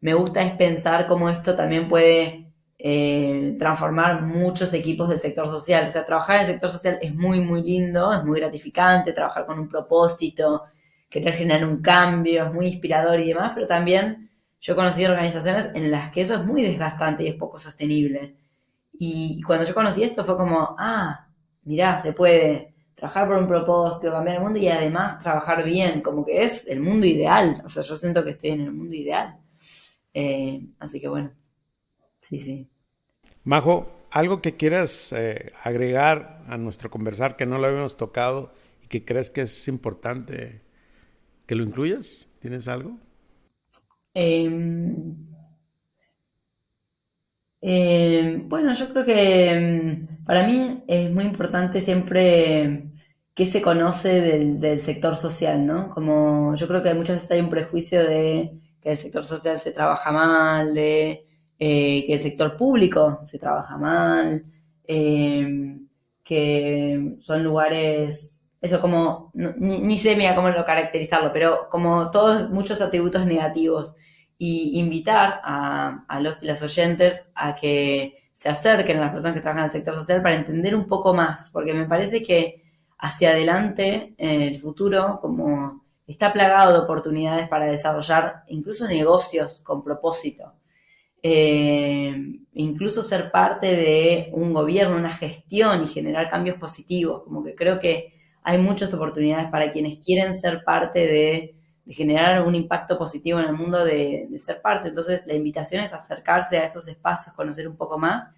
me 0.00 0.14
gusta 0.14 0.42
es 0.42 0.52
pensar 0.52 1.06
cómo 1.06 1.28
esto 1.28 1.54
también 1.54 1.88
puede 1.88 2.39
eh, 2.82 3.56
transformar 3.58 4.22
muchos 4.22 4.72
equipos 4.72 5.08
del 5.10 5.18
sector 5.18 5.46
social. 5.46 5.86
O 5.86 5.90
sea, 5.90 6.04
trabajar 6.06 6.36
en 6.36 6.40
el 6.42 6.46
sector 6.46 6.70
social 6.70 6.98
es 7.02 7.14
muy, 7.14 7.40
muy 7.40 7.62
lindo, 7.62 8.12
es 8.12 8.24
muy 8.24 8.40
gratificante, 8.40 9.12
trabajar 9.12 9.44
con 9.44 9.58
un 9.58 9.68
propósito, 9.68 10.62
querer 11.10 11.34
generar 11.34 11.66
un 11.66 11.82
cambio, 11.82 12.46
es 12.46 12.54
muy 12.54 12.68
inspirador 12.68 13.20
y 13.20 13.28
demás, 13.28 13.52
pero 13.54 13.66
también 13.66 14.30
yo 14.60 14.74
he 14.74 15.06
organizaciones 15.06 15.70
en 15.74 15.90
las 15.90 16.10
que 16.10 16.22
eso 16.22 16.34
es 16.36 16.46
muy 16.46 16.62
desgastante 16.62 17.24
y 17.24 17.28
es 17.28 17.34
poco 17.34 17.58
sostenible. 17.58 18.36
Y 18.92 19.42
cuando 19.42 19.66
yo 19.66 19.74
conocí 19.74 20.02
esto 20.02 20.24
fue 20.24 20.36
como, 20.36 20.76
ah, 20.78 21.28
mirá, 21.64 21.98
se 21.98 22.12
puede 22.14 22.74
trabajar 22.94 23.28
por 23.28 23.36
un 23.38 23.46
propósito, 23.46 24.12
cambiar 24.12 24.36
el 24.36 24.42
mundo 24.42 24.58
y 24.58 24.68
además 24.68 25.18
trabajar 25.18 25.64
bien, 25.64 26.00
como 26.02 26.24
que 26.24 26.42
es 26.42 26.66
el 26.66 26.80
mundo 26.80 27.06
ideal. 27.06 27.62
O 27.64 27.68
sea, 27.68 27.82
yo 27.82 27.96
siento 27.96 28.24
que 28.24 28.30
estoy 28.30 28.50
en 28.50 28.60
el 28.62 28.72
mundo 28.72 28.94
ideal. 28.94 29.38
Eh, 30.14 30.62
así 30.78 31.00
que 31.00 31.08
bueno, 31.08 31.32
sí, 32.20 32.40
sí. 32.40 32.70
Majo, 33.44 33.90
¿algo 34.10 34.42
que 34.42 34.56
quieras 34.56 35.12
eh, 35.12 35.52
agregar 35.62 36.42
a 36.46 36.56
nuestro 36.56 36.90
conversar 36.90 37.36
que 37.36 37.46
no 37.46 37.58
lo 37.58 37.66
habíamos 37.66 37.96
tocado 37.96 38.52
y 38.82 38.88
que 38.88 39.04
crees 39.04 39.30
que 39.30 39.42
es 39.42 39.68
importante 39.68 40.62
que 41.46 41.54
lo 41.54 41.64
incluyas? 41.64 42.28
¿Tienes 42.40 42.68
algo? 42.68 42.98
Em, 44.14 45.16
em, 47.60 48.48
bueno, 48.48 48.74
yo 48.74 48.88
creo 48.90 49.04
que 49.04 49.50
em, 49.50 50.24
para 50.24 50.46
mí 50.46 50.82
es 50.86 51.10
muy 51.10 51.24
importante 51.24 51.80
siempre 51.80 52.90
que 53.34 53.46
se 53.46 53.62
conoce 53.62 54.20
del, 54.20 54.60
del 54.60 54.78
sector 54.78 55.16
social, 55.16 55.66
¿no? 55.66 55.90
Como 55.90 56.54
yo 56.56 56.68
creo 56.68 56.82
que 56.82 56.94
muchas 56.94 57.16
veces 57.16 57.30
hay 57.30 57.40
un 57.40 57.50
prejuicio 57.50 58.04
de 58.04 58.60
que 58.80 58.90
el 58.92 58.98
sector 58.98 59.24
social 59.24 59.58
se 59.58 59.72
trabaja 59.72 60.10
mal, 60.12 60.74
de 60.74 61.26
eh, 61.62 62.06
que 62.06 62.14
el 62.14 62.20
sector 62.20 62.56
público 62.56 63.20
se 63.26 63.38
trabaja 63.38 63.76
mal, 63.76 64.46
eh, 64.88 65.76
que 66.24 67.16
son 67.20 67.44
lugares, 67.44 68.46
eso 68.62 68.80
como, 68.80 69.30
ni, 69.34 69.98
sé 69.98 70.16
mira 70.16 70.34
cómo 70.34 70.48
lo 70.48 70.64
caracterizarlo, 70.64 71.30
pero 71.32 71.68
como 71.70 72.10
todos, 72.10 72.48
muchos 72.50 72.80
atributos 72.80 73.26
negativos. 73.26 73.94
Y 74.38 74.78
invitar 74.78 75.40
a, 75.44 76.18
los 76.22 76.42
y 76.42 76.46
las 76.46 76.62
oyentes 76.62 77.28
a 77.34 77.54
que 77.54 78.16
se 78.32 78.48
acerquen 78.48 78.96
a 78.96 79.02
las 79.02 79.12
personas 79.12 79.34
que 79.34 79.42
trabajan 79.42 79.64
en 79.64 79.70
el 79.70 79.72
sector 79.72 79.94
social 79.94 80.22
para 80.22 80.36
entender 80.36 80.74
un 80.74 80.86
poco 80.86 81.12
más, 81.12 81.50
porque 81.52 81.74
me 81.74 81.86
parece 81.86 82.22
que 82.22 82.64
hacia 82.98 83.30
adelante, 83.30 84.14
en 84.16 84.40
el 84.40 84.58
futuro, 84.58 85.18
como 85.20 85.84
está 86.06 86.32
plagado 86.32 86.72
de 86.72 86.78
oportunidades 86.78 87.48
para 87.48 87.66
desarrollar 87.66 88.44
incluso 88.48 88.88
negocios 88.88 89.60
con 89.60 89.84
propósito. 89.84 90.54
Eh, 91.22 92.40
incluso 92.54 93.02
ser 93.02 93.30
parte 93.30 93.76
de 93.76 94.30
un 94.32 94.52
gobierno, 94.54 94.96
una 94.96 95.12
gestión 95.12 95.82
y 95.82 95.86
generar 95.86 96.28
cambios 96.28 96.56
positivos, 96.56 97.22
como 97.24 97.44
que 97.44 97.54
creo 97.54 97.78
que 97.78 98.14
hay 98.42 98.58
muchas 98.58 98.92
oportunidades 98.94 99.50
para 99.50 99.70
quienes 99.70 99.98
quieren 99.98 100.34
ser 100.34 100.64
parte 100.64 101.00
de 101.06 101.56
generar 101.86 102.46
un 102.46 102.54
impacto 102.54 102.96
positivo 102.96 103.40
en 103.40 103.46
el 103.46 103.52
mundo 103.52 103.84
de, 103.84 104.28
ser 104.38 104.62
parte. 104.62 104.88
Entonces, 104.88 105.26
la 105.26 105.34
invitación 105.34 105.82
es 105.82 105.92
acercarse 105.92 106.58
a 106.58 106.64
esos 106.64 106.86
espacios, 106.88 107.34
conocer 107.34 107.68
un 107.68 107.76
poco 107.76 107.98
más. 107.98 108.30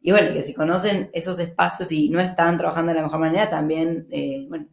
Y 0.00 0.10
bueno, 0.10 0.32
que 0.32 0.42
si 0.42 0.54
conocen 0.54 1.10
esos 1.12 1.38
espacios 1.38 1.90
y 1.92 2.08
no 2.08 2.20
están 2.20 2.56
trabajando 2.56 2.90
de 2.92 2.96
la 2.96 3.04
mejor 3.04 3.20
manera, 3.20 3.48
también, 3.48 4.06
eh, 4.10 4.46
bueno, 4.48 4.66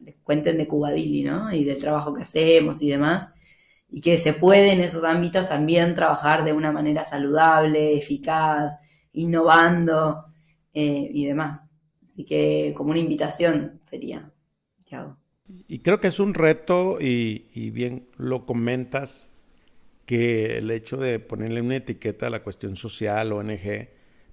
les 0.00 0.16
cuenten 0.22 0.58
de 0.58 0.66
Cubadili, 0.66 1.24
¿no? 1.24 1.52
Y 1.52 1.64
del 1.64 1.78
trabajo 1.78 2.14
que 2.14 2.22
hacemos 2.22 2.82
y 2.82 2.90
demás. 2.90 3.32
Y 3.88 4.00
que 4.00 4.18
se 4.18 4.32
puede 4.32 4.72
en 4.72 4.80
esos 4.80 5.04
ámbitos 5.04 5.48
también 5.48 5.94
trabajar 5.94 6.44
de 6.44 6.52
una 6.52 6.72
manera 6.72 7.04
saludable, 7.04 7.96
eficaz, 7.96 8.78
innovando 9.12 10.24
eh, 10.72 11.08
y 11.10 11.26
demás. 11.26 11.70
Así 12.02 12.24
que 12.24 12.72
como 12.76 12.90
una 12.90 12.98
invitación 12.98 13.80
sería 13.84 14.30
que 14.86 14.96
hago. 14.96 15.16
Y 15.68 15.78
creo 15.80 16.00
que 16.00 16.08
es 16.08 16.18
un 16.18 16.34
reto 16.34 16.98
y, 17.00 17.70
bien 17.70 18.08
lo 18.16 18.44
comentas, 18.44 19.30
que 20.04 20.58
el 20.58 20.70
hecho 20.70 20.96
de 20.96 21.18
ponerle 21.18 21.60
una 21.60 21.76
etiqueta 21.76 22.26
a 22.26 22.30
la 22.30 22.42
cuestión 22.42 22.76
social, 22.76 23.32
ONG, 23.32 23.88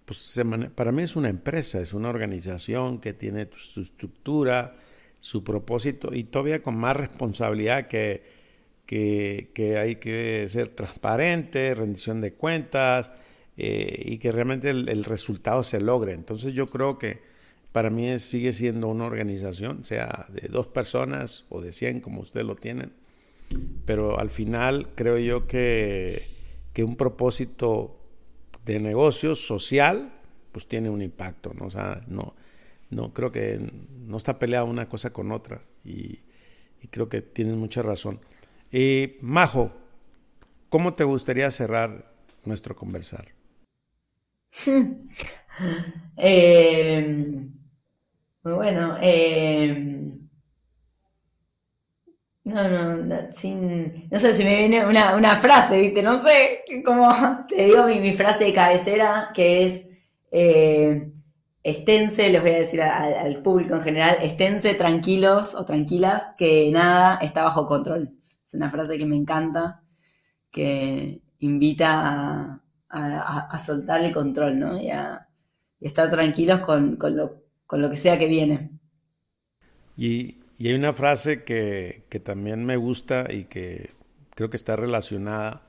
pues 0.05 0.39
para 0.75 0.91
mí 0.91 1.03
es 1.03 1.15
una 1.15 1.29
empresa, 1.29 1.79
es 1.79 1.93
una 1.93 2.09
organización 2.09 2.99
que 2.99 3.13
tiene 3.13 3.47
su 3.55 3.81
estructura, 3.81 4.75
su 5.19 5.43
propósito 5.43 6.13
y 6.13 6.25
todavía 6.25 6.61
con 6.61 6.77
más 6.77 6.97
responsabilidad 6.97 7.87
que, 7.87 8.23
que, 9.53 9.77
hay 9.77 9.95
que 9.95 10.47
ser 10.49 10.69
transparente, 10.69 11.73
rendición 11.75 12.21
de 12.21 12.33
cuentas 12.33 13.11
eh, 13.57 14.01
y 14.05 14.17
que 14.17 14.31
realmente 14.31 14.69
el 14.69 15.03
resultado 15.03 15.63
se 15.63 15.81
logre. 15.81 16.13
Entonces 16.13 16.53
yo 16.53 16.67
creo 16.67 16.97
que 16.97 17.21
para 17.73 17.89
mí 17.89 18.17
sigue 18.19 18.53
siendo 18.53 18.87
una 18.87 19.05
organización, 19.05 19.83
sea 19.83 20.27
de 20.29 20.47
dos 20.47 20.67
personas 20.67 21.45
o 21.49 21.59
de 21.59 21.73
cien, 21.73 21.99
como 21.99 22.21
ustedes 22.21 22.45
lo 22.45 22.55
tienen. 22.55 22.93
Pero 23.85 24.19
al 24.19 24.29
final 24.29 24.89
creo 24.95 25.17
yo 25.17 25.47
que, 25.47 26.23
que 26.71 26.83
un 26.83 26.95
propósito 26.95 27.99
de 28.63 28.79
negocio 28.79 29.35
social, 29.35 30.13
pues 30.51 30.67
tiene 30.67 30.89
un 30.89 31.01
impacto, 31.01 31.53
¿no? 31.53 31.65
O 31.65 31.71
sea, 31.71 32.03
no, 32.07 32.35
no 32.91 33.11
creo 33.11 33.31
que 33.31 33.59
no 34.05 34.17
está 34.17 34.37
peleada 34.37 34.65
una 34.65 34.87
cosa 34.87 35.11
con 35.11 35.31
otra. 35.31 35.63
Y, 35.83 36.19
creo 36.91 37.09
que 37.09 37.21
tienes 37.21 37.55
mucha 37.55 37.81
razón. 37.81 38.19
Y 38.75 39.17
Majo, 39.21 39.71
¿cómo 40.67 40.95
te 40.95 41.03
gustaría 41.03 41.51
cerrar 41.51 42.11
nuestro 42.43 42.75
conversar? 42.75 43.27
eh, 46.17 47.47
muy 48.43 48.53
bueno. 48.53 48.97
Eh, 48.99 50.17
no, 52.45 52.67
no, 52.67 52.95
no, 52.95 53.31
sin, 53.31 54.09
no 54.09 54.19
sé 54.19 54.33
si 54.33 54.43
me 54.43 54.57
viene 54.57 54.83
una, 54.87 55.15
una 55.17 55.35
frase, 55.35 55.79
¿viste? 55.79 56.01
No 56.01 56.19
sé, 56.19 56.63
como 56.83 57.13
te 57.47 57.65
digo 57.65 57.85
mi, 57.85 57.99
mi 57.99 58.13
frase 58.13 58.45
de 58.45 58.53
cabecera, 58.53 59.29
que 59.35 59.65
es, 59.65 59.85
eh, 60.31 61.11
esténse, 61.61 62.29
les 62.29 62.41
voy 62.41 62.51
a 62.51 62.57
decir 62.57 62.81
al 62.81 63.43
público 63.43 63.75
en 63.75 63.83
general, 63.83 64.17
esténse 64.23 64.73
tranquilos 64.73 65.53
o 65.53 65.63
tranquilas, 65.63 66.33
que 66.39 66.71
nada 66.71 67.19
está 67.21 67.43
bajo 67.43 67.67
control. 67.67 68.17
Es 68.53 68.55
una 68.55 68.71
frase 68.71 68.97
que 68.97 69.05
me 69.05 69.15
encanta, 69.15 69.83
que 70.51 71.21
invita 71.39 72.61
a, 72.89 73.59
soltar 73.59 74.03
el 74.03 74.13
control, 74.13 74.59
¿no? 74.59 74.79
Y 74.79 74.89
a, 74.89 75.27
estar 75.81 76.09
tranquilos 76.09 76.61
con, 76.61 76.95
con 76.95 77.17
lo 77.17 77.43
con 77.73 77.81
lo 77.81 77.89
que 77.89 77.97
sea 77.97 78.19
que 78.19 78.27
viene. 78.27 78.69
Y, 79.97 80.37
hay 80.59 80.73
una 80.75 80.93
frase 80.93 81.43
que, 81.43 82.03
también 82.23 82.63
me 82.65 82.77
gusta 82.77 83.25
y 83.33 83.45
que 83.45 83.89
creo 84.35 84.51
que 84.51 84.57
está 84.57 84.75
relacionada 84.75 85.63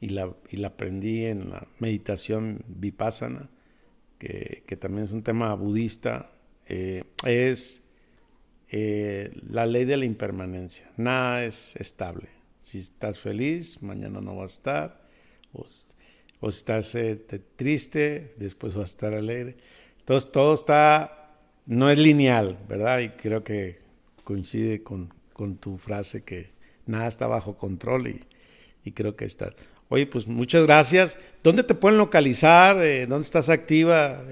y 0.00 0.08
la, 0.08 0.34
la 0.50 0.68
aprendí 0.68 1.26
en 1.26 1.50
la 1.50 1.68
meditación 1.80 2.64
vipassana, 2.66 3.50
que, 4.18 4.64
también 4.80 5.04
es 5.04 5.12
un 5.12 5.22
tema 5.22 5.52
budista, 5.52 6.30
eh, 6.64 7.04
es 7.26 7.83
eh, 8.76 9.30
la 9.48 9.66
ley 9.66 9.84
de 9.84 9.96
la 9.96 10.04
impermanencia. 10.04 10.90
Nada 10.96 11.44
es 11.44 11.76
estable. 11.76 12.26
Si 12.58 12.80
estás 12.80 13.20
feliz, 13.20 13.80
mañana 13.84 14.20
no 14.20 14.34
va 14.34 14.42
a 14.42 14.46
estar. 14.46 15.00
O, 15.52 15.64
si 15.70 15.94
estás 16.58 16.92
eh, 16.96 17.14
triste, 17.54 18.34
después 18.36 18.76
va 18.76 18.80
a 18.80 18.86
estar 18.86 19.14
alegre. 19.14 19.54
Entonces 20.00 20.32
todo 20.32 20.54
está 20.54 21.36
no 21.66 21.88
es 21.88 22.00
lineal, 22.00 22.58
¿verdad? 22.68 22.98
Y 22.98 23.10
creo 23.10 23.44
que 23.44 23.78
coincide 24.24 24.82
con, 24.82 25.12
tu 25.60 25.78
frase 25.78 26.24
que 26.24 26.50
nada 26.84 27.06
está 27.06 27.28
bajo 27.28 27.56
control 27.56 28.08
y, 28.82 28.90
creo 28.90 29.14
que 29.14 29.24
está. 29.24 29.52
Oye, 29.88 30.08
pues 30.08 30.26
muchas 30.26 30.64
gracias. 30.64 31.16
¿Dónde 31.44 31.62
te 31.62 31.76
pueden 31.76 31.96
localizar? 31.96 32.82
Eh, 32.82 33.06
¿Dónde 33.06 33.24
estás 33.24 33.50
activa? 33.50 34.24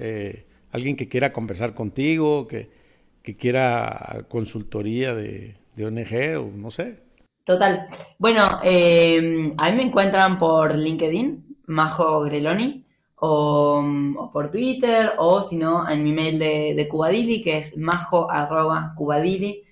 ¿Alguien 0.73 0.97
que 0.97 1.07
quiera 1.07 1.31
conversar 1.31 1.73
contigo? 1.73 2.45
Que, 2.45 2.82
que 3.23 3.35
quiera 3.35 4.25
consultoría 4.27 5.15
de, 5.15 5.55
ONG 5.77 6.37
o 6.37 6.51
no 6.55 6.69
sé? 6.69 6.99
Total. 7.43 7.87
Bueno, 8.19 8.59
eh, 8.63 9.51
a 9.57 9.71
mí 9.71 9.77
me 9.77 9.83
encuentran 9.83 10.37
por 10.37 10.75
LinkedIn, 10.75 11.57
Majo 11.65 12.21
Greloni 12.21 12.83
o, 13.25 14.29
por 14.33 14.51
Twitter, 14.51 15.13
o 15.17 15.41
si 15.41 15.55
no, 15.55 15.89
en 15.89 16.03
mi 16.03 16.11
mail 16.11 16.37
de, 16.37 16.87
Cubadili, 16.89 17.41
que 17.41 17.57
es 17.59 17.77
majo 17.77 18.29
arroba 18.29 18.93
Cubadili. 18.97 19.63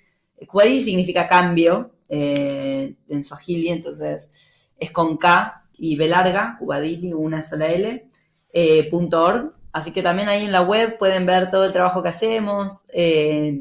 Cubadili 0.47 0.81
significa 0.81 1.27
cambio 1.27 1.91
eh, 2.07 2.95
en 3.09 3.23
Swahili, 3.25 3.67
entonces 3.67 4.31
es 4.77 4.91
con 4.91 5.17
K 5.17 5.65
y 5.77 5.97
B 5.97 6.07
larga, 6.07 6.55
Cubadili, 6.59 7.11
una 7.11 7.43
sola 7.43 7.67
L, 7.67 8.07
eh, 8.53 8.89
punto 8.89 9.21
org. 9.21 9.53
Así 9.73 9.91
que 9.91 10.03
también 10.03 10.29
ahí 10.29 10.45
en 10.45 10.51
la 10.51 10.61
web 10.61 10.97
pueden 10.97 11.25
ver 11.25 11.49
todo 11.49 11.65
el 11.65 11.71
trabajo 11.71 12.03
que 12.03 12.09
hacemos 12.09 12.85
eh, 12.93 13.57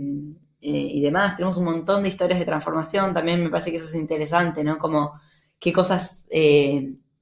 y 0.61 1.01
demás. 1.01 1.37
Tenemos 1.37 1.57
un 1.57 1.65
montón 1.65 2.03
de 2.03 2.09
historias 2.09 2.39
de 2.39 2.47
transformación. 2.47 3.15
También 3.15 3.43
me 3.43 3.51
parece 3.51 3.71
que 3.71 3.77
eso 3.77 3.87
es 3.87 3.95
interesante, 3.95 4.65
¿no? 4.65 4.79
Como 4.79 5.13
qué 5.59 5.73
cosas 5.73 6.29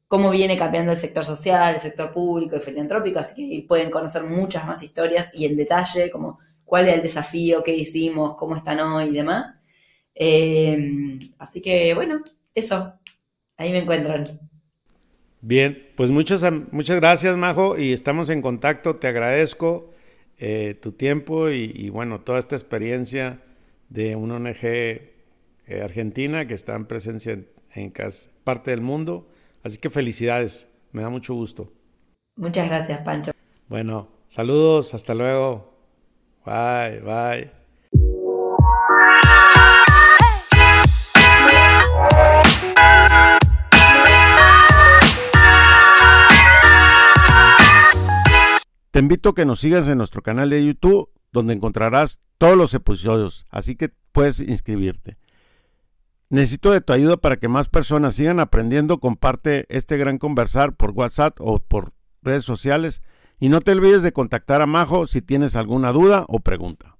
cómo 0.09 0.30
viene 0.30 0.57
cambiando 0.57 0.91
el 0.91 0.99
sector 0.99 1.24
social, 1.24 1.74
el 1.74 1.80
sector 1.80 2.12
público 2.12 2.57
y 2.57 2.61
filantrópico, 2.61 3.18
así 3.20 3.34
que 3.34 3.66
pueden 3.68 3.91
conocer 3.91 4.24
muchas 4.24 4.66
más 4.66 4.82
historias 4.82 5.30
y 5.34 5.45
en 5.45 5.57
detalle, 5.57 6.11
como 6.11 6.39
cuál 6.64 6.89
es 6.89 6.95
el 6.97 7.03
desafío, 7.03 7.62
qué 7.62 7.74
hicimos, 7.76 8.34
cómo 8.34 8.57
están 8.57 8.80
hoy 8.80 9.11
y 9.11 9.12
demás. 9.12 9.57
Eh, 10.14 11.30
así 11.39 11.61
que 11.61 11.95
bueno, 11.95 12.22
eso, 12.55 12.95
ahí 13.57 13.70
me 13.70 13.78
encuentran. 13.78 14.24
Bien, 15.41 15.89
pues 15.97 16.11
muchas, 16.11 16.43
muchas 16.72 17.01
gracias, 17.01 17.36
Majo, 17.36 17.78
y 17.78 17.93
estamos 17.93 18.28
en 18.30 18.43
contacto. 18.43 18.97
Te 18.97 19.07
agradezco 19.07 19.93
eh, 20.39 20.78
tu 20.80 20.93
tiempo 20.93 21.51
y, 21.51 21.91
bueno, 21.91 22.20
toda 22.20 22.39
esta 22.39 22.57
experiencia 22.57 23.41
de 23.89 24.16
una 24.16 24.36
ONG 24.36 24.64
eh, 24.64 25.12
argentina 25.82 26.47
que 26.47 26.55
está 26.55 26.74
en 26.74 26.86
presencia 26.86 27.32
en, 27.32 27.49
en 27.74 27.93
parte 28.45 28.70
del 28.70 28.80
mundo 28.80 29.28
Así 29.62 29.78
que 29.78 29.91
felicidades, 29.91 30.68
me 30.93 31.03
da 31.03 31.09
mucho 31.09 31.34
gusto. 31.34 31.72
Muchas 32.36 32.68
gracias, 32.68 33.01
Pancho. 33.01 33.32
Bueno, 33.68 34.09
saludos, 34.26 34.95
hasta 34.95 35.14
luego. 35.14 35.74
Bye, 36.47 37.01
bye. 37.01 37.51
Te 48.99 49.03
invito 49.03 49.28
a 49.28 49.34
que 49.36 49.44
nos 49.44 49.61
sigas 49.61 49.86
en 49.86 49.99
nuestro 49.99 50.22
canal 50.22 50.51
de 50.51 50.66
YouTube, 50.66 51.09
donde 51.30 51.55
encontrarás 51.55 52.18
todos 52.36 52.59
los 52.59 52.74
episodios, 52.74 53.46
así 53.49 53.76
que 53.76 53.92
puedes 54.11 54.40
inscribirte. 54.40 55.18
Necesito 56.30 56.72
de 56.72 56.80
tu 56.80 56.92
ayuda 56.92 57.16
para 57.16 57.36
que 57.36 57.46
más 57.46 57.68
personas 57.68 58.16
sigan 58.16 58.40
aprendiendo. 58.40 58.99
Comparte 58.99 59.66
este 59.68 59.99
gran 59.99 60.18
conversar 60.18 60.74
por 60.74 60.90
WhatsApp 60.90 61.36
o 61.38 61.61
por 61.61 61.92
redes 62.22 62.44
sociales. 62.44 63.01
Y 63.38 63.51
no 63.51 63.61
te 63.61 63.70
olvides 63.70 64.03
de 64.03 64.12
contactar 64.12 64.62
a 64.62 64.66
Majo 64.66 65.07
si 65.07 65.22
tienes 65.22 65.55
alguna 65.55 65.92
duda 65.92 66.24
o 66.26 66.40
pregunta. 66.40 66.97